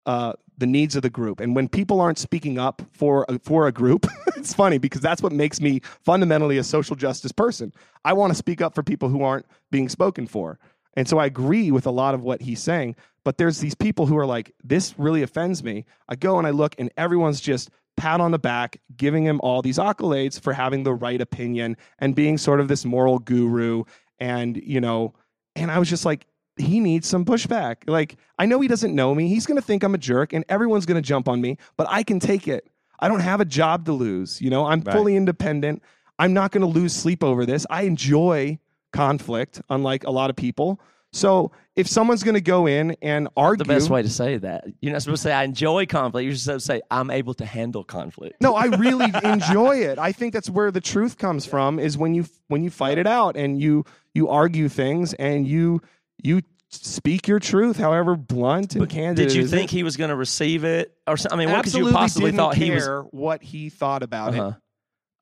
uh, 0.08 0.34
the 0.58 0.66
needs 0.66 0.96
of 0.96 1.04
the 1.04 1.10
group. 1.10 1.40
And 1.40 1.56
when 1.56 1.68
people 1.68 2.02
aren't 2.02 2.18
speaking 2.18 2.58
up 2.58 2.82
for 2.94 3.26
a, 3.30 3.38
for 3.40 3.68
a 3.68 3.72
group, 3.72 4.08
it's 4.38 4.54
funny 4.54 4.80
because 4.80 5.02
that's 5.02 5.22
what 5.22 5.32
makes 5.32 5.62
me 5.62 5.82
fundamentally 6.04 6.58
a 6.58 6.64
social 6.64 6.96
justice 6.96 7.32
person. 7.32 7.72
I 8.06 8.14
want 8.14 8.32
to 8.32 8.36
speak 8.36 8.62
up 8.62 8.74
for 8.74 8.82
people 8.82 9.10
who 9.10 9.22
aren't 9.22 9.46
being 9.70 9.90
spoken 9.90 10.26
for. 10.26 10.58
And 10.96 11.08
so 11.08 11.20
I 11.20 11.28
agree 11.28 11.70
with 11.70 11.86
a 11.86 11.92
lot 11.92 12.16
of 12.16 12.24
what 12.24 12.42
he's 12.42 12.62
saying, 12.62 12.96
but 13.24 13.38
there's 13.38 13.60
these 13.60 13.76
people 13.76 14.08
who 14.08 14.18
are 14.18 14.26
like, 14.26 14.52
this 14.64 14.98
really 14.98 15.22
offends 15.22 15.64
me. 15.64 15.86
I 16.10 16.16
go 16.16 16.40
and 16.40 16.48
I 16.48 16.50
look, 16.50 16.74
and 16.80 16.90
everyone's 16.98 17.40
just 17.40 17.70
pat 17.98 18.20
on 18.22 18.32
the 18.32 18.40
back, 18.40 18.80
giving 18.96 19.24
him 19.24 19.40
all 19.44 19.62
these 19.62 19.78
accolades 19.78 20.40
for 20.40 20.54
having 20.54 20.84
the 20.84 20.94
right 20.94 21.22
opinion 21.22 21.78
and 22.00 22.16
being 22.16 22.38
sort 22.38 22.60
of 22.60 22.68
this 22.68 22.86
moral 22.86 23.20
guru. 23.20 23.84
And, 24.20 24.58
you 24.58 24.82
know, 24.82 25.14
and 25.56 25.70
I 25.70 25.78
was 25.78 25.90
just 25.90 26.06
like, 26.06 26.26
he 26.60 26.80
needs 26.80 27.08
some 27.08 27.26
pushback. 27.26 27.78
Like, 27.88 28.18
I 28.40 28.46
know 28.46 28.60
he 28.62 28.68
doesn't 28.68 28.94
know 28.94 29.14
me. 29.16 29.28
He's 29.28 29.46
going 29.46 29.60
to 29.60 29.66
think 29.66 29.84
I'm 29.84 29.94
a 29.96 29.98
jerk 29.98 30.34
and 30.34 30.44
everyone's 30.50 30.86
going 30.86 31.02
to 31.02 31.08
jump 31.08 31.28
on 31.28 31.40
me, 31.42 31.58
but 31.78 31.88
I 31.90 32.04
can 32.04 32.20
take 32.20 32.48
it. 32.48 32.68
I 33.00 33.08
don't 33.08 33.20
have 33.20 33.42
a 33.42 33.46
job 33.46 33.86
to 33.86 33.94
lose. 33.94 34.42
You 34.42 34.50
know, 34.50 34.66
I'm 34.66 34.82
Right. 34.82 34.94
fully 34.96 35.16
independent. 35.16 35.84
I'm 36.20 36.34
not 36.34 36.52
going 36.52 36.62
to 36.62 36.68
lose 36.80 36.94
sleep 36.94 37.24
over 37.24 37.46
this. 37.46 37.66
I 37.70 37.84
enjoy 37.84 38.58
conflict, 38.92 39.62
unlike 39.70 40.04
a 40.06 40.12
lot 40.12 40.30
of 40.30 40.36
people. 40.36 40.80
So 41.14 41.52
if 41.76 41.88
someone's 41.88 42.24
going 42.24 42.36
to 42.36 42.42
go 42.42 42.68
in 42.68 42.96
and 43.02 43.28
argue, 43.38 43.64
the 43.64 43.68
best 43.74 43.90
way 43.90 44.02
to 44.02 44.10
say 44.10 44.38
that. 44.38 44.66
You're 44.82 44.94
not 44.94 45.02
supposed 45.04 45.22
to 45.24 45.30
say 45.30 45.34
I 45.34 45.44
enjoy 45.44 45.86
conflict. 45.86 46.26
You're 46.26 46.36
supposed 46.36 46.66
to 46.66 46.74
say 46.74 46.82
I'm 46.92 47.10
able 47.12 47.34
to 47.36 47.46
handle 47.46 47.84
conflict. 47.84 48.42
no, 48.42 48.56
I 48.56 48.66
really 48.66 49.12
enjoy 49.24 49.78
it. 49.78 50.00
I 50.00 50.12
think 50.12 50.34
that's 50.34 50.50
where 50.50 50.70
the 50.72 50.82
truth 50.82 51.18
comes 51.18 51.46
from 51.46 51.80
is 51.80 51.98
when 51.98 52.14
you 52.14 52.26
when 52.50 52.64
you 52.64 52.70
fight 52.70 52.98
it 52.98 53.08
out 53.08 53.38
and 53.38 53.60
you 53.62 53.86
you 54.14 54.28
argue 54.30 54.68
things 54.70 55.14
and 55.16 55.48
you 55.48 55.82
you 56.24 56.42
speak 56.70 57.28
your 57.28 57.40
truth, 57.40 57.78
however 57.78 58.16
blunt 58.16 58.76
and 58.76 58.90
candid. 58.90 59.28
Did 59.30 59.36
you 59.36 59.48
think 59.48 59.70
he 59.70 59.84
was 59.84 59.96
going 59.98 60.10
to 60.10 60.16
receive 60.16 60.64
it, 60.64 60.96
or 61.08 61.16
I 61.32 61.36
mean, 61.36 61.50
what 61.50 61.58
could 61.58 61.68
Absolutely 61.68 61.92
you 61.92 61.98
possibly 61.98 62.32
thought 62.32 62.56
he 62.56 62.72
was? 62.72 62.88
what 63.12 63.42
he 63.44 63.70
thought 63.70 64.04
about 64.04 64.36
Uh-huh. 64.36 64.54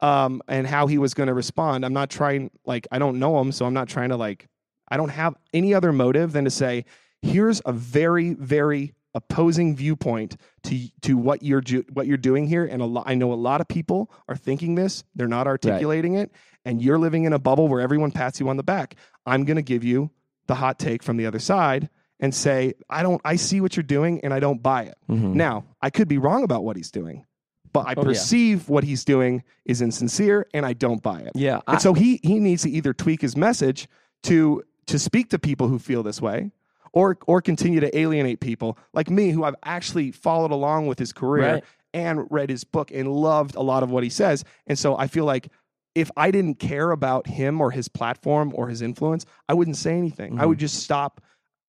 it 0.01 0.05
um, 0.05 0.41
and 0.47 0.65
how 0.67 0.87
he 0.87 0.97
was 0.97 1.13
going 1.13 1.27
to 1.27 1.33
respond. 1.33 1.85
I'm 1.85 1.93
not 1.93 2.09
trying, 2.09 2.51
like, 2.65 2.87
I 2.91 2.99
don't 2.99 3.19
know 3.19 3.39
him, 3.39 3.51
so 3.51 3.65
I'm 3.65 3.73
not 3.73 3.87
trying 3.87 4.09
to, 4.09 4.17
like, 4.17 4.47
I 4.89 4.97
don't 4.97 5.09
have 5.09 5.35
any 5.53 5.73
other 5.73 5.91
motive 5.93 6.31
than 6.31 6.43
to 6.45 6.51
say, 6.51 6.85
here's 7.21 7.61
a 7.65 7.71
very, 7.71 8.33
very 8.33 8.93
opposing 9.15 9.75
viewpoint 9.77 10.35
to 10.63 10.87
to 11.01 11.15
what 11.15 11.41
you're 11.41 11.61
ju- 11.61 11.85
what 11.93 12.05
you're 12.05 12.17
doing 12.17 12.45
here. 12.47 12.65
And 12.65 12.81
a 12.81 12.85
lot, 12.85 13.05
I 13.07 13.15
know 13.15 13.31
a 13.31 13.35
lot 13.35 13.61
of 13.61 13.67
people 13.67 14.11
are 14.27 14.35
thinking 14.35 14.75
this, 14.75 15.03
they're 15.15 15.27
not 15.27 15.47
articulating 15.47 16.15
it, 16.15 16.31
and 16.65 16.81
you're 16.81 16.99
living 16.99 17.23
in 17.23 17.31
a 17.33 17.39
bubble 17.39 17.67
where 17.69 17.79
everyone 17.81 18.11
pats 18.11 18.39
you 18.41 18.49
on 18.49 18.57
the 18.57 18.63
back. 18.63 18.95
I'm 19.25 19.45
going 19.45 19.55
to 19.55 19.63
give 19.63 19.83
you 19.85 20.11
the 20.47 20.55
hot 20.55 20.79
take 20.79 21.03
from 21.03 21.17
the 21.17 21.25
other 21.25 21.39
side 21.39 21.89
and 22.19 22.33
say, 22.33 22.73
I 22.89 23.03
don't, 23.03 23.21
I 23.25 23.35
see 23.35 23.59
what 23.61 23.75
you're 23.75 23.83
doing, 23.83 24.21
and 24.23 24.33
I 24.33 24.39
don't 24.39 24.61
buy 24.63 24.83
it. 24.83 24.97
Mhm. 25.09 25.33
Now, 25.33 25.65
I 25.81 25.89
could 25.89 26.07
be 26.07 26.17
wrong 26.17 26.43
about 26.43 26.63
what 26.63 26.75
he's 26.77 26.91
doing, 26.91 27.25
but 27.73 27.87
I 27.87 27.91
Oh, 27.97 28.01
yeah. 28.01 28.03
perceive 28.03 28.69
what 28.69 28.83
he's 28.85 29.03
doing 29.03 29.43
is 29.65 29.81
insincere 29.81 30.47
and 30.53 30.65
I 30.65 30.73
don't 30.73 31.03
buy 31.03 31.19
it. 31.21 31.31
Yeah, 31.35 31.59
I, 31.67 31.73
And 31.73 31.81
so 31.81 31.93
he 31.93 32.19
he 32.23 32.39
needs 32.39 32.63
to 32.63 32.69
either 32.69 32.93
tweak 32.93 33.21
his 33.21 33.35
message 33.35 33.87
to 34.23 34.63
to 34.87 34.97
speak 34.99 35.29
to 35.31 35.39
people 35.39 35.67
who 35.67 35.77
feel 35.79 36.03
this 36.03 36.21
way 36.21 36.51
or 36.93 37.17
or 37.27 37.41
continue 37.41 37.79
to 37.81 37.97
alienate 37.97 38.39
people 38.39 38.77
like 38.93 39.09
me 39.09 39.31
who 39.31 39.43
I've 39.43 39.55
actually 39.63 40.11
followed 40.11 40.51
along 40.51 40.87
with 40.87 40.99
his 40.99 41.11
career 41.11 41.53
Right. 41.55 41.63
and 41.93 42.27
read 42.31 42.49
his 42.49 42.63
book 42.63 42.91
and 42.91 43.11
loved 43.11 43.55
a 43.55 43.61
lot 43.61 43.83
of 43.83 43.91
what 43.91 44.03
he 44.03 44.09
says. 44.09 44.45
And 44.67 44.79
so 44.79 44.97
I 44.97 45.07
feel 45.07 45.25
like 45.25 45.49
if 45.95 46.11
I 46.17 46.29
didn't 46.29 46.59
care 46.59 46.91
about 46.91 47.25
him 47.25 47.61
or 47.61 47.71
his 47.71 47.87
platform 47.87 48.51
or 48.53 48.67
his 48.67 48.81
influence, 48.81 49.25
I 49.47 49.53
wouldn't 49.53 49.77
say 49.77 49.97
anything. 49.97 50.39
I 50.39 50.45
would 50.45 50.59
just 50.59 50.83
stop. 50.83 51.21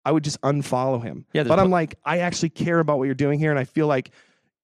I 0.05 0.13
would 0.13 0.25
just 0.25 0.41
unfollow 0.41 1.03
him. 1.03 1.27
Yeah, 1.33 1.43
but 1.43 1.59
I'm 1.59 1.71
like, 1.71 1.97
I 2.05 2.19
actually 2.21 2.51
care 2.51 2.79
about 2.79 2.99
what 2.99 3.05
you're 3.05 3.15
doing 3.15 3.39
here, 3.39 3.51
and 3.51 3.59
I 3.59 3.65
feel 3.65 3.89
like 3.89 4.11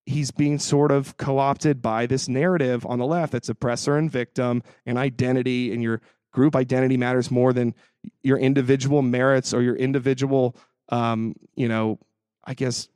he's 0.07 0.31
being 0.31 0.59
sort 0.59 0.91
of 0.91 1.17
co-opted 1.19 1.83
by 1.83 2.07
this 2.07 2.29
narrative 2.29 2.87
on 2.87 2.99
the 2.99 3.05
left 3.05 3.33
that's 3.33 3.49
oppressor 3.49 3.97
and 3.97 4.11
victim 4.11 4.63
and 4.87 4.97
identity, 4.97 5.73
and 5.73 5.83
your 5.83 6.01
group 6.33 6.57
identity 6.57 6.97
matters 6.97 7.31
more 7.31 7.53
than 7.53 7.75
your 8.23 8.39
individual 8.39 9.03
merits 9.03 9.53
or 9.53 9.61
your 9.61 9.77
individual, 9.77 10.57
um, 10.91 11.35
you 11.57 11.69
know, 11.69 11.99
I 12.45 12.55
guess, 12.55 12.89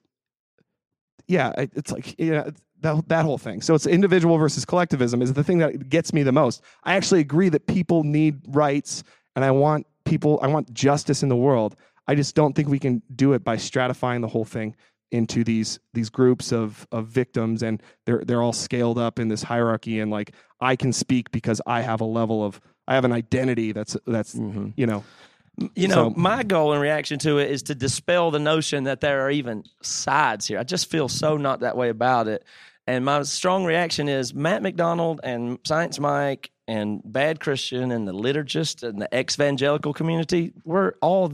yeah, 1.26 1.52
it's 1.58 1.92
like 1.92 2.14
yeah, 2.18 2.50
that 2.82 3.08
that 3.08 3.24
whole 3.24 3.38
thing. 3.38 3.60
So 3.62 3.74
it's 3.74 3.86
individual 3.86 4.36
versus 4.38 4.64
collectivism 4.64 5.22
is 5.22 5.32
the 5.32 5.44
thing 5.44 5.58
that 5.58 5.88
gets 5.88 6.12
me 6.12 6.22
the 6.22 6.32
most. 6.32 6.62
I 6.84 6.94
actually 6.94 7.20
agree 7.20 7.48
that 7.48 7.66
people 7.66 8.04
need 8.04 8.40
rights, 8.48 9.02
and 9.34 9.44
I 9.44 9.50
want 9.50 9.86
people, 10.04 10.38
I 10.42 10.48
want 10.48 10.72
justice 10.74 11.22
in 11.22 11.28
the 11.28 11.36
world. 11.36 11.76
I 12.08 12.14
just 12.14 12.34
don't 12.34 12.54
think 12.54 12.68
we 12.68 12.78
can 12.78 13.00
do 13.14 13.32
it 13.32 13.44
by 13.44 13.56
stratifying 13.56 14.20
the 14.20 14.28
whole 14.28 14.44
thing 14.44 14.74
into 15.12 15.44
these 15.44 15.78
these 15.94 16.10
groups 16.10 16.52
of 16.52 16.86
of 16.92 17.06
victims, 17.06 17.62
and 17.62 17.82
they're 18.06 18.22
they're 18.24 18.42
all 18.42 18.52
scaled 18.52 18.98
up 18.98 19.18
in 19.18 19.28
this 19.28 19.42
hierarchy. 19.42 20.00
And 20.00 20.10
like 20.10 20.32
I 20.60 20.76
can 20.76 20.92
speak 20.92 21.30
because 21.30 21.60
I 21.66 21.80
have 21.82 22.00
a 22.00 22.04
level 22.06 22.44
of 22.44 22.60
I 22.88 22.94
have 22.94 23.04
an 23.04 23.12
identity 23.12 23.72
that's 23.72 23.96
that's 24.06 24.34
Mhm. 24.34 24.72
you 24.76 24.86
know 24.86 25.04
You 25.76 25.86
know, 25.86 25.94
So- 26.08 26.14
my 26.16 26.42
goal 26.44 26.72
in 26.72 26.80
reaction 26.80 27.18
to 27.20 27.36
it 27.38 27.50
is 27.50 27.62
to 27.64 27.74
dispel 27.74 28.30
the 28.30 28.38
notion 28.38 28.84
that 28.84 29.02
there 29.02 29.20
are 29.20 29.30
even 29.30 29.64
sides 29.82 30.46
here. 30.46 30.58
I 30.58 30.62
just 30.64 30.90
feel 30.90 31.08
so 31.08 31.36
not 31.36 31.60
that 31.60 31.76
way 31.76 31.90
about 31.90 32.26
it. 32.26 32.42
And 32.86 33.04
my 33.04 33.22
strong 33.22 33.64
reaction 33.64 34.08
is 34.08 34.34
Matt 34.34 34.62
MacDonald 34.62 35.20
and 35.22 35.58
Science 35.64 36.00
Mike 36.00 36.50
and 36.66 37.00
Bad 37.04 37.40
Christian 37.40 37.92
and 37.92 38.08
the 38.08 38.12
liturgist 38.12 38.82
and 38.82 39.00
the 39.00 39.08
evangelical 39.16 39.92
community, 39.92 40.52
we're 40.64 40.94
all 41.00 41.32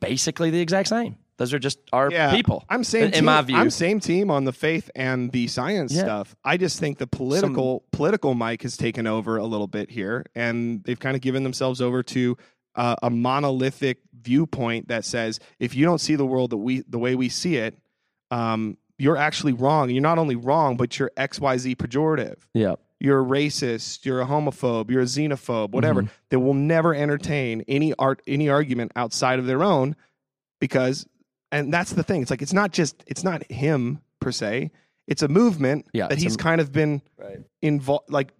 basically 0.00 0.50
the 0.50 0.60
exact 0.60 0.88
same. 0.88 1.16
Those 1.38 1.54
are 1.54 1.58
just 1.60 1.78
our 1.92 2.10
people. 2.34 2.64
I'm 2.68 2.82
same 2.82 3.04
in, 3.04 3.10
team. 3.12 3.18
in 3.20 3.24
my 3.24 3.42
view. 3.42 3.56
I'm 3.56 3.70
same 3.70 4.00
team 4.00 4.28
on 4.28 4.44
the 4.44 4.52
faith 4.52 4.90
and 4.96 5.30
the 5.30 5.46
science 5.46 5.92
Yeah. 5.92 6.02
stuff. 6.02 6.34
I 6.44 6.56
just 6.56 6.80
think 6.80 6.98
the 6.98 7.06
political 7.06 7.84
political 7.92 8.34
mic 8.34 8.62
has 8.62 8.76
taken 8.76 9.06
over 9.06 9.36
a 9.36 9.44
little 9.44 9.68
bit 9.68 9.88
here, 9.90 10.26
and 10.34 10.82
they've 10.82 10.98
kind 10.98 11.14
of 11.14 11.22
given 11.22 11.44
themselves 11.44 11.80
over 11.80 12.02
to 12.02 12.36
uh, 12.74 12.96
a 13.04 13.10
monolithic 13.10 13.98
viewpoint 14.20 14.88
that 14.88 15.04
says 15.04 15.38
if 15.60 15.76
you 15.76 15.84
don't 15.84 16.00
see 16.00 16.16
the 16.16 16.26
world 16.26 16.50
that 16.50 16.56
we 16.56 16.82
the 16.88 16.98
way 16.98 17.14
we 17.14 17.28
see 17.28 17.54
it, 17.56 17.78
um, 18.32 18.76
you're 18.98 19.16
actually 19.16 19.52
wrong. 19.52 19.90
You're 19.90 20.02
not 20.02 20.18
only 20.18 20.36
wrong, 20.36 20.76
but 20.76 20.98
you're 20.98 21.10
X 21.16 21.40
Y 21.40 21.56
Z 21.56 21.76
pejorative. 21.76 22.38
yeah. 22.54 22.74
You're 23.00 23.20
a 23.20 23.24
racist. 23.24 24.04
You're 24.04 24.20
a 24.20 24.26
homophobe. 24.26 24.90
You're 24.90 25.02
a 25.02 25.04
xenophobe. 25.04 25.70
Whatever. 25.70 26.02
Mm-hmm. 26.02 26.12
They 26.30 26.36
will 26.36 26.54
never 26.54 26.92
entertain 26.96 27.62
any 27.68 27.94
art 27.94 28.20
any 28.26 28.48
argument 28.48 28.90
outside 28.96 29.38
of 29.38 29.46
their 29.46 29.62
own 29.62 29.94
because 30.60 31.06
and 31.52 31.72
that's 31.72 31.92
the 31.92 32.02
thing 32.02 32.22
it's 32.22 32.30
like 32.32 32.42
it's 32.42 32.52
not 32.52 32.72
just 32.72 33.04
it's 33.06 33.22
not 33.22 33.48
him 33.50 34.00
per 34.20 34.32
se 34.32 34.72
it's 35.06 35.22
a 35.22 35.28
movement 35.28 35.86
Yeah, 35.92 36.08
that 36.08 36.18
he's 36.18 36.34
a- 36.34 36.38
kind 36.38 36.60
of 36.60 36.72
been 36.72 37.00
Right. 37.16 37.38
involved 37.62 38.10
like 38.10 38.32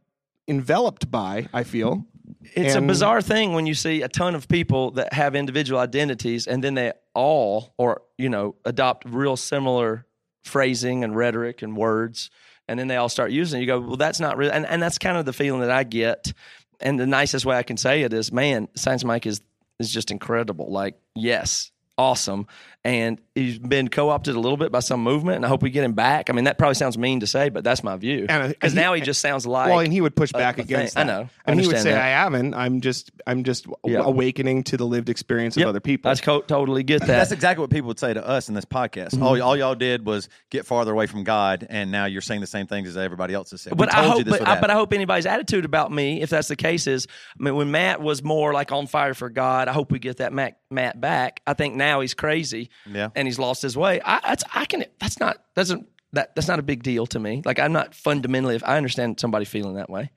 enveloped 0.48 1.10
by 1.10 1.48
i 1.52 1.62
feel 1.62 2.04
It's 2.42 2.74
And- 2.74 2.84
a 2.84 2.88
bizarre 2.88 3.22
thing 3.22 3.52
when 3.52 3.66
you 3.66 3.74
see 3.74 4.02
a 4.02 4.08
ton 4.08 4.34
of 4.34 4.48
people 4.48 4.90
that 4.92 5.12
have 5.12 5.34
individual 5.36 5.80
identities 5.80 6.46
and 6.46 6.62
then 6.64 6.74
they 6.74 6.92
all 7.14 7.72
or 7.78 8.02
you 8.18 8.28
know 8.28 8.56
adopt 8.64 9.04
real 9.08 9.36
similar 9.36 10.04
phrasing 10.48 11.04
and 11.04 11.14
rhetoric 11.14 11.62
and 11.62 11.76
words 11.76 12.30
and 12.68 12.78
then 12.78 12.86
they 12.86 12.96
all 12.96 13.08
start 13.08 13.30
using 13.30 13.58
it. 13.58 13.62
You 13.62 13.66
go, 13.66 13.80
well, 13.80 13.96
that's 13.96 14.20
not 14.20 14.36
real, 14.36 14.50
and 14.52 14.66
and 14.66 14.80
that's 14.80 14.98
kind 14.98 15.16
of 15.16 15.24
the 15.24 15.32
feeling 15.32 15.62
that 15.62 15.70
I 15.70 15.84
get. 15.84 16.32
And 16.80 17.00
the 17.00 17.06
nicest 17.06 17.44
way 17.44 17.56
I 17.56 17.64
can 17.64 17.76
say 17.76 18.02
it 18.02 18.12
is, 18.12 18.30
man, 18.30 18.68
Science 18.74 19.04
Mike 19.04 19.26
is 19.26 19.40
is 19.80 19.90
just 19.90 20.10
incredible. 20.10 20.70
Like, 20.70 20.94
yes, 21.14 21.72
awesome. 21.96 22.46
And 22.84 23.20
he's 23.34 23.58
been 23.58 23.88
co 23.88 24.08
opted 24.08 24.36
a 24.36 24.40
little 24.40 24.56
bit 24.56 24.70
by 24.70 24.78
some 24.80 25.02
movement, 25.02 25.36
and 25.36 25.44
I 25.44 25.48
hope 25.48 25.62
we 25.62 25.70
get 25.70 25.82
him 25.84 25.94
back. 25.94 26.30
I 26.30 26.32
mean, 26.32 26.44
that 26.44 26.58
probably 26.58 26.76
sounds 26.76 26.96
mean 26.96 27.20
to 27.20 27.26
say, 27.26 27.48
but 27.48 27.64
that's 27.64 27.82
my 27.82 27.96
view. 27.96 28.26
Because 28.28 28.72
now 28.72 28.94
he 28.94 29.00
just 29.00 29.20
sounds 29.20 29.46
like. 29.46 29.68
well, 29.68 29.80
and 29.80 29.92
he 29.92 30.00
would 30.00 30.14
push 30.14 30.30
back 30.32 30.58
a 30.58 30.62
against 30.62 30.94
that. 30.94 31.00
I 31.00 31.04
know. 31.04 31.28
I 31.44 31.50
and 31.50 31.60
he 31.60 31.66
would 31.66 31.78
say, 31.78 31.90
that. 31.90 32.00
"I 32.00 32.08
haven't. 32.08 32.54
I'm 32.54 32.80
just, 32.80 33.10
I'm 33.26 33.42
just 33.42 33.66
Yeah. 33.84 34.02
awakening 34.04 34.62
to 34.64 34.76
the 34.76 34.86
lived 34.86 35.08
experience 35.08 35.56
of 35.56 35.62
Yep. 35.62 35.68
other 35.68 35.80
people." 35.80 36.10
I 36.10 36.14
co- 36.14 36.40
totally 36.42 36.84
get 36.84 37.00
that. 37.00 37.08
That's 37.08 37.32
exactly 37.32 37.62
what 37.62 37.70
people 37.70 37.88
would 37.88 37.98
say 37.98 38.14
to 38.14 38.26
us 38.26 38.48
in 38.48 38.54
this 38.54 38.64
podcast. 38.64 39.10
Mm-hmm. 39.10 39.22
All, 39.24 39.42
all 39.42 39.56
y'all 39.56 39.74
did 39.74 40.06
was 40.06 40.28
get 40.50 40.64
farther 40.64 40.92
away 40.92 41.06
from 41.08 41.24
God, 41.24 41.66
and 41.68 41.90
now 41.90 42.04
you're 42.06 42.22
saying 42.22 42.40
the 42.40 42.46
same 42.46 42.68
things 42.68 42.88
as 42.88 42.96
everybody 42.96 43.34
else 43.34 43.50
has 43.50 43.60
said. 43.60 43.72
We 43.72 43.78
but 43.78 43.92
I 43.94 44.04
hope, 44.04 44.24
but, 44.24 44.46
I, 44.46 44.60
but 44.60 44.70
I 44.70 44.74
hope 44.74 44.92
anybody's 44.92 45.26
attitude 45.26 45.64
about 45.64 45.90
me, 45.92 46.22
if 46.22 46.30
that's 46.30 46.48
the 46.48 46.56
case, 46.56 46.86
is 46.86 47.08
I 47.38 47.42
mean, 47.42 47.56
when 47.56 47.70
Matt 47.72 48.00
was 48.00 48.22
more 48.22 48.52
like 48.54 48.70
on 48.70 48.86
fire 48.86 49.14
for 49.14 49.28
God, 49.28 49.66
I 49.68 49.72
hope 49.72 49.90
we 49.90 49.98
get 49.98 50.18
that 50.18 50.32
Matt, 50.32 50.58
Matt 50.70 51.00
back. 51.00 51.40
I 51.46 51.54
think 51.54 51.74
now 51.74 52.00
he's 52.00 52.14
crazy, 52.14 52.67
Yeah. 52.90 53.10
and 53.14 53.26
he's 53.28 53.38
lost 53.38 53.62
his 53.62 53.76
way. 53.76 54.00
I, 54.04 54.20
that's 54.26 54.44
I 54.54 54.64
can. 54.64 54.84
That's 55.00 55.20
not 55.20 55.42
doesn't 55.54 55.88
that 56.12 56.34
that's 56.34 56.48
not 56.48 56.58
a 56.58 56.62
big 56.62 56.82
deal 56.82 57.06
to 57.08 57.18
me. 57.18 57.42
Like 57.44 57.58
I'm 57.58 57.72
not 57.72 57.94
fundamentally. 57.94 58.54
If 58.54 58.64
I 58.64 58.76
understand 58.76 59.20
somebody 59.20 59.44
feeling 59.44 59.74
that 59.74 59.90
way, 59.90 60.10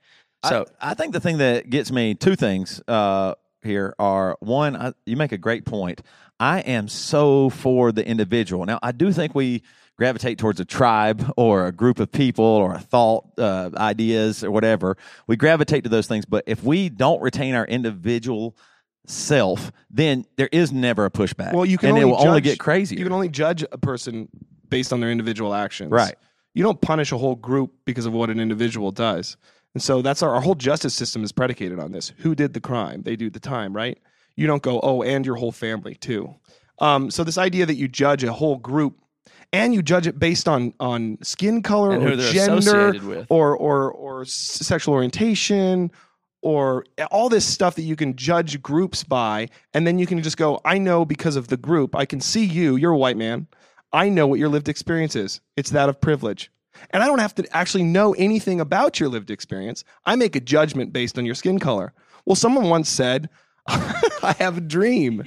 so 0.48 0.66
I, 0.80 0.90
I 0.90 0.94
think 0.94 1.12
the 1.12 1.20
thing 1.20 1.38
that 1.38 1.70
gets 1.70 1.90
me 1.92 2.14
two 2.14 2.36
things 2.36 2.82
uh, 2.88 3.34
here 3.62 3.94
are 3.98 4.36
one, 4.40 4.76
I, 4.76 4.92
you 5.06 5.16
make 5.16 5.32
a 5.32 5.38
great 5.38 5.64
point. 5.64 6.02
I 6.40 6.60
am 6.60 6.88
so 6.88 7.50
for 7.50 7.92
the 7.92 8.06
individual. 8.06 8.66
Now, 8.66 8.78
I 8.82 8.92
do 8.92 9.12
think 9.12 9.34
we 9.34 9.62
gravitate 9.96 10.38
towards 10.38 10.58
a 10.58 10.64
tribe 10.64 11.32
or 11.36 11.66
a 11.66 11.72
group 11.72 12.00
of 12.00 12.10
people 12.10 12.44
or 12.44 12.74
a 12.74 12.80
thought, 12.80 13.26
uh, 13.38 13.70
ideas 13.76 14.42
or 14.42 14.50
whatever. 14.50 14.96
We 15.28 15.36
gravitate 15.36 15.84
to 15.84 15.90
those 15.90 16.08
things. 16.08 16.24
But 16.24 16.44
if 16.46 16.64
we 16.64 16.88
don't 16.88 17.22
retain 17.22 17.54
our 17.54 17.66
individual 17.66 18.56
self, 19.06 19.72
then 19.90 20.24
there 20.36 20.48
is 20.52 20.72
never 20.72 21.04
a 21.04 21.10
pushback. 21.10 21.52
Well, 21.52 21.66
you 21.66 21.78
can 21.78 21.90
and 21.90 21.98
only 21.98 22.08
it 22.08 22.12
will 22.12 22.28
only 22.28 22.40
get 22.40 22.58
crazy. 22.58 22.96
You 22.96 23.04
can 23.04 23.12
only 23.12 23.28
judge 23.28 23.64
a 23.72 23.78
person 23.78 24.28
based 24.68 24.92
on 24.92 25.00
their 25.00 25.10
individual 25.10 25.54
actions. 25.54 25.90
Right. 25.90 26.14
You 26.54 26.62
don't 26.62 26.80
punish 26.80 27.12
a 27.12 27.18
whole 27.18 27.34
group 27.34 27.72
because 27.84 28.06
of 28.06 28.12
what 28.12 28.30
an 28.30 28.38
individual 28.38 28.90
does. 28.90 29.36
And 29.74 29.82
so 29.82 30.02
that's 30.02 30.22
our, 30.22 30.34
our 30.34 30.40
whole 30.40 30.54
justice 30.54 30.94
system 30.94 31.24
is 31.24 31.32
predicated 31.32 31.78
on 31.78 31.92
this. 31.92 32.12
Who 32.18 32.34
did 32.34 32.52
the 32.52 32.60
crime? 32.60 33.02
They 33.02 33.16
do 33.16 33.30
the 33.30 33.40
time, 33.40 33.74
right? 33.74 33.98
You 34.36 34.46
don't 34.46 34.62
go, 34.62 34.80
oh, 34.82 35.02
and 35.02 35.24
your 35.24 35.36
whole 35.36 35.52
family 35.52 35.94
too. 35.94 36.34
Um, 36.78 37.10
so 37.10 37.24
this 37.24 37.38
idea 37.38 37.66
that 37.66 37.76
you 37.76 37.88
judge 37.88 38.24
a 38.24 38.32
whole 38.32 38.56
group 38.56 38.98
and 39.52 39.74
you 39.74 39.82
judge 39.82 40.06
it 40.06 40.18
based 40.18 40.48
on 40.48 40.72
on 40.80 41.18
skin 41.22 41.62
color 41.62 41.92
And 41.92 42.04
or 42.04 42.16
gender 42.16 42.92
with. 43.06 43.26
or 43.28 43.56
or 43.56 43.90
or 43.92 44.24
sexual 44.24 44.94
orientation 44.94 45.90
or 46.42 46.84
all 47.10 47.28
this 47.28 47.46
stuff 47.46 47.76
that 47.76 47.82
you 47.82 47.96
can 47.96 48.14
judge 48.16 48.60
groups 48.60 49.04
by 49.04 49.48
and 49.72 49.86
then 49.86 49.98
you 49.98 50.06
can 50.06 50.22
just 50.22 50.36
go 50.36 50.60
i 50.64 50.76
know 50.76 51.04
because 51.04 51.36
of 51.36 51.48
the 51.48 51.56
group. 51.56 51.96
I 51.96 52.04
can 52.04 52.20
see 52.20 52.44
you. 52.44 52.76
You're 52.76 52.92
a 52.92 52.98
white 52.98 53.16
man. 53.16 53.46
I 53.92 54.08
know 54.08 54.26
what 54.26 54.38
your 54.38 54.48
lived 54.48 54.68
experience 54.68 55.16
is. 55.16 55.40
It's 55.56 55.70
that 55.70 55.88
of 55.88 56.00
privilege. 56.00 56.50
And 56.90 57.02
i 57.02 57.06
don't 57.06 57.20
have 57.20 57.34
to 57.36 57.56
actually 57.56 57.84
know 57.84 58.12
anything 58.14 58.60
about 58.60 59.00
your 59.00 59.08
lived 59.08 59.30
experience. 59.30 59.84
I 60.04 60.16
make 60.16 60.36
a 60.36 60.40
judgment 60.40 60.92
based 60.92 61.16
on 61.16 61.24
your 61.24 61.34
skin 61.34 61.58
color. 61.58 61.94
Well 62.26 62.36
someone 62.36 62.68
once 62.68 62.88
said 62.88 63.30
i 63.66 64.34
have 64.38 64.58
a 64.58 64.60
dream 64.60 65.24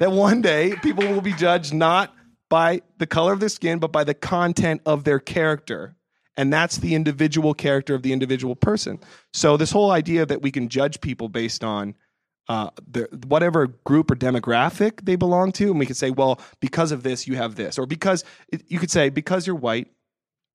that 0.00 0.10
one 0.10 0.42
day 0.42 0.74
people 0.82 1.06
will 1.06 1.20
be 1.20 1.32
judged 1.32 1.72
not 1.72 2.12
by 2.48 2.82
the 2.98 3.06
color 3.06 3.32
of 3.32 3.40
their 3.40 3.48
skin 3.48 3.78
but 3.78 3.92
by 3.92 4.02
the 4.04 4.14
content 4.14 4.80
of 4.84 5.04
their 5.04 5.20
character 5.20 5.94
and 6.38 6.52
that's 6.52 6.78
the 6.78 6.94
individual 6.94 7.52
character 7.52 7.96
of 7.96 8.02
the 8.02 8.12
individual 8.12 8.54
person. 8.54 9.00
So 9.34 9.56
this 9.56 9.72
whole 9.72 9.90
idea 9.90 10.24
that 10.24 10.40
we 10.40 10.52
can 10.52 10.68
judge 10.68 11.00
people 11.00 11.28
based 11.28 11.64
on 11.64 11.96
uh, 12.48 12.70
their, 12.86 13.08
whatever 13.26 13.66
group 13.66 14.10
or 14.10 14.14
demographic 14.14 15.04
they 15.04 15.16
belong 15.16 15.50
to, 15.52 15.68
and 15.68 15.80
we 15.80 15.84
could 15.84 15.96
say, 15.96 16.10
well, 16.10 16.40
because 16.60 16.92
of 16.92 17.02
this, 17.02 17.26
you 17.26 17.34
have 17.34 17.56
this, 17.56 17.76
or 17.76 17.86
because 17.86 18.24
it, 18.50 18.62
you 18.68 18.78
could 18.78 18.90
say 18.90 19.10
because 19.10 19.46
you're 19.46 19.56
white, 19.56 19.88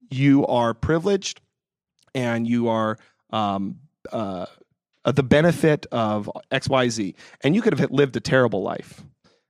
you 0.10 0.48
are 0.48 0.74
privileged, 0.74 1.42
and 2.16 2.48
you 2.48 2.70
are 2.70 2.98
um, 3.32 3.80
uh, 4.12 4.46
the 5.06 5.22
benefit 5.22 5.86
of 5.92 6.32
X, 6.50 6.70
Y, 6.70 6.90
Z, 6.90 7.16
and 7.42 7.56
you 7.56 7.62
could 7.62 7.78
have 7.78 7.92
lived 7.92 8.16
a 8.16 8.22
terrible 8.22 8.64
life. 8.64 9.04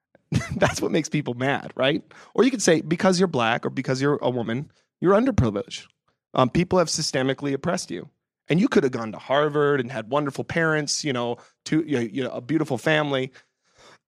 That's 0.57 0.81
what 0.81 0.91
makes 0.91 1.09
people 1.09 1.35
mad, 1.35 1.71
right? 1.75 2.03
Or 2.33 2.43
you 2.43 2.49
could 2.49 2.61
say 2.61 2.81
because 2.81 3.19
you're 3.19 3.27
black 3.27 3.67
or 3.67 3.69
because 3.69 4.01
you're 4.01 4.17
a 4.21 4.31
woman, 4.31 4.71
you're 4.99 5.13
underprivileged. 5.13 5.85
Um, 6.33 6.49
people 6.49 6.79
have 6.79 6.87
systemically 6.87 7.53
oppressed 7.53 7.91
you, 7.91 8.09
and 8.47 8.59
you 8.59 8.67
could 8.67 8.83
have 8.83 8.91
gone 8.91 9.11
to 9.11 9.17
Harvard 9.17 9.79
and 9.79 9.91
had 9.91 10.09
wonderful 10.09 10.43
parents, 10.43 11.03
you 11.03 11.13
know, 11.13 11.37
to 11.65 11.83
you 11.83 12.23
know, 12.23 12.31
a 12.31 12.41
beautiful 12.41 12.77
family. 12.77 13.31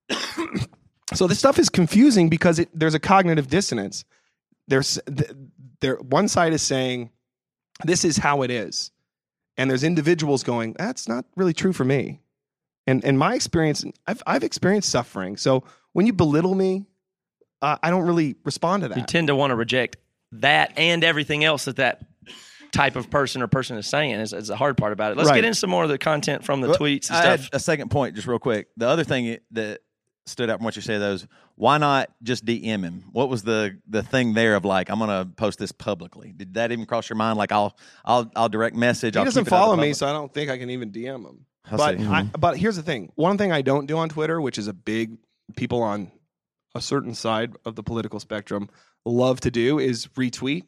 so 1.14 1.28
this 1.28 1.40
stuff 1.40 1.60
is 1.60 1.70
confusing 1.70 2.30
because 2.30 2.60
it, 2.60 2.70
there's 2.74 2.94
a 2.94 3.00
cognitive 3.00 3.48
dissonance. 3.48 4.06
There's 4.68 5.00
there 5.80 5.98
one 5.98 6.28
side 6.28 6.54
is 6.54 6.62
saying 6.62 7.12
this 7.84 8.04
is 8.04 8.18
how 8.18 8.42
it 8.42 8.52
is, 8.52 8.92
and 9.58 9.70
there's 9.70 9.84
individuals 9.84 10.44
going 10.44 10.74
that's 10.74 11.08
not 11.08 11.26
really 11.36 11.54
true 11.54 11.74
for 11.74 11.86
me. 11.86 12.22
And 12.88 13.04
in 13.04 13.18
my 13.18 13.36
experience, 13.36 13.86
I've 14.08 14.24
I've 14.26 14.44
experienced 14.44 14.90
suffering. 14.90 15.38
So 15.38 15.64
when 15.94 16.06
you 16.06 16.14
belittle 16.14 16.56
me, 16.56 16.88
uh, 17.62 17.78
I 17.82 17.90
don't 17.90 18.06
really 18.06 18.36
respond 18.44 18.84
to 18.84 18.90
that. 18.90 18.98
you 18.98 19.04
tend 19.04 19.28
to 19.28 19.36
want 19.36 19.52
to 19.52 19.56
reject 19.56 19.98
that 20.34 20.74
and 20.78 21.04
everything 21.04 21.44
else 21.44 21.66
that 21.66 21.78
that 21.78 22.06
type 22.76 22.96
of 22.96 23.10
person 23.10 23.42
or 23.42 23.48
person 23.48 23.78
is 23.78 23.88
saying 23.88 24.12
is, 24.12 24.34
is 24.34 24.48
the 24.48 24.56
hard 24.56 24.78
part 24.78 24.92
about 24.94 25.12
it. 25.12 25.18
Let's 25.18 25.30
Right. 25.30 25.38
get 25.38 25.46
in 25.46 25.54
some 25.54 25.70
more 25.70 25.84
of 25.84 25.90
the 25.90 25.98
content 25.98 26.44
from 26.44 26.62
the 26.62 26.68
Well, 26.70 26.78
tweets 26.78 27.10
and 27.10 27.18
I 27.18 27.22
stuff. 27.22 27.40
had 27.42 27.50
a 27.54 27.60
second 27.60 27.90
point, 27.90 28.16
just 28.16 28.28
real 28.28 28.40
quick. 28.40 28.68
The 28.78 28.88
other 28.88 29.04
thing 29.04 29.38
that 29.52 29.80
stood 30.26 30.50
out 30.50 30.58
from 30.58 30.66
what 30.66 30.76
you 30.76 30.82
said, 30.82 31.00
those 31.00 31.26
why 31.56 31.78
not 31.78 32.10
just 32.22 32.44
DM 32.46 32.84
him? 32.84 33.06
What 33.14 33.30
was 33.30 33.44
the 33.44 33.80
the 33.88 34.04
thing 34.04 34.34
there 34.34 34.56
of 34.56 34.66
like 34.66 34.90
I'm 34.90 35.00
going 35.00 35.10
to 35.10 35.32
post 35.36 35.58
this 35.58 35.72
publicly? 35.72 36.34
Did 36.36 36.56
that 36.56 36.72
even 36.72 36.86
cross 36.86 37.10
your 37.10 37.16
mind? 37.16 37.38
Like 37.38 37.52
I'll 37.52 37.78
I'll 38.04 38.30
I'll 38.36 38.50
direct 38.50 38.76
message. 38.76 39.14
he 39.16 39.20
I'll 39.20 39.26
doesn't 39.26 39.46
keep 39.46 39.54
it 39.54 39.56
out 39.56 39.60
of 39.60 39.66
follow 39.66 39.76
me, 39.78 39.94
so 39.94 40.08
I 40.08 40.12
don't 40.12 40.34
think 40.34 40.52
I 40.52 40.58
can 40.58 40.70
even 40.70 40.92
DM 40.92 41.26
him. 41.26 41.46
I'll 41.72 41.78
but 41.78 41.98
see. 41.98 42.06
I, 42.06 42.24
hmm. 42.24 42.30
but 42.38 42.58
here's 42.58 42.76
the 42.76 42.84
thing: 42.84 43.12
one 43.16 43.38
thing 43.38 43.52
I 43.54 43.62
don't 43.62 43.86
do 43.86 43.98
on 43.98 44.10
Twitter, 44.10 44.42
which 44.42 44.58
is 44.58 44.68
a 44.68 44.74
big 44.74 45.18
people 45.56 45.82
on 45.82 46.12
a 46.74 46.82
certain 46.82 47.16
side 47.16 47.54
of 47.64 47.76
the 47.76 47.84
political 47.84 48.20
spectrum 48.20 48.70
love 49.06 49.40
to 49.42 49.52
do, 49.52 49.80
is 49.80 50.08
retweet 50.08 50.64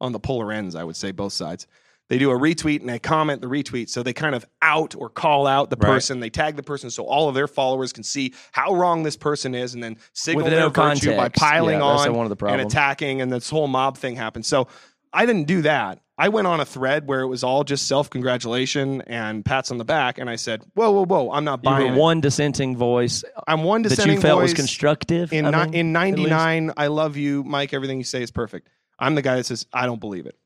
on 0.00 0.12
the 0.12 0.20
polar 0.20 0.52
ends. 0.52 0.74
I 0.74 0.84
would 0.84 0.96
say 0.96 1.12
both 1.12 1.32
sides. 1.32 1.66
They 2.08 2.18
do 2.18 2.32
a 2.32 2.34
retweet 2.38 2.80
and 2.80 2.88
they 2.88 2.98
comment 2.98 3.40
the 3.40 3.46
retweet, 3.46 3.88
so 3.88 4.02
they 4.02 4.12
kind 4.12 4.34
of 4.34 4.44
out 4.62 4.96
or 4.96 5.08
call 5.08 5.46
out 5.46 5.70
the 5.70 5.76
Right. 5.76 5.90
person. 5.92 6.18
They 6.18 6.28
tag 6.30 6.56
the 6.56 6.62
person 6.64 6.90
so 6.90 7.04
all 7.04 7.28
of 7.28 7.36
their 7.36 7.46
followers 7.46 7.92
can 7.92 8.02
see 8.02 8.34
how 8.50 8.74
wrong 8.74 9.04
this 9.04 9.16
person 9.16 9.54
is, 9.54 9.74
and 9.74 9.82
then 9.82 9.96
signal 10.12 10.42
With 10.44 10.50
their 10.52 10.60
no 10.62 10.70
virtue 10.70 11.16
by 11.16 11.28
piling 11.28 11.78
Yeah, 11.78 11.84
on 11.84 12.14
one 12.16 12.26
of 12.30 12.36
the 12.36 12.46
and 12.46 12.60
attacking, 12.60 13.20
and 13.20 13.32
this 13.32 13.48
whole 13.48 13.68
mob 13.68 13.96
thing 13.96 14.16
happens. 14.16 14.48
So 14.48 14.66
I 15.12 15.24
didn't 15.24 15.44
do 15.46 15.62
that. 15.62 16.00
I 16.18 16.28
went 16.28 16.46
on 16.48 16.58
a 16.60 16.64
thread 16.66 17.06
where 17.06 17.20
it 17.20 17.28
was 17.28 17.42
all 17.44 17.62
just 17.64 17.86
self 17.86 18.10
congratulation 18.10 19.02
and 19.02 19.44
pats 19.44 19.70
on 19.70 19.78
the 19.78 19.84
back, 19.84 20.18
and 20.18 20.28
I 20.28 20.34
said, 20.36 20.62
"Whoa, 20.74 20.90
whoa, 20.90 21.04
whoa! 21.06 21.30
I'm 21.32 21.44
not 21.44 21.60
you 21.60 21.70
buying 21.70 21.92
were 21.92 21.96
it. 21.96 21.98
one 21.98 22.20
dissenting 22.20 22.76
voice 22.76 23.22
I'm 23.46 23.62
one 23.62 23.82
dissenting 23.82 24.16
voice 24.16 24.22
that 24.22 24.26
you 24.26 24.30
felt 24.30 24.42
was 24.42 24.52
constructive. 24.54 25.32
in 25.32 25.44
ni- 25.44 25.50
mean, 25.52 25.74
in 25.74 25.92
'99. 25.92 26.72
I 26.76 26.88
love 26.88 27.16
you, 27.16 27.44
Mike. 27.44 27.72
Everything 27.72 27.98
you 27.98 28.04
say 28.04 28.22
is 28.22 28.30
perfect. 28.32 28.68
I'm 29.00 29.14
the 29.14 29.22
guy 29.22 29.36
that 29.36 29.46
says 29.46 29.66
I 29.72 29.86
don't 29.86 30.00
believe 30.00 30.26
it. 30.26 30.36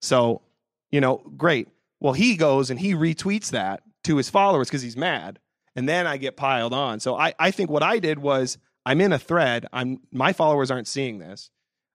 So, 0.00 0.42
you 0.90 1.00
know, 1.00 1.16
great. 1.36 1.68
Well, 2.00 2.12
he 2.12 2.36
goes 2.36 2.70
and 2.70 2.78
he 2.78 2.94
retweets 2.94 3.50
that 3.50 3.82
to 4.04 4.16
his 4.16 4.30
followers 4.30 4.68
because 4.68 4.82
he's 4.82 4.96
mad, 4.96 5.38
and 5.74 5.88
then 5.88 6.06
I 6.06 6.16
get 6.18 6.36
piled 6.36 6.72
on. 6.72 7.00
So 7.00 7.16
I 7.16 7.34
I 7.38 7.50
think 7.50 7.70
what 7.70 7.82
I 7.82 7.98
did 7.98 8.18
was 8.18 8.58
I'm 8.86 9.00
in 9.00 9.12
a 9.12 9.18
thread. 9.18 9.66
I'm 9.72 10.00
my 10.12 10.32
followers 10.32 10.70
aren't 10.70 10.86
seeing 10.88 11.18
this, 11.18 11.50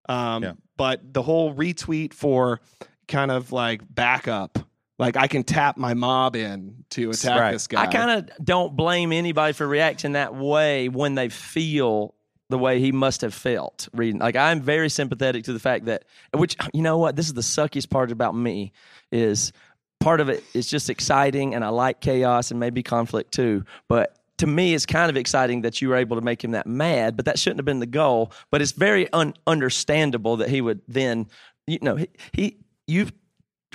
um, 0.08 0.44
Yeah. 0.44 0.54
but 0.78 1.14
the 1.14 1.22
whole 1.22 1.54
retweet 1.54 2.14
for 2.14 2.60
kind 3.08 3.32
of 3.32 3.52
like 3.52 3.82
backup. 3.90 4.58
Like 4.98 5.16
I 5.16 5.28
can 5.28 5.44
tap 5.44 5.78
my 5.78 5.94
mob 5.94 6.36
in 6.36 6.84
to 6.92 7.12
attack 7.12 7.40
Right. 7.40 7.52
this 7.54 7.68
guy. 7.68 7.84
I 7.84 7.88
kind 7.88 8.12
of 8.12 8.44
don't 8.46 8.76
blame 8.76 9.14
anybody 9.14 9.54
for 9.54 9.66
reacting 9.68 10.12
that 10.14 10.36
way 10.36 10.90
when 10.90 11.16
they 11.16 11.30
feel 11.30 12.16
the 12.50 12.58
way 12.58 12.80
he 12.80 12.92
must 12.92 13.22
have 13.22 13.34
felt 13.34 13.88
reading. 13.94 14.20
Like 14.20 14.36
I'm 14.36 14.62
very 14.62 14.90
sympathetic 14.90 15.46
to 15.46 15.54
the 15.54 15.60
fact 15.60 15.86
that, 15.86 16.06
which 16.34 16.56
you 16.74 16.82
know 16.82 16.98
what, 16.98 17.16
this 17.16 17.28
is 17.28 17.34
the 17.34 17.42
suckiest 17.42 17.90
part 17.90 18.12
about 18.12 18.36
me 18.36 18.72
is 19.12 19.52
part 20.00 20.20
of 20.20 20.30
it 20.30 20.44
is 20.54 20.68
just 20.68 20.90
exciting, 20.90 21.56
and 21.56 21.64
I 21.64 21.70
like 21.70 22.02
chaos 22.02 22.52
and 22.52 22.60
maybe 22.60 22.84
conflict 22.84 23.32
too, 23.32 23.66
but. 23.88 24.16
To 24.40 24.48
me, 24.48 24.74
it's 24.74 24.86
kind 24.86 25.10
of 25.10 25.18
exciting 25.18 25.64
that 25.64 25.82
you 25.82 25.90
were 25.90 25.98
able 25.98 26.16
to 26.16 26.22
make 26.22 26.42
him 26.42 26.52
that 26.52 26.66
mad, 26.66 27.18
but 27.18 27.26
that 27.26 27.38
shouldn't 27.38 27.60
have 27.60 27.66
been 27.66 27.82
the 27.82 27.86
goal. 27.86 28.32
But 28.52 28.62
it's 28.62 28.72
very 28.72 29.12
un- 29.12 29.34
understandable 29.46 30.38
that 30.38 30.48
he 30.48 30.62
would 30.62 30.80
then, 30.88 31.28
you 31.68 31.78
know, 31.82 31.98
he, 31.98 32.08
he 32.32 32.58
you 32.88 33.10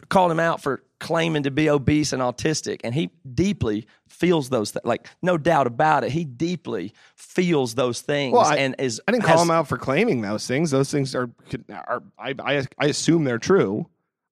called 0.09 0.31
him 0.31 0.41
out 0.41 0.61
for 0.61 0.83
claiming 1.01 1.43
to 1.43 1.51
be 1.51 1.69
obese 1.69 2.13
and 2.13 2.23
autistic, 2.23 2.81
and 2.85 2.95
he 2.95 3.11
deeply 3.35 3.87
feels 4.09 4.49
those 4.49 4.71
things. 4.71 4.85
Like, 4.85 5.07
no 5.23 5.37
doubt 5.37 5.67
about 5.67 6.05
it, 6.05 6.11
he 6.13 6.25
deeply 6.25 6.95
feels 7.17 7.75
those 7.75 8.01
things. 8.01 8.33
Well, 8.33 8.43
I- 8.47 8.57
and 8.57 8.75
is 8.79 9.01
I 9.07 9.13
didn't 9.13 9.25
call 9.25 9.39
has- 9.39 9.43
him 9.43 9.51
out 9.51 9.69
for 9.69 9.77
claiming 9.77 10.23
those 10.23 10.47
things. 10.47 10.71
Those 10.71 10.91
things 10.91 11.15
are, 11.15 11.31
are 11.71 12.03
I, 12.19 12.35
I, 12.39 12.67
I 12.79 12.87
assume 12.87 13.25
they're 13.25 13.39
true. 13.39 13.87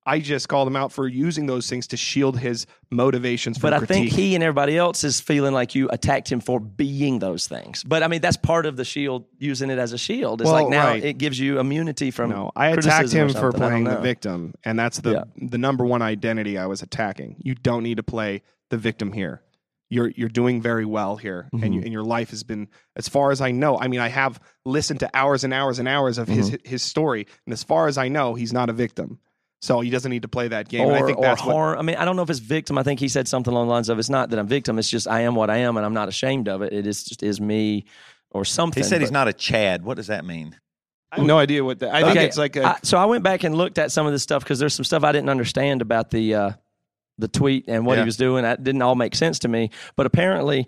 I 0.05 0.19
just 0.19 0.49
called 0.49 0.67
him 0.67 0.75
out 0.77 0.91
for 0.93 1.07
using 1.07 1.47
those 1.47 1.69
things 1.71 1.87
to 1.89 1.97
shield 1.97 2.39
his 2.39 2.67
motivations 2.91 3.59
But 3.59 3.73
I 3.73 3.79
critique. 3.79 4.11
think 4.11 4.13
he 4.13 4.35
and 4.35 4.43
everybody 4.43 4.77
else 4.77 5.05
is 5.05 5.21
feeling 5.21 5.55
like 5.55 5.75
you 5.75 5.89
attacked 5.91 6.31
him 6.31 6.41
for 6.41 6.59
being 6.61 7.19
those 7.21 7.47
things. 7.47 7.85
But 7.85 8.03
I 8.03 8.09
mean, 8.09 8.21
that's 8.21 8.37
part 8.37 8.67
of 8.67 8.77
the 8.77 8.85
shield, 8.85 9.27
using 9.39 9.71
it 9.71 9.79
as 9.79 9.93
a 9.93 9.99
shield. 9.99 10.41
It's 10.41 10.51
Well, 10.51 10.63
like 10.65 10.71
now 10.71 10.87
right. 10.89 11.05
it 11.05 11.19
gives 11.19 11.39
you 11.39 11.59
immunity 11.61 12.11
from. 12.11 12.31
no, 12.31 12.51
I 12.57 12.69
attacked 12.69 13.13
him 13.13 13.29
for 13.29 13.33
something. 13.35 13.63
I 13.63 13.69
don't 13.69 13.71
playing 13.71 13.85
the 13.85 14.01
victim, 14.01 14.55
and 14.65 14.79
that's 14.79 14.99
the 15.01 15.13
Yeah. 15.13 15.25
the 15.49 15.59
number 15.59 15.85
one 15.85 16.03
identity 16.03 16.59
I 16.59 16.67
was 16.67 16.83
attacking. 16.83 17.37
You 17.43 17.55
don't 17.55 17.83
need 17.83 17.97
to 17.99 18.03
play 18.03 18.43
the 18.71 18.77
victim 18.79 19.13
here. 19.13 19.43
You're 19.89 20.09
you're 20.17 20.29
doing 20.31 20.63
very 20.63 20.85
well 20.87 21.17
here, 21.17 21.49
and 21.53 21.63
Mm-hmm. 21.63 21.73
you, 21.75 21.81
and 21.83 21.93
your 21.93 22.03
life 22.03 22.31
has 22.31 22.43
been, 22.43 22.69
as 22.97 23.09
far 23.09 23.31
as 23.31 23.41
I 23.41 23.51
know. 23.51 23.79
I 23.79 23.89
mean, 23.89 24.01
I 24.01 24.09
have 24.09 24.41
listened 24.65 25.01
to 25.01 25.11
hours 25.15 25.45
and 25.45 25.53
hours 25.53 25.79
and 25.79 25.87
hours 25.87 26.17
of 26.19 26.29
his 26.29 26.51
Mm-hmm. 26.51 26.69
his 26.69 26.83
story, 26.83 27.27
and 27.47 27.53
as 27.53 27.63
far 27.63 27.89
as 27.89 27.99
I 27.99 28.09
know, 28.09 28.35
he's 28.35 28.53
not 28.53 28.71
a 28.71 28.73
victim. 28.73 29.19
So 29.63 29.81
he 29.81 29.91
doesn't 29.91 30.11
need 30.11 30.23
to 30.23 30.29
play 30.29 30.49
that 30.49 30.69
game. 30.69 30.83
Or, 30.89 30.93
I 30.93 31.03
think 31.03 31.19
or 31.19 31.23
that's 31.23 31.41
what, 31.45 31.53
harm. 31.55 31.79
I 31.79 31.83
mean, 31.83 31.95
I 31.97 32.05
don't 32.05 32.17
know 32.17 32.23
if 32.23 32.31
it's 32.31 32.41
victim. 32.41 32.77
I 32.77 32.83
think 32.83 32.99
he 32.99 33.07
said 33.07 33.29
something 33.29 33.53
along 33.53 33.69
the 33.69 33.73
lines 33.73 33.89
of, 33.89 33.99
"It's 34.01 34.11
not 34.11 34.31
that 34.31 34.39
I'm 34.41 34.49
victim. 34.49 34.77
It's 34.79 34.91
just 34.91 35.07
I 35.07 35.21
am 35.21 35.37
what 35.37 35.51
I 35.51 35.59
am, 35.59 35.77
and 35.77 35.87
I'm 35.87 35.95
not 35.95 36.09
ashamed 36.09 36.49
of 36.49 36.63
it. 36.63 36.73
It 36.73 36.85
is 36.87 37.05
just 37.05 37.23
is 37.23 37.41
me, 37.41 37.85
or 38.33 38.45
something." 38.45 38.83
He 38.83 38.89
said 38.89 39.01
he's 39.01 39.13
not 39.13 39.29
a 39.29 39.33
Chad. 39.33 39.85
What 39.85 39.97
does 39.97 40.09
that 40.09 40.25
mean? 40.25 40.57
I 41.13 41.17
have 41.19 41.27
no 41.27 41.39
idea 41.39 41.63
what 41.63 41.79
that. 41.79 41.95
I 41.95 42.03
think 42.03 42.17
it's 42.27 42.37
like 42.39 42.57
a, 42.57 42.65
I- 42.71 42.79
so 42.83 42.99
I 42.99 43.05
went 43.05 43.23
back 43.23 43.45
and 43.45 43.55
looked 43.55 43.79
at 43.79 43.93
some 43.93 44.05
of 44.07 44.13
this 44.13 44.23
stuff 44.25 44.43
because 44.43 44.59
there's 44.59 44.75
some 44.75 44.85
stuff 44.85 45.05
I 45.05 45.13
didn't 45.13 45.29
understand 45.31 45.81
about 45.81 46.11
the 46.11 46.35
uh, 46.35 46.51
the 47.19 47.29
tweet 47.29 47.67
and 47.69 47.87
what 47.87 47.95
Yeah. 47.99 48.03
he 48.03 48.07
was 48.07 48.17
doing. 48.17 48.43
That 48.43 48.65
didn't 48.65 48.83
all 48.83 48.97
make 48.97 49.15
sense 49.15 49.39
to 49.41 49.49
me. 49.49 49.71
But 49.95 50.07
apparently, 50.07 50.67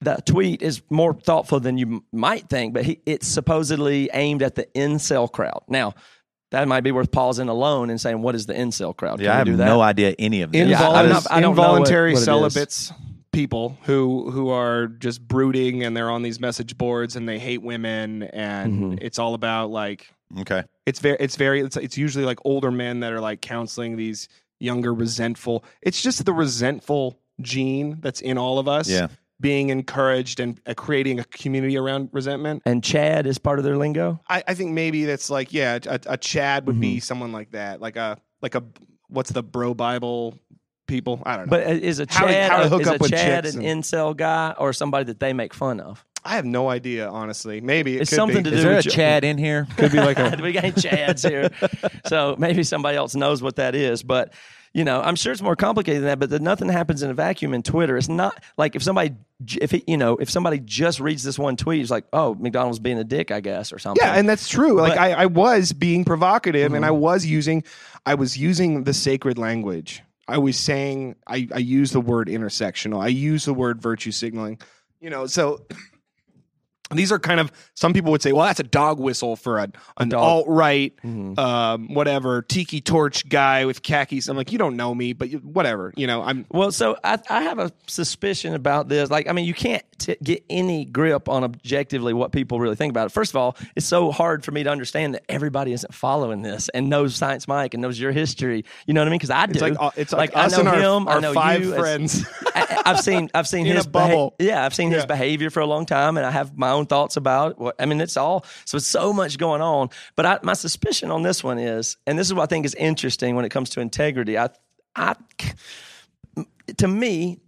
the 0.00 0.22
tweet 0.24 0.62
is 0.62 0.80
more 0.90 1.12
thoughtful 1.14 1.58
than 1.58 1.76
you 1.76 1.86
m- 1.86 2.04
might 2.12 2.48
think. 2.48 2.72
But 2.74 2.84
he, 2.84 3.00
it's 3.04 3.26
supposedly 3.26 4.10
aimed 4.12 4.42
at 4.42 4.54
the 4.54 4.66
incel 4.76 5.32
crowd. 5.32 5.62
Now, 5.68 5.94
that 6.50 6.66
might 6.68 6.82
be 6.82 6.92
worth 6.92 7.10
pausing 7.10 7.48
alone 7.48 7.90
and 7.90 8.00
saying, 8.00 8.22
"What 8.22 8.34
is 8.34 8.46
the 8.46 8.54
incel 8.54 8.96
crowd?" 8.96 9.16
Can 9.18 9.26
Yeah, 9.26 9.34
I 9.34 9.36
have 9.38 9.46
do 9.46 9.56
that? 9.56 9.64
no 9.66 9.80
idea 9.80 10.14
any 10.18 10.42
of 10.42 10.52
this. 10.52 10.68
Yeah, 10.68 10.78
Invol- 10.80 10.94
I'm 10.94 11.08
not- 11.08 11.26
I 11.30 11.40
don't 11.40 11.54
know 11.54 11.62
what- 11.62 11.66
involuntary 11.66 12.12
what 12.12 12.18
it 12.18 12.20
is. 12.20 12.24
celibates 12.24 12.92
people 13.32 13.76
who 13.82 14.30
who 14.30 14.48
are 14.48 14.86
just 14.86 15.26
brooding 15.28 15.84
and 15.84 15.96
they're 15.96 16.10
on 16.10 16.22
these 16.22 16.40
message 16.40 16.76
boards 16.78 17.14
and 17.14 17.28
they 17.28 17.38
hate 17.38 17.62
women 17.62 18.22
and 18.24 18.72
Mm-hmm. 18.72 18.94
it's 19.02 19.18
all 19.18 19.34
about 19.34 19.70
like 19.70 20.06
Okay. 20.40 20.62
it's 20.86 20.98
very 20.98 21.16
it's 21.20 21.36
very 21.36 21.60
it's, 21.60 21.76
it's 21.76 21.98
usually 21.98 22.24
like 22.24 22.38
older 22.44 22.70
men 22.70 23.00
that 23.00 23.12
are 23.12 23.20
like 23.20 23.40
counseling 23.42 23.96
these 23.96 24.28
younger 24.60 24.92
resentful 24.94 25.62
it's 25.82 26.02
just 26.02 26.24
the 26.24 26.32
resentful 26.32 27.18
gene 27.40 27.98
that's 28.00 28.20
in 28.20 28.38
all 28.38 28.58
of 28.58 28.66
us 28.66 28.88
Yeah. 28.88 29.08
Being 29.40 29.70
encouraged 29.70 30.40
and 30.40 30.60
uh, 30.66 30.74
creating 30.74 31.20
a 31.20 31.24
community 31.24 31.76
around 31.78 32.08
resentment 32.12 32.62
And 32.66 32.82
Chad 32.82 33.26
is 33.26 33.38
part 33.38 33.58
of 33.58 33.64
their 33.64 33.76
lingo. 33.76 34.20
I, 34.28 34.42
I 34.48 34.54
think 34.54 34.72
maybe 34.72 35.04
that's 35.04 35.30
like 35.30 35.52
yeah, 35.52 35.78
a, 35.86 36.00
a 36.06 36.16
Chad 36.16 36.66
would 36.66 36.74
Mm-hmm. 36.74 36.80
be 36.80 37.00
someone 37.00 37.32
like 37.32 37.52
that, 37.52 37.80
like 37.80 37.96
a 37.96 38.18
like 38.42 38.54
a 38.54 38.62
what's 39.08 39.30
the 39.30 39.42
bro 39.42 39.74
Bible 39.74 40.38
people? 40.86 41.22
I 41.24 41.36
don't 41.36 41.46
know. 41.46 41.50
But 41.50 41.66
uh, 41.66 41.70
is 41.70 42.00
a 42.00 42.06
How 42.08 42.26
to- 42.26 42.32
Chad 42.32 42.50
how 42.50 42.62
to 42.62 42.68
hook 42.68 42.82
is 42.82 42.88
up 42.88 42.96
a 42.96 42.98
with 42.98 43.10
Chad 43.12 43.44
chicks 43.44 43.54
an 43.56 43.64
and- 43.64 43.82
incel 43.84 44.16
guy 44.16 44.54
or 44.58 44.72
somebody 44.72 45.04
that 45.04 45.20
they 45.20 45.32
make 45.32 45.54
fun 45.54 45.80
of? 45.80 46.04
I 46.24 46.34
have 46.34 46.44
no 46.44 46.68
idea, 46.68 47.08
honestly. 47.08 47.60
Maybe 47.60 47.96
it 47.96 48.02
It's 48.02 48.10
could 48.10 48.16
something 48.16 48.42
be. 48.42 48.50
to 48.50 48.56
Is 48.56 48.62
do 48.62 48.68
there 48.68 48.72
a 48.72 48.76
with 48.78 48.86
your- 48.86 48.92
Chad 48.94 49.22
in 49.24 49.38
here? 49.38 49.68
Could 49.76 49.92
be 49.92 49.98
like 49.98 50.18
a 50.18 50.36
we 50.42 50.50
got 50.52 50.64
Chads 50.64 51.26
here, 51.28 51.48
so 52.06 52.34
maybe 52.38 52.64
somebody 52.64 52.96
else 52.96 53.14
knows 53.14 53.40
what 53.40 53.56
that 53.56 53.74
is. 53.76 54.02
But 54.02 54.34
you 54.78 54.84
know, 54.84 55.00
I'm 55.02 55.16
sure 55.16 55.32
it's 55.32 55.42
more 55.42 55.56
complicated 55.56 56.02
than 56.02 56.06
that. 56.08 56.18
But 56.20 56.30
that 56.30 56.40
nothing 56.40 56.68
happens 56.68 57.02
in 57.02 57.10
a 57.10 57.14
vacuum 57.14 57.52
in 57.52 57.62
Twitter. 57.64 57.96
It's 57.96 58.08
not 58.08 58.40
like 58.56 58.76
if 58.76 58.82
somebody, 58.84 59.16
if 59.60 59.72
he, 59.72 59.82
you 59.88 59.96
know, 59.96 60.16
if 60.18 60.30
somebody 60.30 60.60
just 60.60 61.00
reads 61.00 61.24
this 61.24 61.36
one 61.38 61.56
tweet, 61.56 61.82
it's 61.82 61.90
like, 61.90 62.04
oh, 62.12 62.34
MacDonald's 62.36 62.78
being 62.78 62.98
a 62.98 63.04
dick, 63.04 63.32
I 63.32 63.40
guess, 63.40 63.72
or 63.72 63.80
something. 63.80 64.06
yeah, 64.06 64.14
and 64.14 64.28
that's 64.28 64.48
true. 64.48 64.74
Like 64.80 64.92
But- 64.94 64.98
Mm-hmm. 65.00 65.18
I, 65.20 65.22
I 65.24 65.26
was 65.26 65.72
being 65.72 66.04
provocative, 66.04 66.72
and 66.74 66.84
I 66.86 66.92
was 66.92 67.26
using, 67.26 67.64
I 68.06 68.14
was 68.14 68.38
using 68.38 68.84
the 68.84 68.94
sacred 68.94 69.36
language. 69.36 70.02
I 70.28 70.38
was 70.38 70.56
saying, 70.56 71.16
I, 71.26 71.48
I 71.54 71.58
use 71.58 71.90
the 71.92 72.00
word 72.00 72.28
intersectional. 72.28 73.02
I 73.02 73.08
use 73.08 73.44
the 73.46 73.54
word 73.54 73.80
virtue 73.82 74.12
signaling. 74.12 74.60
You 75.00 75.10
know, 75.10 75.26
so 75.26 75.66
these 76.96 77.12
are 77.12 77.18
kind 77.18 77.40
of 77.40 77.52
some 77.74 77.92
people 77.92 78.10
would 78.12 78.22
say, 78.22 78.32
well, 78.32 78.44
that's 78.46 78.60
a 78.60 78.64
dog 78.64 78.98
whistle 78.98 79.36
for 79.36 79.58
a, 79.58 79.68
an 79.98 80.14
alt 80.14 80.46
right, 80.48 80.94
Mm-hmm. 81.04 81.38
um, 81.38 81.94
whatever 81.94 82.42
tiki 82.42 82.80
torch 82.80 83.28
guy 83.28 83.64
with 83.64 83.82
khakis. 83.82 84.28
I'm 84.28 84.36
like, 84.36 84.52
you 84.52 84.58
don't 84.58 84.76
know 84.76 84.94
me, 84.94 85.12
but 85.12 85.28
you, 85.30 85.38
whatever. 85.38 85.92
You 85.96 86.06
know, 86.06 86.22
I'm 86.22 86.46
Well, 86.50 86.72
so 86.72 86.96
I, 87.04 87.18
I 87.28 87.42
have 87.42 87.58
a 87.58 87.70
suspicion 87.86 88.54
about 88.54 88.88
this. 88.88 89.10
Like, 89.10 89.28
I 89.28 89.32
mean, 89.32 89.44
you 89.44 89.54
can't 89.54 89.82
t- 89.98 90.16
get 90.22 90.44
any 90.48 90.84
grip 90.84 91.28
on 91.28 91.44
objectively 91.44 92.12
what 92.14 92.32
people 92.32 92.60
really 92.60 92.76
think 92.76 92.90
about 92.90 93.06
it. 93.06 93.12
First 93.12 93.32
of 93.32 93.36
all, 93.36 93.56
it's 93.76 93.86
so 93.86 94.10
hard 94.10 94.44
for 94.44 94.52
me 94.52 94.62
to 94.64 94.70
understand 94.70 95.14
that 95.14 95.24
everybody 95.28 95.72
isn't 95.72 95.92
following 95.94 96.42
this 96.42 96.68
and 96.70 96.88
knows 96.88 97.16
Science 97.16 97.46
Mike 97.48 97.74
and 97.74 97.82
knows 97.82 97.98
your 98.00 98.12
history. 98.12 98.64
You 98.86 98.94
know 98.94 99.00
what 99.00 99.08
I 99.08 99.10
mean? 99.10 99.18
Because 99.18 99.30
I 99.30 99.46
do. 99.46 99.52
It's 99.52 99.60
like 99.62 99.76
uh, 99.78 99.90
it's 99.96 100.12
like, 100.12 100.36
I 100.36 100.44
us 100.46 100.52
know 100.52 100.60
and 100.60 100.68
our, 100.68 100.96
him. 100.98 101.08
I 101.08 101.20
know 101.20 101.32
five 101.34 101.62
you 101.62 101.74
friends. 101.74 102.24
I, 102.54 102.82
I've 102.86 103.00
seen 103.00 103.30
I've 103.34 103.46
seen 103.48 103.66
In 103.66 103.76
his 103.76 103.86
bubble. 103.86 104.34
beha- 104.38 104.50
yeah, 104.50 104.64
I've 104.64 104.74
seen 104.74 104.90
his 104.90 105.04
behavior 105.06 105.50
for 105.50 105.60
a 105.60 105.66
long 105.66 105.84
time, 105.86 106.16
and 106.16 106.24
I 106.26 106.30
have 106.30 106.56
my 106.56 106.70
own 106.70 106.77
thoughts 106.86 107.16
about. 107.16 107.58
What, 107.58 107.74
I 107.78 107.86
mean, 107.86 108.00
it's 108.00 108.16
all 108.16 108.44
so 108.64 108.78
so 108.78 109.12
much 109.12 109.38
going 109.38 109.60
on. 109.60 109.90
But 110.16 110.26
I, 110.26 110.38
my 110.42 110.54
suspicion 110.54 111.10
on 111.10 111.22
this 111.22 111.42
one 111.44 111.58
is, 111.58 111.96
and 112.06 112.18
this 112.18 112.26
is 112.26 112.34
what 112.34 112.42
I 112.42 112.46
think 112.46 112.66
is 112.66 112.74
interesting 112.74 113.36
when 113.36 113.44
it 113.44 113.50
comes 113.50 113.70
to 113.70 113.80
integrity. 113.80 114.38
I, 114.38 114.50
I, 114.96 115.14
to 116.76 116.88
me, 116.88 117.40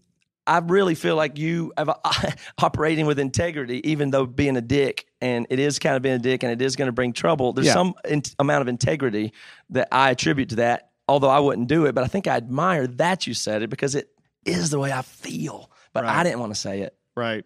I 0.46 0.58
really 0.58 0.94
feel 0.94 1.16
like 1.16 1.38
you 1.38 1.72
have 1.76 1.90
operating 2.58 3.06
with 3.06 3.18
integrity, 3.18 3.88
even 3.88 4.10
though 4.10 4.26
being 4.26 4.56
a 4.56 4.60
dick, 4.60 5.06
and 5.20 5.46
it 5.50 5.58
is 5.58 5.78
kind 5.78 5.96
of 5.96 6.02
being 6.02 6.16
a 6.16 6.18
dick, 6.18 6.42
and 6.42 6.50
it 6.50 6.60
is 6.62 6.76
going 6.76 6.86
to 6.88 6.92
bring 6.92 7.12
trouble. 7.12 7.52
There's 7.52 7.68
Yeah. 7.68 7.74
some 7.74 7.94
in, 8.08 8.22
amount 8.38 8.62
of 8.62 8.68
integrity 8.68 9.32
that 9.70 9.88
I 9.92 10.10
attribute 10.10 10.48
to 10.50 10.56
that, 10.56 10.90
although 11.08 11.28
I 11.28 11.38
wouldn't 11.38 11.68
do 11.68 11.86
it. 11.86 11.94
But 11.94 12.04
I 12.04 12.06
think 12.08 12.26
I 12.26 12.36
admire 12.36 12.86
that 12.86 13.26
you 13.26 13.34
said 13.34 13.62
it 13.62 13.70
because 13.70 13.94
it 13.94 14.08
is 14.44 14.70
the 14.70 14.78
way 14.78 14.90
I 14.92 15.02
feel. 15.02 15.70
But 15.92 16.04
I 16.04 16.22
didn't 16.24 16.40
want 16.40 16.54
to 16.54 16.58
say 16.60 16.80
it. 16.80 16.96
right. 17.16 17.44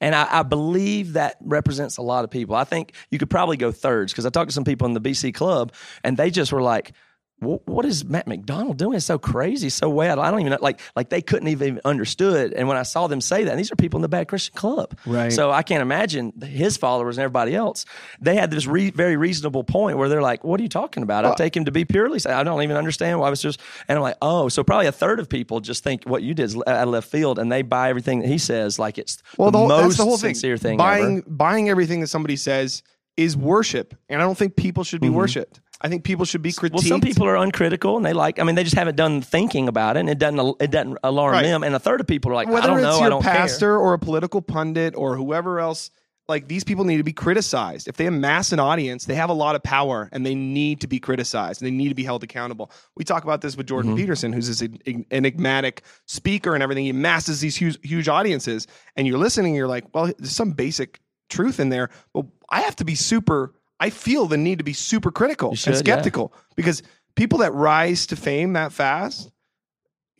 And 0.00 0.14
I, 0.14 0.26
I 0.30 0.42
believe 0.42 1.14
that 1.14 1.36
represents 1.40 1.96
a 1.96 2.02
lot 2.02 2.24
of 2.24 2.30
people. 2.30 2.54
I 2.54 2.64
think 2.64 2.92
you 3.10 3.18
could 3.18 3.30
probably 3.30 3.56
go 3.56 3.72
thirds 3.72 4.12
because 4.12 4.26
I 4.26 4.30
talked 4.30 4.50
to 4.50 4.54
some 4.54 4.64
people 4.64 4.86
in 4.86 4.94
the 4.94 5.00
BC 5.00 5.34
club 5.34 5.72
and 6.04 6.16
they 6.16 6.30
just 6.30 6.52
were 6.52 6.62
like, 6.62 6.88
"Wh- 6.88 6.92
what 7.40 7.84
is 7.84 8.04
Matt 8.04 8.26
MacDonald 8.26 8.78
doing? 8.78 8.96
It's 8.96 9.04
so 9.04 9.18
crazy, 9.18 9.68
so 9.68 9.90
wild. 9.90 10.18
I 10.18 10.30
don't 10.30 10.40
even 10.40 10.52
know. 10.52 10.58
Like, 10.60 10.80
like 10.96 11.10
they 11.10 11.20
couldn't 11.20 11.48
even 11.48 11.80
understood. 11.84 12.54
And 12.54 12.66
when 12.66 12.78
I 12.78 12.82
saw 12.82 13.08
them 13.08 13.20
say 13.20 13.44
that, 13.44 13.50
and 13.50 13.58
these 13.58 13.70
are 13.70 13.76
people 13.76 13.98
in 13.98 14.02
the 14.02 14.08
Bad 14.08 14.28
Christian 14.28 14.54
Club, 14.54 14.96
Right. 15.04 15.32
So 15.32 15.50
I 15.50 15.62
can't 15.62 15.82
imagine 15.82 16.32
his 16.42 16.76
followers 16.76 17.18
and 17.18 17.24
everybody 17.24 17.54
else. 17.54 17.84
They 18.20 18.36
had 18.36 18.50
this 18.50 18.66
re- 18.66 18.90
very 18.90 19.16
reasonable 19.16 19.64
point 19.64 19.98
where 19.98 20.08
they're 20.08 20.22
like, 20.22 20.44
"What 20.44 20.60
are 20.60 20.62
you 20.62 20.68
talking 20.68 21.02
about? 21.02 21.24
I 21.24 21.34
take 21.34 21.56
him 21.56 21.66
to 21.66 21.72
be 21.72 21.84
purely. 21.84 22.20
I 22.26 22.42
don't 22.42 22.62
even 22.62 22.76
understand 22.76 23.20
why 23.20 23.26
I 23.26 23.30
was 23.30 23.42
just." 23.42 23.60
And 23.88 23.96
I'm 23.96 24.02
like, 24.02 24.16
"Oh, 24.22 24.48
so 24.48 24.64
probably 24.64 24.86
a 24.86 24.92
third 24.92 25.20
of 25.20 25.28
people 25.28 25.60
just 25.60 25.84
think 25.84 26.04
what 26.04 26.22
you 26.22 26.34
did 26.34 26.44
is 26.44 26.56
out 26.56 26.66
of 26.66 26.88
left 26.88 27.10
field, 27.10 27.38
and 27.38 27.52
they 27.52 27.62
buy 27.62 27.90
everything 27.90 28.20
that 28.20 28.28
he 28.28 28.38
says 28.38 28.78
like 28.78 28.98
it's 28.98 29.22
Well, 29.36 29.50
the, 29.50 29.58
the 29.58 29.58
whole, 29.58 29.68
most 29.68 29.98
the 29.98 30.04
whole 30.04 30.18
sincere 30.18 30.56
thing. 30.56 30.78
Buying 30.78 31.18
ever. 31.18 31.28
buying 31.28 31.68
everything 31.68 32.00
that 32.00 32.08
somebody 32.08 32.36
says 32.36 32.82
is 33.16 33.36
worship, 33.36 33.94
and 34.08 34.20
I 34.20 34.24
don't 34.24 34.36
think 34.36 34.56
people 34.56 34.84
should 34.84 35.00
be 35.00 35.08
mm-hmm. 35.08 35.16
worshipped. 35.16 35.60
I 35.80 35.88
think 35.88 36.04
people 36.04 36.24
should 36.24 36.42
be 36.42 36.52
critiqued. 36.52 36.72
Well, 36.72 36.82
some 36.82 37.00
people 37.02 37.26
are 37.26 37.36
uncritical 37.36 37.96
and 37.96 38.04
they 38.06 38.12
like. 38.14 38.38
I 38.38 38.44
mean, 38.44 38.54
they 38.54 38.64
just 38.64 38.76
haven't 38.76 38.96
done 38.96 39.20
thinking 39.20 39.68
about 39.68 39.96
it, 39.96 40.00
and 40.00 40.08
it 40.08 40.18
doesn't. 40.18 40.56
It 40.60 40.70
doesn't 40.70 40.98
alarm 41.04 41.32
Right. 41.32 41.42
them. 41.42 41.62
And 41.62 41.74
a 41.74 41.78
third 41.78 42.00
of 42.00 42.06
people 42.06 42.30
are 42.30 42.34
like, 42.34 42.48
whether 42.48 42.62
I 42.62 42.66
don't 42.66 42.78
it's 42.78 42.84
know. 42.84 42.96
your 42.98 43.06
I 43.06 43.08
don't 43.10 43.22
pastor 43.22 43.76
or 43.78 43.92
a 43.92 43.98
political 43.98 44.40
pundit 44.40 44.94
or 44.96 45.16
whoever 45.16 45.60
else, 45.60 45.90
like 46.28 46.48
these 46.48 46.64
people 46.64 46.84
need 46.84 46.96
to 46.96 47.04
be 47.04 47.12
criticized. 47.12 47.88
If 47.88 47.98
they 47.98 48.06
amass 48.06 48.52
an 48.52 48.58
audience, 48.58 49.04
they 49.04 49.14
have 49.16 49.28
a 49.30 49.34
lot 49.34 49.54
of 49.54 49.62
power 49.62 50.08
and 50.12 50.24
they 50.24 50.34
need 50.34 50.80
to 50.80 50.86
be 50.88 50.98
criticized 50.98 51.60
and 51.60 51.66
they 51.66 51.70
need 51.70 51.90
to 51.90 51.94
be 51.94 52.02
held 52.04 52.24
accountable. 52.24 52.70
We 52.96 53.04
talk 53.04 53.22
about 53.22 53.42
this 53.42 53.56
with 53.56 53.66
Jordan 53.66 53.90
Mm-hmm. 53.92 54.00
Peterson, 54.00 54.32
who's 54.32 54.48
this 54.58 54.68
enigmatic 55.12 55.82
speaker 56.06 56.54
and 56.54 56.62
everything. 56.62 56.84
He 56.84 56.90
amasses 56.90 57.40
these 57.40 57.54
huge, 57.54 57.78
huge 57.86 58.08
audiences, 58.08 58.66
and 58.96 59.06
you're 59.06 59.18
listening. 59.18 59.50
And 59.52 59.56
you're 59.56 59.68
like, 59.68 59.84
well, 59.94 60.06
there's 60.18 60.32
some 60.32 60.52
basic 60.52 61.00
truth 61.28 61.60
in 61.60 61.68
there, 61.68 61.90
but 62.12 62.24
I 62.50 62.62
have 62.62 62.76
to 62.76 62.84
be 62.84 62.94
super. 62.94 63.52
I 63.78 63.90
feel 63.90 64.26
the 64.26 64.36
need 64.36 64.58
to 64.58 64.64
be 64.64 64.72
super 64.72 65.10
critical 65.10 65.54
should, 65.54 65.74
and 65.74 65.76
yeah. 65.76 65.94
skeptical 65.94 66.32
because 66.54 66.82
people 67.14 67.38
that 67.38 67.52
rise 67.52 68.06
to 68.06 68.16
fame 68.16 68.54
that 68.54 68.72
fast 68.72 69.30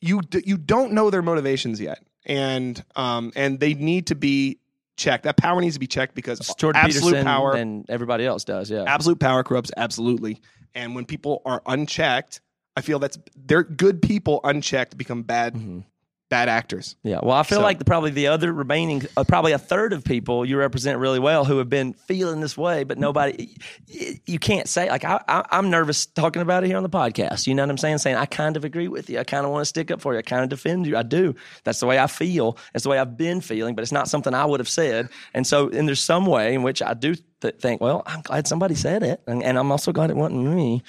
you 0.01 0.21
d- 0.23 0.43
you 0.45 0.57
don't 0.57 0.93
know 0.93 1.11
their 1.11 1.23
motivations 1.23 1.81
yet, 1.81 2.05
and 2.25 2.83
um 2.95 3.33
and 3.37 3.61
they 3.61 3.75
need 3.75 4.09
to 4.09 4.15
be 4.15 4.59
checked. 4.97 5.25
That 5.25 5.37
power 5.37 5.61
needs 5.61 5.75
to 5.75 5.81
be 5.81 5.87
checked 5.87 6.15
because. 6.15 6.39
Jordan 6.59 6.83
absolute 6.83 7.11
Peterson 7.11 7.27
power, 7.27 7.55
and 7.55 7.89
everybody 7.89 8.27
else 8.27 8.45
does. 8.45 8.71
Yeah. 8.71 8.85
absolute 8.87 9.21
power 9.21 9.43
corrupts 9.43 9.71
absolutely. 9.77 10.41
And 10.75 10.95
when 10.95 11.07
people 11.07 11.41
are 11.47 11.63
unchecked, 11.67 12.41
I 12.77 12.83
feel 12.83 12.99
that's 12.99 13.19
they're 13.35 13.63
good 13.63 14.03
people 14.03 14.41
unchecked 14.45 14.97
become 14.97 15.23
bad 15.23 15.55
Mm-hmm. 15.55 15.81
Bad 16.29 16.49
actors. 16.49 16.97
Yeah, 17.05 17.21
well, 17.23 17.37
I 17.37 17.45
feel 17.45 17.59
So- 17.59 17.63
like 17.63 17.79
the, 17.79 17.85
probably 17.85 18.11
the 18.11 18.27
other 18.27 18.53
remaining, 18.53 19.03
uh, 19.17 19.23
probably 19.23 19.53
a 19.53 19.59
third 19.59 19.93
of 19.93 20.03
people 20.05 20.45
you 20.45 20.57
represent 20.59 20.99
really 20.99 21.21
well 21.21 21.45
who 21.45 21.59
have 21.59 21.69
been 21.69 21.93
feeling 21.93 22.41
this 22.41 22.59
way, 22.59 22.83
but 22.83 22.99
nobody, 22.99 23.57
y- 23.89 24.21
you 24.27 24.39
can't 24.41 24.69
say 24.69 24.89
like 24.91 25.05
I, 25.05 25.21
I, 25.29 25.45
I'm 25.53 25.71
nervous 25.71 26.05
talking 26.07 26.43
about 26.43 26.65
it 26.65 26.67
here 26.67 26.77
on 26.77 26.83
the 26.83 26.89
podcast. 26.89 27.47
You 27.47 27.55
know 27.55 27.63
what 27.63 27.71
I'm 27.71 27.79
saying? 27.79 27.99
Saying 27.99 28.17
I 28.17 28.27
kind 28.27 28.57
of 28.57 28.65
agree 28.65 28.89
with 28.89 29.09
you. 29.09 29.21
I 29.21 29.25
kind 29.25 29.47
of 29.47 29.53
want 29.53 29.63
to 29.63 29.67
stick 29.67 29.91
up 29.93 30.01
for 30.01 30.13
you. 30.15 30.19
I 30.19 30.23
kind 30.23 30.43
of 30.43 30.49
defend 30.49 30.87
you. 30.87 30.97
I 30.97 31.05
do. 31.05 31.35
That's 31.63 31.79
the 31.79 31.87
way 31.87 31.99
I 31.99 32.09
feel. 32.09 32.59
That's 32.73 32.83
the 32.83 32.89
way 32.91 32.99
I've 32.99 33.17
been 33.17 33.41
feeling. 33.41 33.77
But 33.77 33.83
it's 33.83 33.93
not 33.93 34.09
something 34.09 34.35
I 34.35 34.45
would 34.47 34.59
have 34.59 34.69
said. 34.69 35.09
And 35.33 35.47
so, 35.47 35.69
and 35.69 35.87
there's 35.87 36.01
some 36.03 36.27
way 36.27 36.55
in 36.55 36.63
which 36.65 36.83
I 36.83 36.95
do 36.95 37.15
th- 37.41 37.55
think, 37.61 37.81
well, 37.81 38.03
I'm 38.05 38.23
glad 38.23 38.49
somebody 38.49 38.75
said 38.75 39.03
it, 39.05 39.21
and, 39.29 39.43
and 39.45 39.57
I'm 39.59 39.71
also 39.71 39.93
glad 39.93 40.11
it 40.11 40.17
wasn't 40.17 40.43
me. 40.45 40.83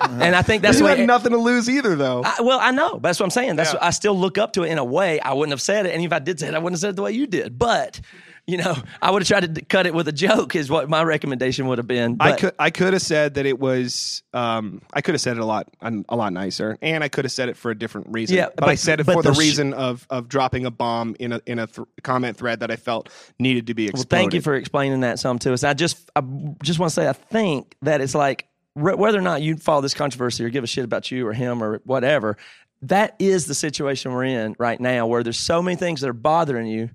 and 0.20 0.34
I 0.36 0.42
think 0.42 0.62
that's 0.62 0.78
you 0.78 0.84
way. 0.86 0.96
had 0.96 1.06
nothing 1.06 1.32
to 1.32 1.38
lose 1.38 1.68
either, 1.68 1.94
though. 1.96 2.22
I, 2.24 2.36
well, 2.42 2.58
I 2.60 2.70
know. 2.70 2.98
That's 3.02 3.20
what 3.20 3.24
I'm 3.26 3.30
saying. 3.30 3.56
That's 3.56 3.70
Yeah. 3.70 3.76
what, 3.76 3.84
I 3.84 3.90
still 3.90 4.18
look 4.18 4.38
up 4.38 4.52
to 4.54 4.62
it 4.64 4.70
in 4.70 4.78
a 4.78 4.84
way. 4.84 5.20
I 5.20 5.32
wouldn't 5.34 5.52
have 5.52 5.62
said 5.62 5.86
it, 5.86 5.94
and 5.94 6.02
if 6.04 6.12
I 6.12 6.18
did 6.18 6.40
say 6.40 6.48
it, 6.48 6.54
I 6.54 6.58
wouldn't 6.58 6.74
have 6.74 6.80
said 6.80 6.90
it 6.90 6.96
the 6.96 7.02
way 7.02 7.12
you 7.12 7.26
did. 7.26 7.58
But 7.58 8.00
you 8.46 8.56
know, 8.56 8.74
I 9.00 9.12
would 9.12 9.22
have 9.22 9.28
tried 9.28 9.54
to 9.54 9.64
cut 9.64 9.86
it 9.86 9.94
with 9.94 10.08
a 10.08 10.12
joke. 10.12 10.56
Is 10.56 10.68
what 10.70 10.88
my 10.88 11.04
recommendation 11.04 11.68
would 11.68 11.78
have 11.78 11.86
been. 11.86 12.16
I 12.18 12.30
But- 12.30 12.38
could 12.40 12.54
I 12.58 12.70
could 12.70 12.94
have 12.94 13.02
said 13.02 13.34
that 13.34 13.46
it 13.46 13.60
was 13.60 14.22
um 14.34 14.80
I 14.92 15.02
could 15.02 15.14
have 15.14 15.20
said 15.20 15.36
it 15.36 15.40
a 15.40 15.44
lot 15.44 15.68
a 15.82 16.16
lot 16.16 16.32
nicer 16.32 16.76
and 16.82 17.04
I 17.04 17.08
could 17.08 17.24
have 17.26 17.30
said 17.32 17.48
it 17.48 17.56
for 17.56 17.70
a 17.70 17.78
different 17.78 18.08
reason. 18.10 18.36
Yeah, 18.36 18.48
but, 18.56 18.68
I 18.68 18.74
said 18.74 18.98
it 18.98 19.06
but 19.06 19.12
for 19.12 19.22
the, 19.22 19.28
the 19.28 19.34
sh- 19.36 19.38
reason 19.38 19.72
of 19.74 20.04
of 20.10 20.28
dropping 20.28 20.66
a 20.66 20.70
bomb 20.72 21.14
in 21.20 21.32
a 21.32 21.40
in 21.46 21.60
a 21.60 21.68
th- 21.68 21.86
comment 22.02 22.36
thread 22.38 22.58
that 22.60 22.72
I 22.72 22.76
felt 22.76 23.08
needed 23.38 23.68
to 23.68 23.74
be 23.74 23.84
explained. 23.84 24.06
Well, 24.10 24.18
thank 24.20 24.34
you 24.34 24.40
for 24.40 24.54
explaining 24.54 25.00
that 25.00 25.20
some 25.20 25.38
to 25.40 25.52
us. 25.52 25.62
I 25.62 25.74
just, 25.74 26.10
I 26.16 26.22
just 26.62 26.80
want 26.80 26.90
to 26.90 26.94
say, 26.94 27.08
I 27.08 27.12
think 27.12 27.76
that 27.82 28.00
it's 28.00 28.14
like 28.16 28.46
re- 28.74 28.94
whether 28.94 29.18
or 29.18 29.22
not 29.22 29.42
you 29.42 29.56
follow 29.56 29.80
this 29.80 29.94
controversy 29.94 30.44
or 30.44 30.48
give 30.50 30.64
a 30.64 30.66
shit 30.66 30.84
about 30.84 31.10
you 31.10 31.26
or 31.26 31.32
him 31.32 31.62
or 31.62 31.80
whatever. 31.84 32.36
That 32.82 33.14
is 33.18 33.46
the 33.46 33.54
situation 33.54 34.12
we're 34.12 34.24
in 34.24 34.56
right 34.58 34.80
now, 34.80 35.06
where 35.06 35.22
there's 35.22 35.38
so 35.38 35.62
many 35.62 35.76
things 35.76 36.00
that 36.00 36.08
are 36.08 36.14
bothering 36.14 36.66
you 36.66 36.90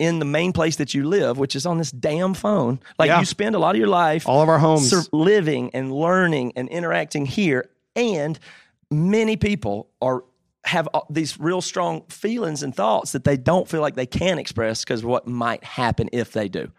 in 0.00 0.18
the 0.18 0.24
main 0.24 0.52
place 0.52 0.76
that 0.76 0.92
you 0.92 1.06
live, 1.08 1.38
which 1.38 1.54
is 1.54 1.66
on 1.66 1.78
this 1.78 1.92
damn 1.92 2.34
phone. 2.34 2.80
Like 2.98 3.08
Yeah. 3.08 3.20
you 3.20 3.24
spend 3.26 3.54
a 3.54 3.60
lot 3.60 3.76
of 3.76 3.78
your 3.78 3.86
life 3.88 4.28
all 4.28 4.42
of 4.42 4.48
our 4.48 4.58
homes. 4.58 4.90
sur- 4.90 5.04
living 5.12 5.70
and 5.72 5.92
learning 5.92 6.52
and 6.56 6.68
interacting 6.68 7.26
here 7.26 7.70
and 7.94 8.38
many 8.90 9.36
people 9.36 9.88
are 10.02 10.24
have 10.64 10.88
uh, 10.94 11.00
these 11.10 11.38
real 11.38 11.60
strong 11.60 12.02
feelings 12.08 12.62
and 12.62 12.74
thoughts 12.74 13.12
that 13.12 13.22
they 13.22 13.36
don't 13.36 13.68
feel 13.68 13.82
like 13.82 13.94
they 13.94 14.06
can 14.06 14.38
express 14.38 14.82
because 14.82 15.00
of 15.00 15.06
what 15.06 15.26
might 15.28 15.62
happen 15.62 16.08
if 16.12 16.32
they 16.32 16.48
do 16.48 16.72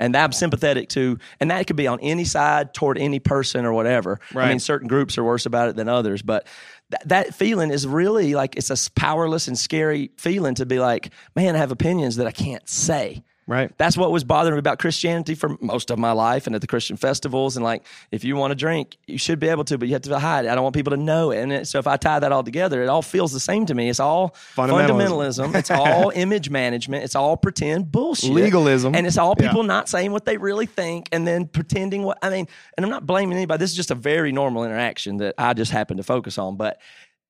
and 0.00 0.16
I'm 0.16 0.32
sympathetic 0.32 0.88
to, 0.90 1.18
and 1.40 1.50
that 1.50 1.66
could 1.66 1.76
be 1.76 1.86
on 1.86 1.98
any 2.00 2.24
side 2.24 2.74
toward 2.74 2.98
any 2.98 3.18
person 3.18 3.64
or 3.64 3.72
whatever. 3.72 4.20
I 4.46 4.48
mean, 4.50 4.60
certain 4.60 4.88
groups 4.88 5.18
are 5.18 5.24
worse 5.24 5.46
about 5.46 5.68
it 5.68 5.76
than 5.76 5.88
others, 5.88 6.22
but 6.22 6.46
th- 6.90 7.02
that 7.06 7.34
feeling 7.34 7.70
is 7.70 7.86
really 7.86 8.34
like 8.34 8.56
it's 8.56 8.70
a 8.70 8.90
powerless 8.92 9.48
and 9.48 9.58
scary 9.58 10.10
feeling 10.16 10.54
to 10.56 10.66
be 10.66 10.78
like, 10.78 11.10
man, 11.34 11.56
I 11.56 11.58
have 11.58 11.72
opinions 11.72 12.16
that 12.16 12.26
I 12.26 12.32
can't 12.32 12.68
say. 12.68 13.22
Right. 13.48 13.72
That's 13.78 13.96
what 13.96 14.12
was 14.12 14.22
bothering 14.22 14.54
me 14.54 14.60
about 14.60 14.78
Christianity 14.78 15.34
for 15.34 15.56
most 15.60 15.90
of 15.90 15.98
my 15.98 16.12
life 16.12 16.46
and 16.46 16.54
at 16.54 16.60
the 16.60 16.68
Christian 16.68 16.96
festivals. 16.96 17.56
And 17.56 17.64
like, 17.64 17.84
if 18.12 18.22
you 18.22 18.36
want 18.36 18.52
to 18.52 18.54
drink, 18.54 18.96
you 19.08 19.18
should 19.18 19.40
be 19.40 19.48
able 19.48 19.64
to, 19.64 19.76
but 19.78 19.88
you 19.88 19.94
have 19.94 20.02
to 20.02 20.18
hide 20.18 20.44
it. 20.44 20.48
I 20.48 20.54
don't 20.54 20.62
want 20.62 20.76
people 20.76 20.92
to 20.92 20.96
know 20.96 21.32
it. 21.32 21.38
And 21.42 21.52
it, 21.52 21.66
so 21.66 21.80
if 21.80 21.86
I 21.88 21.96
tie 21.96 22.20
that 22.20 22.30
all 22.30 22.44
together, 22.44 22.82
it 22.82 22.88
all 22.88 23.02
feels 23.02 23.32
the 23.32 23.40
same 23.40 23.66
to 23.66 23.74
me. 23.74 23.88
It's 23.88 23.98
all 23.98 24.36
Fundamentalism. 24.54 25.48
fundamentalism. 25.48 25.54
it's 25.56 25.70
all 25.70 26.10
image 26.14 26.50
management. 26.50 27.02
It's 27.02 27.16
all 27.16 27.36
pretend 27.36 27.90
bullshit. 27.90 28.30
Legalism. 28.30 28.94
And 28.94 29.06
it's 29.06 29.18
all 29.18 29.34
Yeah. 29.38 29.48
people 29.48 29.62
not 29.64 29.88
saying 29.88 30.12
what 30.12 30.24
they 30.24 30.36
really 30.36 30.66
think 30.66 31.08
and 31.10 31.26
then 31.26 31.46
pretending 31.46 32.02
what, 32.04 32.18
I 32.22 32.30
mean, 32.30 32.46
and 32.76 32.84
I'm 32.84 32.90
not 32.90 33.06
blaming 33.06 33.36
anybody. 33.36 33.58
This 33.58 33.70
is 33.70 33.76
just 33.76 33.90
a 33.90 33.94
very 33.96 34.30
normal 34.30 34.64
interaction 34.64 35.16
that 35.16 35.34
I 35.38 35.54
just 35.54 35.72
happen 35.72 35.96
to 35.96 36.02
focus 36.02 36.38
on. 36.38 36.56
But 36.56 36.78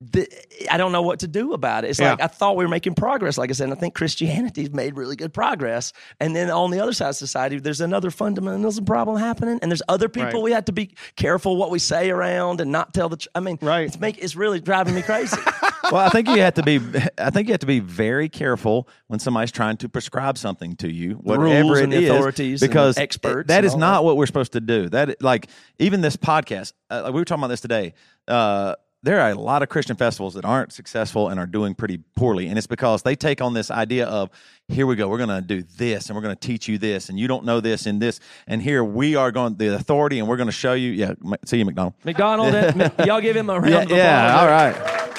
the, 0.00 0.28
I 0.70 0.76
don't 0.76 0.92
know 0.92 1.02
what 1.02 1.18
to 1.20 1.26
do 1.28 1.54
about 1.54 1.84
it. 1.84 1.90
It's 1.90 1.98
Yeah. 1.98 2.10
like 2.10 2.20
I 2.22 2.28
thought 2.28 2.56
we 2.56 2.64
were 2.64 2.68
making 2.70 2.94
progress. 2.94 3.36
Like 3.36 3.50
I 3.50 3.52
said, 3.52 3.64
and 3.64 3.72
I 3.72 3.76
think 3.76 3.94
Christianity's 3.94 4.70
made 4.70 4.96
really 4.96 5.16
good 5.16 5.32
progress. 5.34 5.92
And 6.20 6.36
then 6.36 6.50
on 6.50 6.70
the 6.70 6.78
other 6.78 6.92
side 6.92 7.08
of 7.08 7.16
society, 7.16 7.58
there's 7.58 7.80
another 7.80 8.10
fundamentalism 8.10 8.86
problem 8.86 9.16
happening, 9.18 9.58
and 9.60 9.70
there's 9.72 9.82
other 9.88 10.08
people 10.08 10.28
Right. 10.34 10.42
we 10.42 10.52
have 10.52 10.66
to 10.66 10.72
be 10.72 10.94
careful 11.16 11.56
what 11.56 11.70
we 11.72 11.80
say 11.80 12.10
around 12.10 12.60
and 12.60 12.70
not 12.70 12.94
tell 12.94 13.08
the. 13.08 13.16
Tr- 13.16 13.28
I 13.34 13.40
mean, 13.40 13.58
Right. 13.60 13.86
It's 13.88 13.98
make 13.98 14.18
it's 14.18 14.36
really 14.36 14.60
driving 14.60 14.94
me 14.94 15.02
crazy. 15.02 15.36
well, 15.90 15.96
I 15.96 16.10
think 16.10 16.28
you 16.28 16.40
have 16.42 16.54
to 16.54 16.62
be. 16.62 16.78
I 17.18 17.30
think 17.30 17.48
you 17.48 17.52
have 17.52 17.60
to 17.60 17.66
be 17.66 17.80
very 17.80 18.28
careful 18.28 18.88
when 19.08 19.18
somebody's 19.18 19.50
trying 19.50 19.78
to 19.78 19.88
prescribe 19.88 20.38
something 20.38 20.76
to 20.76 20.88
you, 20.92 21.14
whatever 21.14 21.44
rules 21.46 21.78
it 21.78 21.84
and 21.84 21.92
the 21.92 22.04
is, 22.04 22.10
authorities 22.10 22.62
and 22.62 22.68
the 22.70 22.72
because 22.72 22.98
experts 22.98 23.48
that 23.48 23.58
and 23.58 23.66
is 23.66 23.72
all 23.72 23.80
not 23.80 24.04
what 24.04 24.16
we're 24.16 24.26
supposed 24.26 24.52
to 24.52 24.60
do. 24.60 24.88
That 24.90 25.20
like 25.22 25.48
even 25.80 26.02
this 26.02 26.16
podcast. 26.16 26.72
Uh, 26.88 27.02
like 27.04 27.14
we 27.14 27.20
were 27.20 27.24
talking 27.24 27.40
about 27.42 27.48
this 27.48 27.60
today. 27.62 27.94
Uh, 28.28 28.74
there 29.02 29.20
are 29.20 29.30
a 29.30 29.34
lot 29.34 29.62
of 29.62 29.68
Christian 29.68 29.96
festivals 29.96 30.34
that 30.34 30.44
aren't 30.44 30.72
successful 30.72 31.28
and 31.28 31.38
are 31.38 31.46
doing 31.46 31.74
pretty 31.74 31.98
poorly, 32.16 32.48
and 32.48 32.58
it's 32.58 32.66
because 32.66 33.02
they 33.02 33.14
take 33.14 33.40
on 33.40 33.54
this 33.54 33.70
idea 33.70 34.06
of 34.06 34.28
here 34.66 34.86
we 34.86 34.96
go, 34.96 35.08
we're 35.08 35.18
going 35.18 35.28
to 35.28 35.40
do 35.40 35.62
this, 35.76 36.08
and 36.08 36.16
we're 36.16 36.22
going 36.22 36.34
to 36.34 36.40
teach 36.46 36.66
you 36.68 36.78
this, 36.78 37.08
and 37.08 37.18
you 37.18 37.28
don't 37.28 37.44
know 37.44 37.60
this 37.60 37.86
and 37.86 38.02
this, 38.02 38.18
and 38.46 38.60
here 38.60 38.82
we 38.82 39.14
are 39.16 39.30
going 39.30 39.54
the 39.56 39.74
authority, 39.74 40.18
and 40.18 40.26
we're 40.28 40.36
going 40.36 40.48
to 40.48 40.52
show 40.52 40.72
you. 40.72 40.90
Yeah, 40.90 41.14
see 41.44 41.58
you, 41.58 41.64
MacDonald. 41.64 41.94
MacDonald, 42.04 42.54
uh, 42.54 42.90
y'all 43.06 43.20
give 43.20 43.36
him 43.36 43.50
a 43.50 43.54
round 43.60 43.68
Yeah, 43.70 43.76
of 43.78 43.84
applause. 43.84 43.98
yeah, 43.98 44.40
all 44.40 44.46
right. 44.48 44.74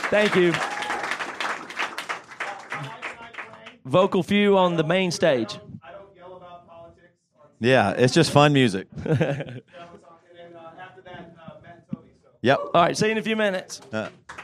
Thank 0.09 0.35
you. 0.35 0.53
Vocal 3.85 4.21
few 4.23 4.57
on 4.57 4.75
the 4.75 4.83
main 4.83 5.09
stage. 5.11 5.57
I 5.83 5.91
don't 5.93 6.15
yell 6.15 6.35
about 6.37 6.67
politics 6.67 7.13
Yeah, 7.59 7.91
it's 7.91 8.13
just 8.13 8.29
fun 8.31 8.53
music. 8.53 8.87
and 8.95 9.05
then 9.07 9.17
after 9.17 11.01
that 11.05 11.35
Matt 11.35 11.63
and 11.63 11.81
Toby. 11.91 12.09
So. 12.21 12.28
Yep. 12.41 12.59
All 12.73 12.81
right, 12.81 12.97
see 12.97 13.07
you 13.07 13.11
in 13.11 13.17
a 13.17 13.21
few 13.21 13.35
minutes. 13.35 13.81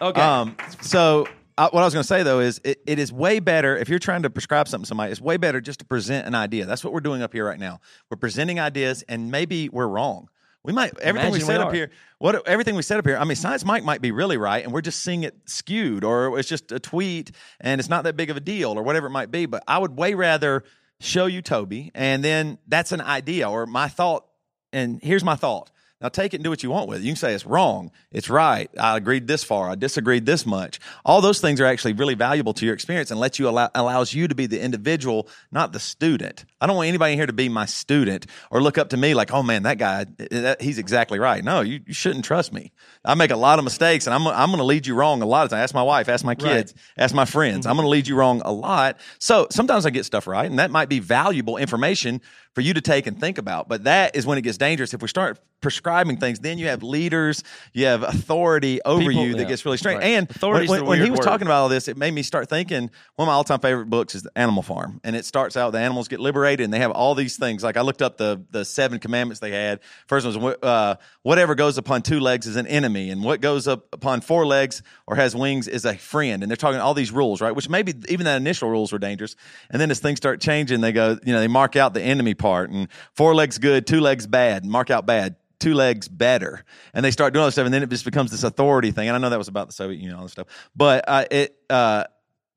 Okay. 0.01 0.21
Um, 0.21 0.57
so 0.81 1.27
uh, 1.57 1.69
what 1.69 1.81
I 1.81 1.85
was 1.85 1.93
going 1.93 2.03
to 2.03 2.07
say 2.07 2.23
though 2.23 2.39
is 2.41 2.59
it, 2.63 2.81
it 2.85 2.99
is 2.99 3.13
way 3.13 3.39
better 3.39 3.77
if 3.77 3.87
you're 3.87 3.99
trying 3.99 4.23
to 4.23 4.29
prescribe 4.29 4.67
something 4.67 4.83
to 4.83 4.87
somebody. 4.87 5.11
It's 5.11 5.21
way 5.21 5.37
better 5.37 5.61
just 5.61 5.79
to 5.79 5.85
present 5.85 6.27
an 6.27 6.35
idea. 6.35 6.65
That's 6.65 6.83
what 6.83 6.93
we're 6.93 6.99
doing 6.99 7.21
up 7.21 7.31
here 7.33 7.45
right 7.45 7.59
now. 7.59 7.79
We're 8.09 8.17
presenting 8.17 8.59
ideas, 8.59 9.03
and 9.07 9.31
maybe 9.31 9.69
we're 9.69 9.87
wrong. 9.87 10.29
We 10.63 10.73
might 10.73 10.97
everything 10.99 11.31
we 11.31 11.37
Imagine 11.37 11.47
we 11.47 11.53
said 11.53 11.61
up 11.61 11.73
here. 11.73 11.91
What 12.17 12.47
everything 12.47 12.75
we 12.75 12.81
said 12.81 12.97
up 12.97 13.05
here. 13.05 13.17
I 13.17 13.23
mean, 13.23 13.35
Science 13.35 13.63
Mike 13.63 13.83
might 13.83 14.01
be 14.01 14.11
really 14.11 14.37
right, 14.37 14.63
and 14.63 14.73
we're 14.73 14.81
just 14.81 15.01
seeing 15.01 15.23
it 15.23 15.35
skewed, 15.45 16.03
or 16.03 16.37
it's 16.39 16.49
just 16.49 16.71
a 16.71 16.79
tweet, 16.79 17.31
and 17.61 17.79
it's 17.79 17.89
not 17.89 18.03
that 18.05 18.17
big 18.17 18.31
of 18.31 18.37
a 18.37 18.39
deal, 18.39 18.71
or 18.71 18.81
whatever 18.81 19.07
it 19.07 19.11
might 19.11 19.31
be. 19.31 19.45
But 19.45 19.63
I 19.67 19.77
would 19.77 19.95
way 19.95 20.15
rather 20.15 20.63
show 20.99 21.27
you 21.27 21.41
Toby, 21.41 21.91
and 21.93 22.23
then 22.23 22.57
that's 22.67 22.91
an 22.91 23.01
idea 23.01 23.49
or 23.49 23.65
my 23.65 23.87
thought. 23.87 24.25
And 24.73 24.99
here's 25.01 25.23
my 25.23 25.35
thought. 25.35 25.69
Now 26.05 26.09
take 26.09 26.35
it 26.35 26.37
and 26.37 26.43
do 26.43 26.51
what 26.51 26.61
you 26.61 26.69
want 26.69 26.87
with 26.87 26.99
it. 26.99 27.03
You 27.03 27.09
can 27.09 27.15
say 27.15 27.33
it's 27.33 27.47
wrong, 27.47 27.89
it's 28.11 28.29
right. 28.29 28.69
I 28.79 28.95
agreed 28.95 29.25
this 29.25 29.43
far, 29.43 29.71
I 29.71 29.73
disagreed 29.73 30.27
this 30.27 30.45
much. 30.45 30.79
All 31.03 31.19
those 31.19 31.41
things 31.41 31.59
are 31.59 31.65
actually 31.65 31.93
really 31.93 32.13
valuable 32.13 32.53
to 32.53 32.63
your 32.63 32.75
experience 32.75 33.09
and 33.09 33.19
let 33.19 33.39
you 33.39 33.49
allow 33.49 33.71
allows 33.73 34.13
you 34.13 34.27
to 34.27 34.35
be 34.35 34.45
the 34.45 34.61
individual, 34.61 35.27
not 35.51 35.73
the 35.73 35.79
student. 35.79 36.45
I 36.61 36.67
don't 36.67 36.75
want 36.75 36.89
anybody 36.89 37.15
here 37.15 37.25
to 37.25 37.33
be 37.33 37.49
my 37.49 37.65
student 37.65 38.27
or 38.51 38.61
look 38.61 38.77
up 38.77 38.89
to 38.89 38.97
me 38.97 39.15
like, 39.15 39.33
oh 39.33 39.41
man, 39.41 39.63
that 39.63 39.79
guy, 39.79 40.05
that, 40.19 40.61
he's 40.61 40.77
exactly 40.77 41.17
right. 41.17 41.43
No, 41.43 41.61
you, 41.61 41.79
you 41.87 41.93
shouldn't 41.95 42.23
trust 42.23 42.53
me. 42.53 42.71
I 43.03 43.15
make 43.15 43.31
a 43.31 43.35
lot 43.35 43.57
of 43.57 43.65
mistakes 43.65 44.05
and 44.05 44.13
I'm 44.13 44.27
I'm 44.27 44.49
going 44.49 44.59
to 44.59 44.63
lead 44.63 44.85
you 44.85 44.93
wrong 44.93 45.23
a 45.23 45.25
lot 45.25 45.45
of 45.45 45.49
times. 45.49 45.63
Ask 45.63 45.73
my 45.73 45.81
wife, 45.81 46.07
ask 46.07 46.23
my 46.23 46.35
kids, 46.35 46.75
ask 46.99 47.15
my 47.15 47.25
friends. 47.25 47.61
Mm-hmm. 47.61 47.71
I'm 47.71 47.77
going 47.77 47.85
to 47.87 47.89
lead 47.89 48.07
you 48.07 48.15
wrong 48.15 48.43
a 48.45 48.51
lot. 48.51 48.99
So 49.17 49.47
sometimes 49.49 49.87
I 49.87 49.89
get 49.89 50.05
stuff 50.05 50.27
right, 50.27 50.47
and 50.47 50.59
that 50.59 50.69
might 50.69 50.87
be 50.87 50.99
valuable 50.99 51.57
information 51.57 52.21
for 52.53 52.61
you 52.61 52.75
to 52.75 52.81
take 52.81 53.07
and 53.07 53.19
think 53.19 53.37
about. 53.37 53.67
But 53.67 53.85
that 53.85 54.15
is 54.15 54.25
when 54.27 54.37
it 54.37 54.41
gets 54.41 54.57
dangerous. 54.57 54.93
If 54.93 55.01
we 55.01 55.07
start 55.07 55.39
prescribing 55.65 56.17
things, 56.17 56.37
then 56.41 56.59
you 56.59 56.67
have 56.67 56.83
leaders, 56.83 57.43
you 57.73 57.87
have 57.87 58.03
authority 58.03 58.79
over 58.85 58.99
People- 58.99 59.23
you 59.23 59.31
that 59.33 59.41
yeah, 59.41 59.47
gets 59.47 59.65
really 59.65 59.77
strange. 59.77 59.97
right. 59.97 60.09
And 60.09 60.29
Authority's 60.29 60.69
when, 60.69 60.85
when, 60.85 61.01
he 61.01 61.09
was 61.09 61.17
word. 61.17 61.25
talking 61.25 61.47
about 61.47 61.63
all 61.63 61.69
this, 61.69 61.87
it 61.87 61.97
made 61.97 62.13
me 62.13 62.21
start 62.21 62.49
thinking. 62.49 62.91
One 63.15 63.27
of 63.27 63.31
my 63.31 63.33
all-time 63.33 63.61
favorite 63.61 63.89
books 63.89 64.13
is 64.13 64.21
The 64.21 64.29
Animal 64.35 64.61
Farm, 64.61 65.01
and 65.03 65.15
it 65.15 65.25
starts 65.25 65.57
out 65.57 65.71
the 65.71 65.79
animals 65.79 66.07
get 66.07 66.19
liberated, 66.19 66.65
and 66.65 66.71
they 66.71 66.77
have 66.77 66.91
all 66.91 67.15
these 67.15 67.37
things. 67.37 67.63
Like 67.63 67.77
I 67.77 67.81
looked 67.81 68.03
up 68.03 68.17
the 68.17 68.43
the 68.51 68.63
seven 68.63 68.99
commandments 68.99 69.39
they 69.39 69.49
had. 69.49 69.79
First 70.05 70.27
one 70.27 70.39
was 70.39 70.55
uh, 70.61 70.97
whatever 71.23 71.55
goes 71.55 71.79
upon 71.79 72.03
two 72.03 72.19
legs 72.19 72.45
is 72.45 72.57
an 72.57 72.67
enemy, 72.67 73.09
and 73.09 73.23
what 73.23 73.41
goes 73.41 73.67
up 73.67 73.87
upon 73.91 74.21
four 74.21 74.45
legs 74.45 74.83
or 75.07 75.15
has 75.15 75.35
wings 75.35 75.67
is 75.67 75.83
a 75.83 75.97
friend. 75.97 76.43
And 76.43 76.51
they're 76.51 76.57
talking 76.57 76.79
all 76.79 76.93
these 76.93 77.11
rules, 77.11 77.41
right? 77.41 77.55
Which 77.55 77.69
maybe 77.69 77.95
even 78.07 78.25
that 78.25 78.37
initial 78.37 78.69
rules 78.69 78.91
were 78.91 78.99
dangerous. 78.99 79.35
And 79.71 79.81
then 79.81 79.89
as 79.89 79.99
things 79.99 80.17
start 80.17 80.41
changing, 80.41 80.81
they 80.81 80.91
go, 80.91 81.17
you 81.25 81.33
know, 81.33 81.39
they 81.39 81.47
mark 81.47 81.75
out 81.75 81.95
the 81.95 82.03
enemy 82.03 82.35
part, 82.35 82.69
and 82.69 82.87
four 83.13 83.33
legs 83.33 83.57
good, 83.57 83.87
two 83.87 83.99
legs 83.99 84.27
bad, 84.27 84.63
mark 84.63 84.91
out 84.91 85.07
bad 85.07 85.37
two 85.59 85.73
legs 85.73 86.07
better. 86.07 86.63
And 86.93 87.03
they 87.03 87.11
start 87.11 87.33
doing 87.33 87.41
all 87.41 87.47
this 87.47 87.55
stuff, 87.55 87.65
and 87.65 87.73
then 87.73 87.83
it 87.83 87.89
just 87.89 88.05
becomes 88.05 88.31
this 88.31 88.43
authority 88.43 88.91
thing. 88.91 89.07
And 89.07 89.15
I 89.15 89.19
know 89.19 89.29
that 89.29 89.37
was 89.37 89.47
about 89.47 89.67
the 89.67 89.73
Soviet 89.73 89.97
Union, 89.97 90.15
all 90.15 90.23
this 90.23 90.31
stuff, 90.31 90.47
but 90.75 91.05
uh, 91.07 91.25
it 91.31 91.57
uh, 91.69 92.05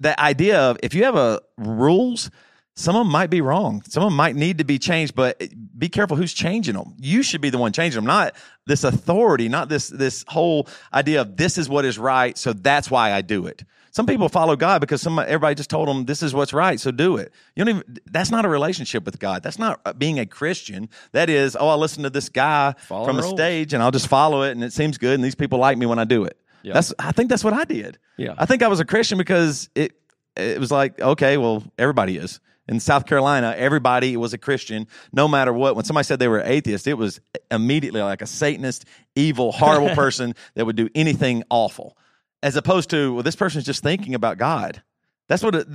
that 0.01 0.19
idea 0.19 0.61
of 0.61 0.79
if 0.83 0.95
you 0.95 1.05
have 1.05 1.17
a 1.17 1.41
rules. 1.57 2.31
Some 2.79 2.95
of 2.95 3.01
them 3.01 3.11
might 3.11 3.29
be 3.29 3.41
wrong. 3.41 3.83
Some 3.89 4.05
of 4.05 4.07
them 4.07 4.17
might 4.17 4.37
need 4.37 4.59
to 4.59 4.65
be 4.65 4.79
changed, 4.79 5.17
but 5.17 5.43
be 5.77 5.89
careful 5.89 6.17
who's 6.17 6.33
changing 6.33 6.75
them. 6.77 6.95
You 6.97 7.25
should 7.25 7.41
be 7.41 7.51
the 7.51 7.59
one 7.59 7.73
changing 7.73 7.99
them, 7.99 8.07
not 8.07 8.37
this 8.67 8.85
authority, 8.85 9.49
not 9.49 9.69
this 9.69 9.89
this 9.89 10.25
whole 10.29 10.69
idea 10.95 11.23
of 11.23 11.37
this 11.37 11.59
is 11.59 11.69
what 11.69 11.85
is 11.85 11.99
right, 11.99 12.39
so 12.39 12.53
that's 12.53 12.89
why 12.89 13.13
I 13.13 13.21
do 13.21 13.47
it. 13.47 13.65
Some 13.91 14.07
people 14.07 14.29
follow 14.29 14.55
God 14.55 14.81
because 14.81 15.03
some 15.03 15.19
everybody 15.19 15.57
just 15.57 15.71
told 15.71 15.89
them 15.89 16.05
this 16.05 16.23
is 16.23 16.33
what's 16.33 16.53
right, 16.53 16.79
so 16.79 16.93
do 16.93 17.17
it. 17.17 17.33
You 17.57 17.65
don't 17.65 17.79
even. 17.79 17.99
That's 18.07 18.31
not 18.31 18.45
a 18.45 18.49
relationship 18.49 19.05
with 19.05 19.19
God. 19.19 19.43
That's 19.43 19.59
not 19.59 19.81
uh, 19.85 19.93
being 19.93 20.21
a 20.21 20.27
Christian. 20.27 20.89
That 21.11 21.29
is, 21.29 21.57
oh, 21.59 21.67
I 21.67 21.75
listen 21.75 22.05
to 22.05 22.11
this 22.11 22.29
guy 22.29 22.77
Follow 22.87 23.07
from 23.07 23.19
a 23.19 23.23
rules. 23.23 23.35
stage, 23.35 23.75
and 23.75 23.83
I'll 23.83 23.91
just 23.91 24.07
follow 24.07 24.43
it, 24.43 24.53
and 24.53 24.63
it 24.63 24.73
seems 24.73 24.99
good, 24.99 25.15
and 25.15 25.25
these 25.25 25.35
people 25.35 25.59
like 25.59 25.79
me 25.79 25.87
when 25.87 25.99
I 25.99 26.05
do 26.05 26.23
it. 26.23 26.37
Yeah. 26.63 26.75
That's. 26.75 26.95
I 27.01 27.11
think 27.11 27.29
that's 27.29 27.43
what 27.43 27.55
I 27.55 27.65
did. 27.65 27.99
Yeah. 28.17 28.35
I 28.39 28.47
think 28.47 28.63
I 28.63 28.69
was 28.69 28.79
a 28.79 28.85
Christian 28.85 29.19
because 29.19 29.69
it. 29.75 29.95
It 30.37 30.61
was 30.61 30.71
like 30.71 31.01
okay, 31.01 31.37
well, 31.37 31.65
everybody 31.77 32.19
is. 32.19 32.39
In 32.69 32.81
South 32.81 33.07
Carolina, 33.07 33.55
everybody 33.57 34.17
was 34.17 34.35
a 34.35 34.39
Christian, 34.39 34.87
no 35.13 35.27
matter 35.27 35.53
what. 35.53 35.75
When 35.75 35.85
somebody 35.85 36.05
said 36.05 36.19
they 36.19 36.29
were 36.29 36.41
atheist, 36.41 36.87
it 36.87 36.95
was 36.95 37.21
immediately 37.51 38.03
like 38.03 38.21
a 38.21 38.27
Satanist, 38.27 38.85
evil, 39.17 39.53
horrible 39.53 39.95
person 39.95 40.35
that 40.55 40.67
would 40.67 40.77
do 40.77 40.89
anything 40.95 41.45
awful 41.49 41.97
as 42.43 42.57
opposed 42.57 42.91
to 42.91 43.15
well 43.15 43.23
this 43.23 43.37
person's 43.37 43.65
just 43.65 43.83
thinking 43.83 44.15
about 44.15 44.39
god 44.39 44.83
That's 45.29 45.43
what 45.43 45.55
it, 45.55 45.67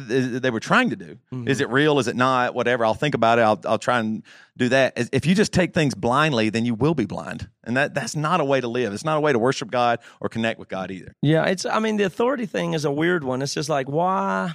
they 0.42 0.50
were 0.50 0.60
trying 0.60 0.90
to 0.90 0.96
do. 0.96 1.20
Mm-hmm. 1.32 1.48
Is 1.48 1.62
it 1.62 1.70
real? 1.70 2.00
Is 2.00 2.08
it 2.08 2.16
not? 2.16 2.56
Whatever. 2.56 2.86
I'll 2.86 2.96
think 2.96 3.14
about 3.14 3.38
it. 3.38 3.44
I'll, 3.44 3.62
I'll 3.66 3.78
try 3.78 4.00
and 4.00 4.24
do 4.58 4.70
that. 4.70 4.94
If 5.14 5.28
you 5.28 5.36
just 5.36 5.54
take 5.54 5.76
things 5.76 5.94
blindly, 5.94 6.50
then 6.50 6.66
you 6.66 6.74
will 6.74 6.96
be 6.96 7.06
blind, 7.06 7.50
and 7.64 7.78
that 7.78 7.94
that's 7.94 8.16
not 8.16 8.42
a 8.42 8.46
way 8.46 8.62
to 8.62 8.68
live. 8.68 8.94
It's 8.94 9.06
not 9.06 9.18
a 9.18 9.22
way 9.22 9.32
to 9.32 9.38
worship 9.38 9.70
God 9.70 10.00
or 10.20 10.28
connect 10.30 10.58
with 10.58 10.70
God 10.70 10.90
either. 10.90 11.14
Yeah, 11.22 11.46
it's. 11.46 11.66
I 11.68 11.78
mean, 11.80 11.98
the 11.98 12.06
authority 12.06 12.48
thing 12.48 12.74
is 12.74 12.84
a 12.84 12.92
weird 12.92 13.24
one. 13.24 13.44
It's 13.44 13.54
just 13.54 13.70
like 13.70 13.88
why. 13.88 14.54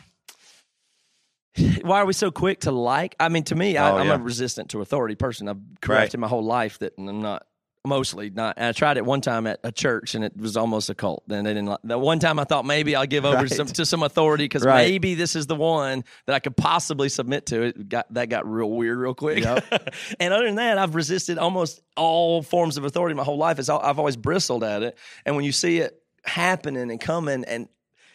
Why 1.82 2.00
are 2.00 2.06
we 2.06 2.12
so 2.12 2.30
quick 2.30 2.60
to 2.60 2.72
like? 2.72 3.14
I 3.18 3.28
mean, 3.28 3.44
to 3.44 3.54
me, 3.54 3.76
I, 3.76 3.90
Oh, 3.90 3.96
I'm 3.96 4.06
yeah. 4.06 4.14
a 4.14 4.18
resistant 4.18 4.70
to 4.70 4.80
authority 4.80 5.14
person. 5.14 5.48
I've 5.48 5.58
corrected 5.80 6.20
my 6.20 6.28
whole 6.28 6.44
life 6.44 6.78
that 6.80 6.94
I'm 6.98 7.20
not 7.22 7.46
mostly 7.84 8.28
not. 8.28 8.54
And 8.58 8.66
I 8.66 8.72
tried 8.72 8.98
it 8.98 9.04
one 9.06 9.20
time 9.22 9.46
at 9.46 9.60
a 9.64 9.72
church, 9.72 10.14
and 10.14 10.22
it 10.22 10.36
was 10.36 10.56
almost 10.58 10.90
a 10.90 10.94
cult. 10.94 11.22
Then 11.26 11.44
they 11.44 11.54
didn't. 11.54 11.68
Like, 11.68 11.78
the 11.84 11.98
one 11.98 12.18
time 12.18 12.38
I 12.38 12.44
thought 12.44 12.66
maybe 12.66 12.94
I'll 12.94 13.06
give 13.06 13.24
over 13.24 13.36
Right. 13.38 13.48
to 13.48 13.54
some 13.54 13.66
to 13.68 13.86
some 13.86 14.02
authority 14.02 14.44
because 14.44 14.62
Right. 14.64 14.86
maybe 14.88 15.14
this 15.14 15.34
is 15.34 15.46
the 15.46 15.54
one 15.56 16.04
that 16.26 16.34
I 16.34 16.38
could 16.38 16.56
possibly 16.56 17.08
submit 17.08 17.46
to. 17.46 17.62
It 17.62 17.88
got 17.88 18.12
that 18.12 18.28
got 18.28 18.46
real 18.50 18.70
weird 18.70 18.98
real 18.98 19.14
quick. 19.14 19.44
and 20.20 20.34
other 20.34 20.44
than 20.46 20.56
that, 20.56 20.76
I've 20.76 20.94
resisted 20.94 21.38
almost 21.38 21.80
all 21.96 22.42
forms 22.42 22.76
of 22.76 22.84
authority 22.84 23.14
my 23.14 23.24
whole 23.24 23.38
life. 23.38 23.58
It's 23.58 23.68
all, 23.70 23.80
I've 23.80 23.98
always 23.98 24.16
bristled 24.16 24.64
at 24.64 24.82
it, 24.82 24.98
and 25.24 25.34
when 25.34 25.44
you 25.46 25.52
see 25.52 25.78
it 25.78 26.02
happening 26.24 26.90
and 26.90 27.00
coming, 27.00 27.44
and 27.46 27.68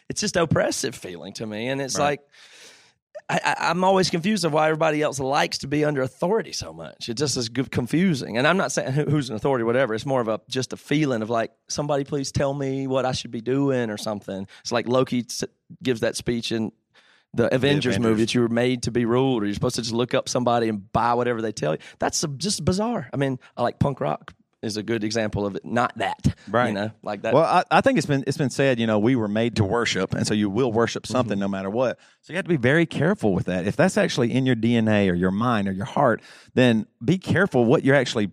it's 0.08 0.20
just 0.20 0.36
oppressive 0.36 0.94
feeling 0.94 1.32
to 1.34 1.46
me, 1.46 1.68
and 1.68 1.80
it's 1.82 1.98
like. 1.98 2.20
I, 3.28 3.40
I, 3.42 3.70
I'm 3.70 3.84
always 3.84 4.10
confused 4.10 4.44
of 4.44 4.52
why 4.52 4.66
everybody 4.66 5.00
else 5.00 5.18
likes 5.18 5.58
to 5.58 5.66
be 5.66 5.84
under 5.84 6.02
authority 6.02 6.52
so 6.52 6.72
much. 6.72 7.08
It 7.08 7.16
just 7.16 7.36
is 7.36 7.48
confusing. 7.48 8.36
And 8.36 8.46
I'm 8.46 8.56
not 8.56 8.72
saying 8.72 8.92
who's 8.92 9.30
an 9.30 9.36
authority, 9.36 9.62
or 9.62 9.66
whatever. 9.66 9.94
It's 9.94 10.06
more 10.06 10.20
of 10.20 10.28
a 10.28 10.40
just 10.48 10.72
a 10.72 10.76
feeling 10.76 11.22
of 11.22 11.30
like 11.30 11.52
somebody 11.68 12.04
please 12.04 12.32
tell 12.32 12.52
me 12.52 12.86
what 12.86 13.04
I 13.06 13.12
should 13.12 13.30
be 13.30 13.40
doing 13.40 13.90
or 13.90 13.96
something. 13.96 14.46
It's 14.60 14.72
like 14.72 14.88
Loki 14.88 15.26
gives 15.82 16.00
that 16.00 16.16
speech 16.16 16.52
in 16.52 16.72
the 17.32 17.52
Avengers, 17.52 17.98
movie 17.98 18.12
Avengers. 18.12 18.26
that 18.26 18.34
you 18.34 18.40
were 18.42 18.48
made 18.48 18.84
to 18.84 18.90
be 18.90 19.04
ruled, 19.06 19.42
or 19.42 19.46
you're 19.46 19.54
supposed 19.54 19.76
to 19.76 19.82
just 19.82 19.94
look 19.94 20.14
up 20.14 20.28
somebody 20.28 20.68
and 20.68 20.92
buy 20.92 21.14
whatever 21.14 21.42
they 21.42 21.52
tell 21.52 21.72
you. 21.72 21.78
That's 21.98 22.24
just 22.36 22.64
bizarre. 22.64 23.08
I 23.12 23.16
mean, 23.16 23.38
I 23.56 23.62
like 23.62 23.78
punk 23.78 24.00
rock 24.00 24.32
is 24.64 24.76
a 24.76 24.82
good 24.82 25.04
example 25.04 25.46
of 25.46 25.56
it. 25.56 25.64
Not 25.64 25.96
that, 25.98 26.34
Right. 26.48 26.68
You 26.68 26.74
know, 26.74 26.90
like 27.02 27.22
that. 27.22 27.34
Well, 27.34 27.44
I, 27.44 27.64
I 27.70 27.80
think 27.80 27.98
it's 27.98 28.06
been 28.06 28.24
it's 28.26 28.36
been 28.36 28.50
said, 28.50 28.78
you 28.78 28.86
know, 28.86 28.98
we 28.98 29.16
were 29.16 29.28
made 29.28 29.56
to 29.56 29.64
worship, 29.64 30.14
and 30.14 30.26
so 30.26 30.34
you 30.34 30.50
will 30.50 30.72
worship 30.72 31.04
mm-hmm. 31.04 31.12
something 31.12 31.38
no 31.38 31.48
matter 31.48 31.70
what. 31.70 31.98
So 32.22 32.32
you 32.32 32.36
have 32.36 32.44
to 32.44 32.48
be 32.50 32.56
very 32.56 32.86
careful 32.86 33.32
with 33.32 33.46
that. 33.46 33.66
If 33.66 33.76
that's 33.76 33.96
actually 33.96 34.32
in 34.32 34.46
your 34.46 34.56
DNA 34.56 35.10
or 35.10 35.14
your 35.14 35.30
mind 35.30 35.68
or 35.68 35.72
your 35.72 35.86
heart, 35.86 36.22
then 36.54 36.86
be 37.04 37.18
careful 37.18 37.64
what 37.64 37.84
you're 37.84 37.96
actually 37.96 38.30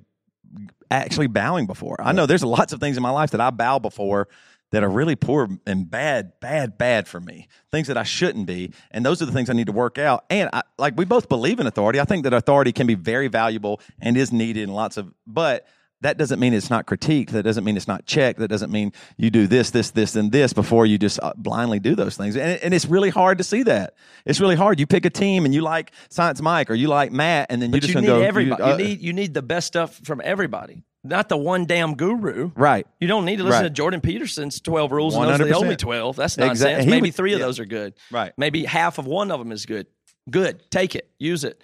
actually 0.90 1.28
bowing 1.28 1.68
before. 1.68 1.96
I 2.00 2.12
know 2.12 2.26
there's 2.26 2.44
lots 2.44 2.74
of 2.74 2.80
things 2.80 2.98
in 2.98 3.04
my 3.04 3.12
life 3.12 3.32
that 3.32 3.42
I 3.42 3.50
bow 3.50 3.80
before 3.80 4.28
that 4.72 4.84
are 4.84 4.90
really 4.90 5.16
poor 5.16 5.50
and 5.68 5.90
bad, 5.90 6.34
bad, 6.40 6.78
bad 6.78 7.08
for 7.08 7.20
me. 7.20 7.48
Things 7.72 7.88
that 7.88 7.98
I 7.98 8.04
shouldn't 8.04 8.46
be, 8.46 8.74
and 8.90 9.06
those 9.06 9.22
are 9.22 9.26
the 9.26 9.32
things 9.32 9.50
I 9.50 9.54
need 9.54 9.68
to 9.68 9.74
work 9.74 9.98
out. 9.98 10.26
And 10.30 10.50
I, 10.54 10.64
like 10.78 10.98
we 10.98 11.06
both 11.06 11.30
believe 11.30 11.60
in 11.60 11.68
authority. 11.68 12.00
I 12.00 12.06
think 12.06 12.24
that 12.24 12.34
authority 12.34 12.72
can 12.72 12.88
be 12.88 12.96
very 12.96 13.28
valuable 13.28 13.82
and 14.00 14.18
is 14.18 14.32
needed 14.32 14.64
in 14.64 14.70
lots 14.70 14.98
of, 14.98 15.14
but 15.28 15.68
that 16.02 16.18
doesn't 16.18 16.40
mean 16.40 16.54
it's 16.54 16.70
not 16.70 16.86
critiqued. 16.86 17.30
That 17.30 17.44
doesn't 17.44 17.64
mean 17.64 17.78
it's 17.78 17.88
not 17.88 18.06
checked. 18.06 18.40
That 18.40 18.48
doesn't 18.48 18.72
mean 18.72 18.92
you 19.18 19.30
do 19.30 19.48
this, 19.48 19.70
this, 19.72 19.92
this, 19.92 20.16
and 20.16 20.32
this 20.32 20.52
before 20.54 20.86
you 20.86 20.98
just 20.98 21.20
uh, 21.22 21.34
blindly 21.38 21.80
do 21.80 21.96
those 21.96 22.18
things. 22.18 22.36
And, 22.36 22.60
and 22.62 22.74
it's 22.74 22.86
really 22.86 23.10
hard 23.10 23.38
to 23.38 23.44
see 23.44 23.64
that. 23.64 23.96
It's 24.26 24.40
really 24.40 24.56
hard. 24.56 24.80
You 24.80 24.88
pick 24.88 25.06
a 25.06 25.10
team 25.10 25.46
and 25.46 25.54
you 25.54 25.62
like 25.62 25.92
Science 26.10 26.42
Mike 26.42 26.70
or 26.70 26.74
you 26.74 26.88
like 26.88 27.12
Matt, 27.12 27.48
and 27.52 27.62
then 27.62 27.70
you 27.70 27.74
but 27.74 27.82
just 27.82 27.94
you 27.94 28.02
need 28.02 28.08
go. 28.08 28.22
everybody. 28.22 28.64
You, 28.64 28.70
uh, 28.70 28.78
need 28.78 29.02
you 29.02 29.14
need 29.14 29.34
the 29.34 29.42
best 29.42 29.68
stuff 29.68 30.00
from 30.04 30.22
everybody, 30.24 30.84
not 31.04 31.30
the 31.30 31.38
one 31.38 31.66
damn 31.66 31.96
guru. 31.96 32.52
right. 32.56 32.86
You 33.00 33.08
don't 33.08 33.26
need 33.26 33.38
to 33.38 33.44
listen 33.44 33.62
Right. 33.62 33.68
to 33.68 33.70
Jordan 33.70 34.02
Peterson's 34.02 34.60
12 34.62 34.92
rules 34.92 35.16
and 35.16 35.26
those 35.26 35.40
are 35.42 35.46
the 35.46 35.52
100%. 35.52 35.56
only 35.56 35.76
12. 35.76 36.16
That's 36.16 36.38
nonsense. 36.38 36.84
he 36.86 36.90
Maybe 36.90 37.08
would- 37.10 37.16
three 37.16 37.34
of 37.34 37.40
yeah. 37.40 37.46
those 37.46 37.60
are 37.60 37.66
good. 37.66 37.94
Right. 38.12 38.32
Maybe 38.38 38.66
half 38.66 38.98
of 38.98 39.06
one 39.06 39.32
of 39.32 39.40
them 39.40 39.52
is 39.52 39.66
good. 39.66 39.88
Good. 40.30 40.70
Take 40.72 40.96
it. 40.96 41.10
Use 41.20 41.44
it. 41.44 41.62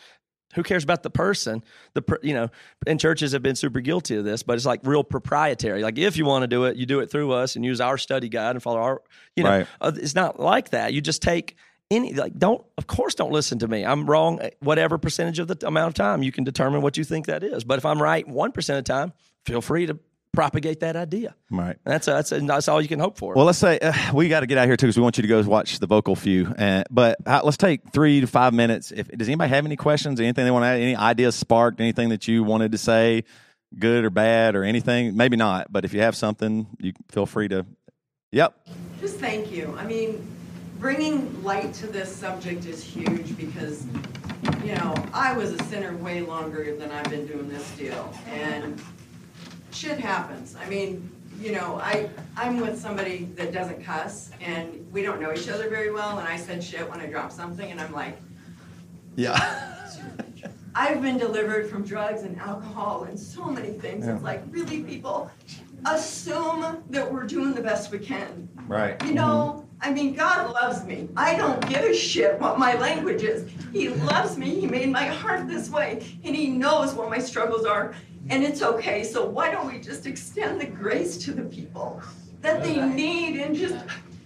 Who 0.55 0.63
cares 0.63 0.83
about 0.83 1.03
the 1.03 1.09
person? 1.09 1.63
The 1.93 2.19
you 2.23 2.33
know, 2.33 2.49
and 2.85 2.99
churches 2.99 3.33
have 3.33 3.43
been 3.43 3.55
super 3.55 3.79
guilty 3.81 4.15
of 4.15 4.23
this, 4.25 4.43
but 4.43 4.55
it's 4.55 4.65
like 4.65 4.79
real 4.83 5.03
proprietary. 5.03 5.83
Like 5.83 5.97
if 5.97 6.17
you 6.17 6.25
want 6.25 6.43
to 6.43 6.47
do 6.47 6.63
it, 6.65 6.77
you 6.77 6.85
do 6.85 6.99
it 7.01 7.11
through 7.11 7.31
us 7.33 7.55
and 7.55 7.65
use 7.65 7.81
our 7.81 7.97
study 7.97 8.29
guide 8.29 8.51
and 8.51 8.63
follow 8.63 8.79
our. 8.79 9.01
You 9.35 9.43
know, 9.43 9.49
Right. 9.49 9.67
uh, 9.81 9.91
it's 9.95 10.15
not 10.15 10.39
like 10.39 10.69
that. 10.71 10.93
You 10.93 11.01
just 11.01 11.21
take 11.21 11.57
any 11.89 12.13
like 12.13 12.37
don't 12.37 12.65
of 12.77 12.85
course 12.87 13.15
don't 13.15 13.31
listen 13.31 13.59
to 13.59 13.67
me. 13.67 13.85
I'm 13.85 14.09
wrong 14.09 14.41
whatever 14.59 14.97
percentage 14.97 15.39
of 15.39 15.47
the 15.47 15.65
amount 15.67 15.87
of 15.89 15.93
time 15.93 16.21
you 16.21 16.31
can 16.33 16.43
determine 16.43 16.81
what 16.81 16.97
you 16.97 17.03
think 17.03 17.27
that 17.27 17.43
is. 17.43 17.63
But 17.63 17.77
if 17.77 17.85
I'm 17.85 18.01
right 18.01 18.27
one 18.27 18.51
percent 18.51 18.79
of 18.79 18.83
the 18.85 18.91
time, 18.91 19.13
feel 19.45 19.61
free 19.61 19.85
to 19.85 19.97
propagate 20.37 20.81
that 20.81 20.95
idea. 20.95 21.33
Right. 21.49 21.75
And 21.83 21.93
that's 21.93 22.05
that's 22.05 22.29
that's 22.29 22.67
all 22.67 22.79
you 22.79 22.87
can 22.87 22.99
hope 22.99 23.17
for. 23.17 23.33
Well, 23.33 23.45
let's 23.45 23.57
say 23.57 23.79
uh, 23.79 24.13
we 24.13 24.29
got 24.29 24.41
to 24.41 24.45
get 24.45 24.59
out 24.59 24.67
here 24.67 24.77
too 24.77 24.85
because 24.85 24.95
we 24.95 25.01
want 25.01 25.17
you 25.17 25.23
to 25.23 25.27
go 25.27 25.41
watch 25.41 25.79
the 25.79 25.87
vocal 25.87 26.15
few. 26.15 26.45
Uh, 26.45 26.83
but 26.91 27.17
uh, 27.25 27.41
let's 27.43 27.57
take 27.57 27.91
three 27.91 28.21
to 28.21 28.27
five 28.27 28.53
minutes. 28.53 28.91
If 28.91 29.07
does 29.07 29.27
anybody 29.27 29.49
have 29.49 29.65
any 29.65 29.75
questions, 29.75 30.19
anything 30.19 30.45
they 30.45 30.51
want 30.51 30.61
to 30.61 30.67
add, 30.67 30.79
any 30.79 30.95
ideas 30.95 31.35
sparked, 31.35 31.81
anything 31.81 32.09
that 32.09 32.27
you 32.27 32.43
wanted 32.43 32.73
to 32.73 32.77
say, 32.77 33.23
good 33.79 34.05
or 34.05 34.11
bad 34.11 34.55
or 34.55 34.63
anything? 34.63 35.17
Maybe 35.17 35.37
not, 35.37 35.71
but 35.71 35.85
if 35.85 35.93
you 35.95 36.01
have 36.01 36.15
something, 36.15 36.67
you 36.79 36.93
feel 37.09 37.25
free 37.25 37.47
to. 37.47 37.65
Yep. 38.31 38.67
Just 39.01 39.17
thank 39.19 39.51
you. 39.51 39.75
I 39.79 39.85
mean, 39.85 40.23
bringing 40.77 41.43
light 41.43 41.73
to 41.75 41.87
this 41.87 42.15
subject 42.15 42.65
is 42.65 42.83
huge 42.83 43.35
because, 43.37 43.87
you 44.63 44.75
know, 44.75 44.93
I 45.13 45.35
was 45.35 45.53
a 45.53 45.63
sinner 45.63 45.97
way 45.97 46.21
longer 46.21 46.75
than 46.77 46.91
I've 46.91 47.09
been 47.09 47.25
doing 47.25 47.49
this 47.49 47.67
deal. 47.71 48.13
And 48.29 48.79
shit 49.71 49.99
happens. 49.99 50.55
I 50.59 50.67
mean, 50.69 51.09
you 51.39 51.51
know, 51.51 51.79
I, 51.81 52.09
I'm 52.35 52.59
with 52.59 52.79
somebody 52.79 53.25
that 53.35 53.53
doesn't 53.53 53.83
cuss 53.83 54.31
and 54.41 54.85
we 54.91 55.01
don't 55.03 55.21
know 55.21 55.31
each 55.33 55.49
other 55.49 55.69
very 55.69 55.91
well. 55.91 56.17
And 56.17 56.27
I 56.27 56.35
said 56.37 56.63
shit 56.63 56.89
when 56.89 56.99
I 56.99 57.05
dropped 57.07 57.33
something 57.33 57.69
and 57.69 57.79
I'm 57.79 57.93
like, 57.93 58.17
Yeah. 59.15 59.73
I've 60.75 61.01
been 61.01 61.17
delivered 61.17 61.69
from 61.71 61.83
drugs 61.83 62.21
and 62.21 62.37
alcohol 62.39 63.05
and 63.05 63.19
so 63.19 63.45
many 63.45 63.71
things. 63.71 64.07
It's 64.07 64.21
like, 64.21 64.43
really, 64.51 64.83
people 64.83 65.31
assume 65.87 66.83
that 66.91 67.11
we're 67.11 67.23
doing 67.23 67.53
the 67.55 67.61
best 67.61 67.91
we 67.91 67.97
can. 67.97 68.47
right. 68.67 69.01
You 69.03 69.13
know, 69.13 69.65
I 69.81 69.91
mean, 69.91 70.13
God 70.13 70.53
loves 70.53 70.83
me. 70.83 71.07
I 71.17 71.35
don't 71.35 71.67
give 71.67 71.83
a 71.83 71.93
shit 71.95 72.39
what 72.39 72.59
my 72.59 72.75
language 72.75 73.23
is. 73.23 73.49
He 73.71 73.89
loves 73.89 74.37
me. 74.37 74.59
He 74.59 74.67
made 74.67 74.89
my 74.89 75.05
heart 75.05 75.47
this 75.47 75.69
way, 75.69 76.03
and 76.23 76.35
He 76.35 76.47
knows 76.47 76.93
what 76.93 77.09
my 77.09 77.19
struggles 77.19 77.65
are, 77.65 77.95
and 78.29 78.43
it's 78.43 78.61
okay. 78.61 79.03
So 79.03 79.25
why 79.25 79.51
don't 79.51 79.71
we 79.71 79.79
just 79.79 80.05
extend 80.05 80.59
the 80.59 80.65
grace 80.65 81.17
to 81.19 81.31
the 81.31 81.43
people 81.43 82.01
that 82.41 82.63
they 82.63 82.79
need 82.85 83.39
and 83.39 83.55
just 83.55 83.75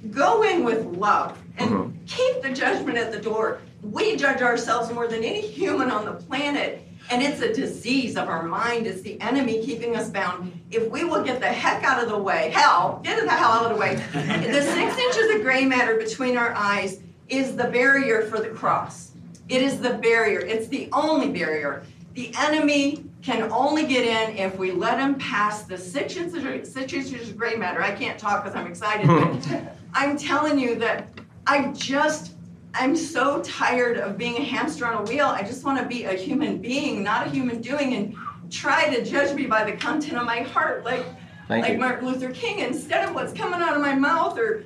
go 0.10 0.44
in 0.44 0.64
with 0.64 0.86
love 0.98 1.38
and 1.58 1.70
mm-hmm. 1.70 2.06
keep 2.06 2.42
the 2.42 2.52
judgment 2.52 2.98
at 2.98 3.12
the 3.12 3.20
door? 3.20 3.62
We 3.84 4.16
judge 4.16 4.42
ourselves 4.42 4.92
more 4.92 5.08
than 5.08 5.24
any 5.24 5.42
human 5.42 5.92
on 5.92 6.06
the 6.06 6.14
planet. 6.14 6.88
And 7.10 7.22
it's 7.22 7.42
a 7.42 7.54
disease 7.54 8.16
of 8.16 8.30
our 8.30 8.44
mind. 8.44 8.88
It's 8.88 9.02
the 9.02 9.20
enemy 9.22 9.66
keeping 9.66 9.96
us 9.96 10.10
bound. 10.10 10.60
If 10.70 10.90
we 10.90 11.04
will 11.04 11.24
get 11.24 11.40
the 11.40 11.48
heck 11.48 11.84
out 11.84 12.02
of 12.02 12.10
the 12.10 12.18
way, 12.18 12.52
hell, 12.54 13.02
get 13.04 13.22
the 13.22 13.30
hell 13.30 13.52
out 13.52 13.66
of 13.66 13.72
the 13.72 13.78
way. 13.78 13.96
the 13.96 14.62
six 14.62 14.98
inches 14.98 15.36
of 15.36 15.42
gray 15.42 15.66
matter 15.66 15.96
between 15.98 16.38
our 16.38 16.54
eyes 16.54 17.02
is 17.28 17.56
the 17.56 17.66
barrier 17.66 18.24
for 18.24 18.40
the 18.40 18.50
cross. 18.50 19.12
It 19.50 19.62
is 19.62 19.82
the 19.82 19.96
barrier. 19.96 20.40
It's 20.40 20.68
the 20.68 20.88
only 20.94 21.30
barrier. 21.30 21.84
The 22.14 22.34
enemy 22.38 23.06
can 23.22 23.52
only 23.52 23.86
get 23.86 24.06
in 24.06 24.38
if 24.38 24.58
we 24.58 24.72
let 24.72 25.00
him 25.00 25.16
pass 25.16 25.64
the 25.64 25.78
six 25.78 26.16
inches, 26.18 26.72
six 26.74 26.92
inches 26.94 27.30
of 27.30 27.38
gray 27.38 27.56
matter. 27.56 27.82
I 27.82 27.92
can't 27.92 28.20
talk 28.20 28.44
because 28.44 28.56
I'm 28.58 28.68
excited. 28.68 29.08
but 29.08 29.76
I'm 29.94 30.18
telling 30.18 30.60
you 30.60 30.76
that 30.76 31.08
I 31.48 31.68
just 31.74 32.34
I'm 32.74 32.96
so 32.96 33.42
tired 33.42 33.98
of 33.98 34.18
being 34.18 34.38
a 34.38 34.44
hamster 34.44 34.86
on 34.86 35.06
a 35.06 35.10
wheel. 35.10 35.26
I 35.26 35.42
just 35.44 35.64
want 35.66 35.78
to 35.80 35.86
be 35.86 36.06
a 36.06 36.14
human 36.14 36.58
being, 36.60 37.04
not 37.04 37.28
a 37.28 37.30
human 37.30 37.62
doing, 37.62 37.94
and 37.96 38.16
try 38.50 38.94
to 38.94 39.04
judge 39.04 39.36
me 39.36 39.46
by 39.46 39.64
the 39.70 39.74
content 39.78 40.18
of 40.18 40.26
my 40.26 40.40
heart, 40.40 40.84
like 40.86 41.06
Thank 41.48 41.64
like 41.64 41.74
you. 41.74 41.80
Martin 41.80 42.08
Luther 42.08 42.32
King, 42.32 42.60
instead 42.60 43.08
of 43.08 43.14
what's 43.16 43.34
coming 43.34 43.62
out 43.62 43.76
of 43.76 43.82
my 43.82 43.94
mouth 43.96 44.38
or 44.38 44.64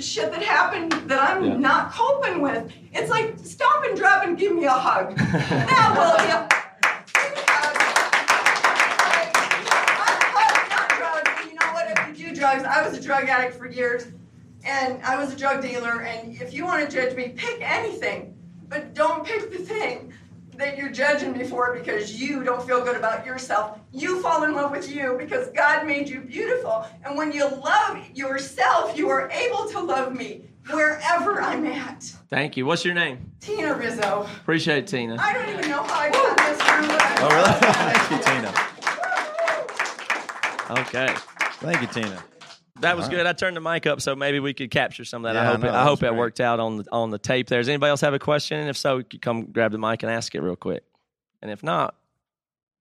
shit 0.00 0.30
that 0.32 0.42
happened 0.42 0.92
that 1.08 1.20
I'm 1.22 1.44
Yeah. 1.44 1.56
not 1.56 1.92
coping 1.92 2.40
with. 2.40 2.70
It's 2.92 3.10
like 3.10 3.34
stop 3.42 3.84
and 3.84 3.94
drop 3.96 4.24
and 4.24 4.38
give 4.38 4.54
me 4.54 4.64
a 4.64 4.70
hug. 4.70 5.16
now, 5.50 5.92
will 5.94 6.26
you? 6.26 6.48
Not 10.70 10.88
drugs. 10.96 11.30
You 11.46 11.54
know 11.54 11.72
what? 11.72 11.86
If 12.08 12.18
you 12.18 12.33
do 12.33 12.33
drugs, 12.44 12.64
I 12.64 12.86
was 12.86 12.98
a 12.98 13.00
drug 13.00 13.26
addict 13.30 13.56
for 13.56 13.66
years, 13.66 14.08
and 14.66 15.02
I 15.02 15.16
was 15.16 15.32
a 15.32 15.36
drug 15.36 15.62
dealer. 15.62 16.02
And 16.02 16.38
if 16.42 16.52
you 16.52 16.66
want 16.66 16.88
to 16.88 16.94
judge 16.94 17.16
me, 17.16 17.30
pick 17.30 17.58
anything, 17.62 18.36
but 18.68 18.92
don't 18.92 19.24
pick 19.24 19.50
the 19.50 19.56
thing 19.56 20.12
that 20.58 20.76
you're 20.76 20.90
judging 20.90 21.32
me 21.32 21.44
for 21.44 21.74
because 21.74 22.20
you 22.20 22.44
don't 22.44 22.62
feel 22.66 22.84
good 22.84 22.96
about 22.96 23.24
yourself. 23.24 23.78
You 23.92 24.20
fall 24.20 24.44
in 24.44 24.52
love 24.52 24.72
with 24.72 24.94
you 24.94 25.16
because 25.18 25.48
God 25.52 25.86
made 25.86 26.06
you 26.06 26.20
beautiful. 26.20 26.86
And 27.02 27.16
when 27.16 27.32
you 27.32 27.48
love 27.48 27.98
yourself, 28.14 28.94
you 28.94 29.08
are 29.08 29.30
able 29.30 29.66
to 29.70 29.80
love 29.80 30.14
me 30.14 30.42
wherever 30.68 31.40
I'm 31.40 31.64
at. 31.64 32.02
Thank 32.28 32.58
you. 32.58 32.66
What's 32.66 32.84
your 32.84 32.92
name? 32.92 33.32
Tina 33.40 33.74
Rizzo. 33.74 34.28
Appreciate 34.42 34.78
it, 34.80 34.86
Tina. 34.86 35.16
I 35.18 35.32
don't 35.32 35.48
even 35.48 35.70
know 35.70 35.82
how 35.82 35.98
I 35.98 36.10
got 36.10 36.38
in 36.38 36.44
this 36.44 36.60
room. 36.60 36.90
Oh, 37.20 37.28
really? 37.32 37.54
Thank 37.88 38.10
you, 38.10 38.18
Tina. 38.28 38.52
Okay. 40.82 41.14
Thank 41.60 41.80
you, 41.80 41.88
Tina. 41.88 42.22
That 42.80 42.96
was 42.96 43.08
good. 43.08 43.24
I 43.24 43.32
turned 43.32 43.56
the 43.56 43.60
mic 43.60 43.86
up 43.86 44.00
so 44.00 44.16
maybe 44.16 44.40
we 44.40 44.52
could 44.52 44.70
capture 44.70 45.04
some 45.04 45.24
of 45.24 45.32
that. 45.32 45.40
I 45.40 45.46
hope 45.46 45.60
no, 45.60 45.68
it, 45.68 45.72
that 45.72 45.78
I 45.78 45.84
hope 45.84 46.00
that 46.00 46.16
worked 46.16 46.40
out 46.40 46.58
on 46.58 46.78
the 46.78 46.84
on 46.90 47.10
the 47.10 47.18
tape. 47.18 47.48
There. 47.48 47.60
Does 47.60 47.68
anybody 47.68 47.90
else 47.90 48.00
have 48.00 48.14
a 48.14 48.18
question? 48.18 48.58
And 48.58 48.68
if 48.68 48.76
so, 48.76 48.98
you 48.98 49.18
come 49.20 49.46
grab 49.46 49.70
the 49.70 49.78
mic 49.78 50.02
and 50.02 50.10
ask 50.10 50.34
it 50.34 50.42
real 50.42 50.56
quick. 50.56 50.82
And 51.40 51.52
if 51.52 51.62
not, 51.62 51.94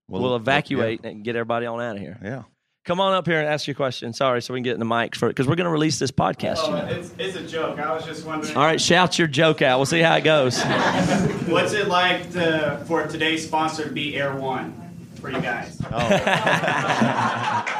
we'll, 0.08 0.36
evacuate 0.36 1.06
and 1.06 1.24
get 1.24 1.36
everybody 1.36 1.66
on 1.66 1.80
out 1.82 1.96
of 1.96 2.02
here. 2.02 2.18
Yeah. 2.24 2.30
yeah. 2.30 2.44
Come 2.86 3.00
on 3.00 3.14
up 3.14 3.26
here 3.26 3.40
and 3.40 3.48
ask 3.48 3.66
your 3.66 3.76
question. 3.76 4.12
Sorry, 4.12 4.42
so 4.42 4.54
we 4.54 4.60
can 4.60 4.64
get 4.64 4.74
in 4.74 4.80
the 4.80 4.86
mic 4.86 5.16
for 5.16 5.30
because 5.30 5.48
we're 5.48 5.56
going 5.56 5.66
to 5.66 5.72
release 5.72 6.00
this 6.00 6.12
podcast. 6.12 6.58
Oh, 6.58 6.68
you 6.68 6.74
know. 6.74 6.86
it's, 6.88 7.14
it's 7.18 7.38
a 7.38 7.48
joke. 7.48 7.80
I 7.80 7.94
was 7.94 8.06
just 8.06 8.26
wondering. 8.26 8.58
All 8.58 8.66
right, 8.66 8.82
shout 8.82 9.18
your 9.18 9.28
joke 9.28 9.62
out. 9.62 9.80
We'll 9.80 9.86
see 9.86 10.02
how 10.02 10.16
it 10.16 10.24
goes. 10.24 10.62
What's 11.46 11.74
it 11.74 11.88
like 11.88 12.32
to, 12.32 12.84
for 12.88 13.06
today's 13.08 13.46
sponsor 13.46 13.86
to 13.86 13.92
be 13.92 14.18
Air 14.18 14.36
One 14.36 14.74
for 15.22 15.30
you 15.30 15.40
guys? 15.40 15.80
Oh, 15.92 17.80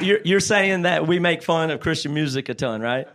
you're, 0.00 0.20
you're 0.24 0.40
saying 0.40 0.82
that 0.82 1.06
we 1.06 1.18
make 1.18 1.42
fun 1.42 1.70
of 1.70 1.80
Christian 1.80 2.14
music 2.14 2.48
a 2.48 2.54
ton, 2.54 2.80
right? 2.80 3.06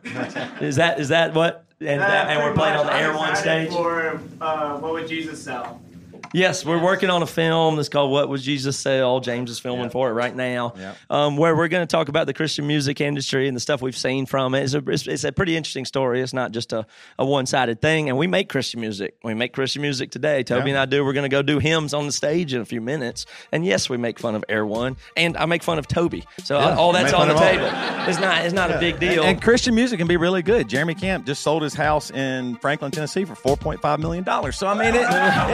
Is 0.62 0.78
that 0.78 1.00
is 1.00 1.10
that 1.10 1.34
what? 1.34 1.66
And, 1.80 2.00
that, 2.00 2.30
and 2.30 2.40
we're 2.40 2.54
playing 2.54 2.78
on 2.78 2.86
the 2.86 2.96
Air 2.96 3.14
One 3.14 3.36
stage. 3.36 3.70
For 3.70 4.22
uh, 4.40 4.78
what 4.80 4.94
would 4.94 5.08
Jesus 5.08 5.44
sell? 5.44 5.82
Yes, 6.34 6.66
we're 6.66 6.82
working 6.82 7.10
on 7.10 7.22
a 7.22 7.28
film 7.28 7.76
that's 7.76 7.90
called 7.90 8.12
"What 8.12 8.28
Would 8.30 8.42
Jesus 8.42 8.78
Sell." 8.78 9.20
James 9.20 9.52
is 9.52 9.60
filming 9.60 9.90
for 9.92 10.10
it 10.10 10.14
right 10.14 10.36
now, 10.36 10.74
Yep. 10.78 10.98
um, 11.10 11.38
where 11.38 11.56
we're 11.56 11.68
going 11.68 11.86
to 11.86 11.92
talk 11.92 12.10
about 12.10 12.26
the 12.26 12.34
Christian 12.34 12.66
music 12.66 13.00
industry 13.02 13.48
and 13.48 13.56
the 13.56 13.62
stuff 13.62 13.82
we've 13.82 13.96
seen 13.96 14.26
from 14.26 14.56
it. 14.56 14.64
It's 14.64 14.74
a, 14.74 14.84
it's, 14.90 15.08
it's 15.08 15.24
a 15.24 15.32
pretty 15.32 15.56
interesting 15.56 15.86
story. 15.86 16.22
It's 16.22 16.34
not 16.34 16.52
just 16.52 16.74
a, 16.74 16.86
a 17.20 17.26
one 17.26 17.46
sided 17.46 17.82
thing. 17.82 18.10
And 18.10 18.18
we 18.18 18.26
make 18.26 18.50
Christian 18.50 18.82
music. 18.82 19.16
We 19.24 19.36
make 19.36 19.54
Christian 19.54 19.84
music 19.84 20.10
today. 20.10 20.42
Toby 20.44 20.72
and 20.72 20.80
I 20.80 20.86
do. 20.86 21.06
We're 21.06 21.14
going 21.14 21.30
to 21.30 21.30
go 21.30 21.44
do 21.44 21.60
hymns 21.60 21.94
on 21.94 22.08
the 22.08 22.12
stage 22.12 22.54
in 22.54 22.62
a 22.62 22.66
few 22.66 22.82
minutes. 22.82 23.28
And 23.52 23.64
yes, 23.64 23.88
we 23.88 23.98
make 23.98 24.18
fun 24.18 24.34
of 24.34 24.44
Air 24.50 24.66
One, 24.66 24.98
and 25.16 25.38
I 25.38 25.46
make 25.46 25.62
fun 25.62 25.78
of 25.78 25.88
Toby. 25.88 26.24
So 26.44 26.58
Yeah, 26.58 26.76
all 26.76 26.94
that's 26.94 27.14
on 27.14 27.28
the 27.28 27.36
of 27.36 27.40
all. 27.42 27.48
table. 27.48 27.70
It's 28.10 28.20
not 28.20 28.44
it's 28.44 28.54
not 28.56 28.72
a 28.72 28.80
big 28.80 29.00
deal. 29.00 29.24
And 29.24 29.40
Christian 29.40 29.76
music 29.76 30.00
can 30.00 30.08
be 30.08 30.18
really 30.18 30.42
good. 30.42 30.68
Jeremy 30.68 30.96
Camp 30.96 31.28
just 31.28 31.44
sold 31.44 31.62
his 31.62 31.76
house 31.76 32.10
in 32.10 32.56
Franklin, 32.56 32.92
Tennessee 32.92 33.24
for 33.24 33.36
four 33.36 33.56
point 33.56 33.82
five 33.82 34.00
million 34.00 34.24
dollars. 34.24 34.58
So 34.58 34.66
I 34.68 34.74
mean, 34.74 34.96
it 34.96 35.06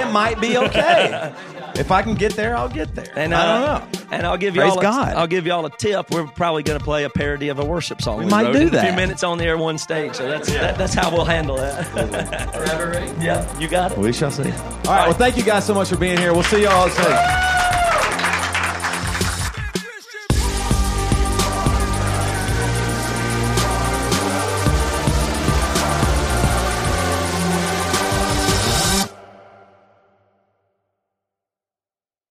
it 0.07 0.11
might 0.13 0.39
be 0.39 0.57
okay. 0.57 0.68
If 1.75 1.91
I 1.91 2.01
can 2.01 2.15
get 2.15 2.33
there, 2.33 2.57
I'll 2.57 2.67
get 2.67 2.93
there. 2.93 3.07
And 3.15 3.33
I 3.33 3.39
uh, 3.39 3.79
don't 3.79 3.93
know. 3.93 4.07
And 4.11 4.27
I'll 4.27 4.37
give 4.37 4.53
Praise 4.53 4.69
y'all. 4.69 4.79
A, 4.79 4.81
God. 4.81 5.15
I'll 5.15 5.27
give 5.27 5.45
y'all 5.45 5.65
a 5.65 5.69
tip. 5.69 6.11
We're 6.11 6.27
probably 6.27 6.61
going 6.63 6.77
to 6.77 6.83
play 6.83 7.05
a 7.05 7.09
parody 7.09 7.47
of 7.47 7.59
a 7.59 7.63
worship 7.63 8.01
song. 8.01 8.17
We 8.17 8.25
might 8.25 8.47
wrote 8.47 8.53
do 8.53 8.61
in 8.61 8.67
A 8.67 8.71
that. 8.71 8.87
few 8.87 8.95
minutes 8.95 9.23
on 9.23 9.37
the 9.37 9.45
air, 9.45 9.57
one 9.57 9.77
stage. 9.77 10.15
So 10.15 10.27
that's 10.27 10.49
that, 10.49 10.77
that's 10.77 10.93
how 10.93 11.09
we'll 11.09 11.25
handle 11.25 11.55
that. 11.55 11.87
yeah, 13.21 13.59
you 13.59 13.69
got 13.69 13.93
it. 13.93 13.97
We 13.97 14.11
shall 14.11 14.31
see. 14.31 14.43
All 14.43 14.49
right. 14.49 15.07
Well, 15.07 15.13
thank 15.13 15.37
you 15.37 15.43
guys 15.43 15.65
so 15.65 15.73
much 15.73 15.89
for 15.89 15.97
being 15.97 16.17
here. 16.17 16.33
We'll 16.33 16.43
see 16.43 16.61
you 16.61 16.67
all 16.67 16.89
soon. 16.89 17.78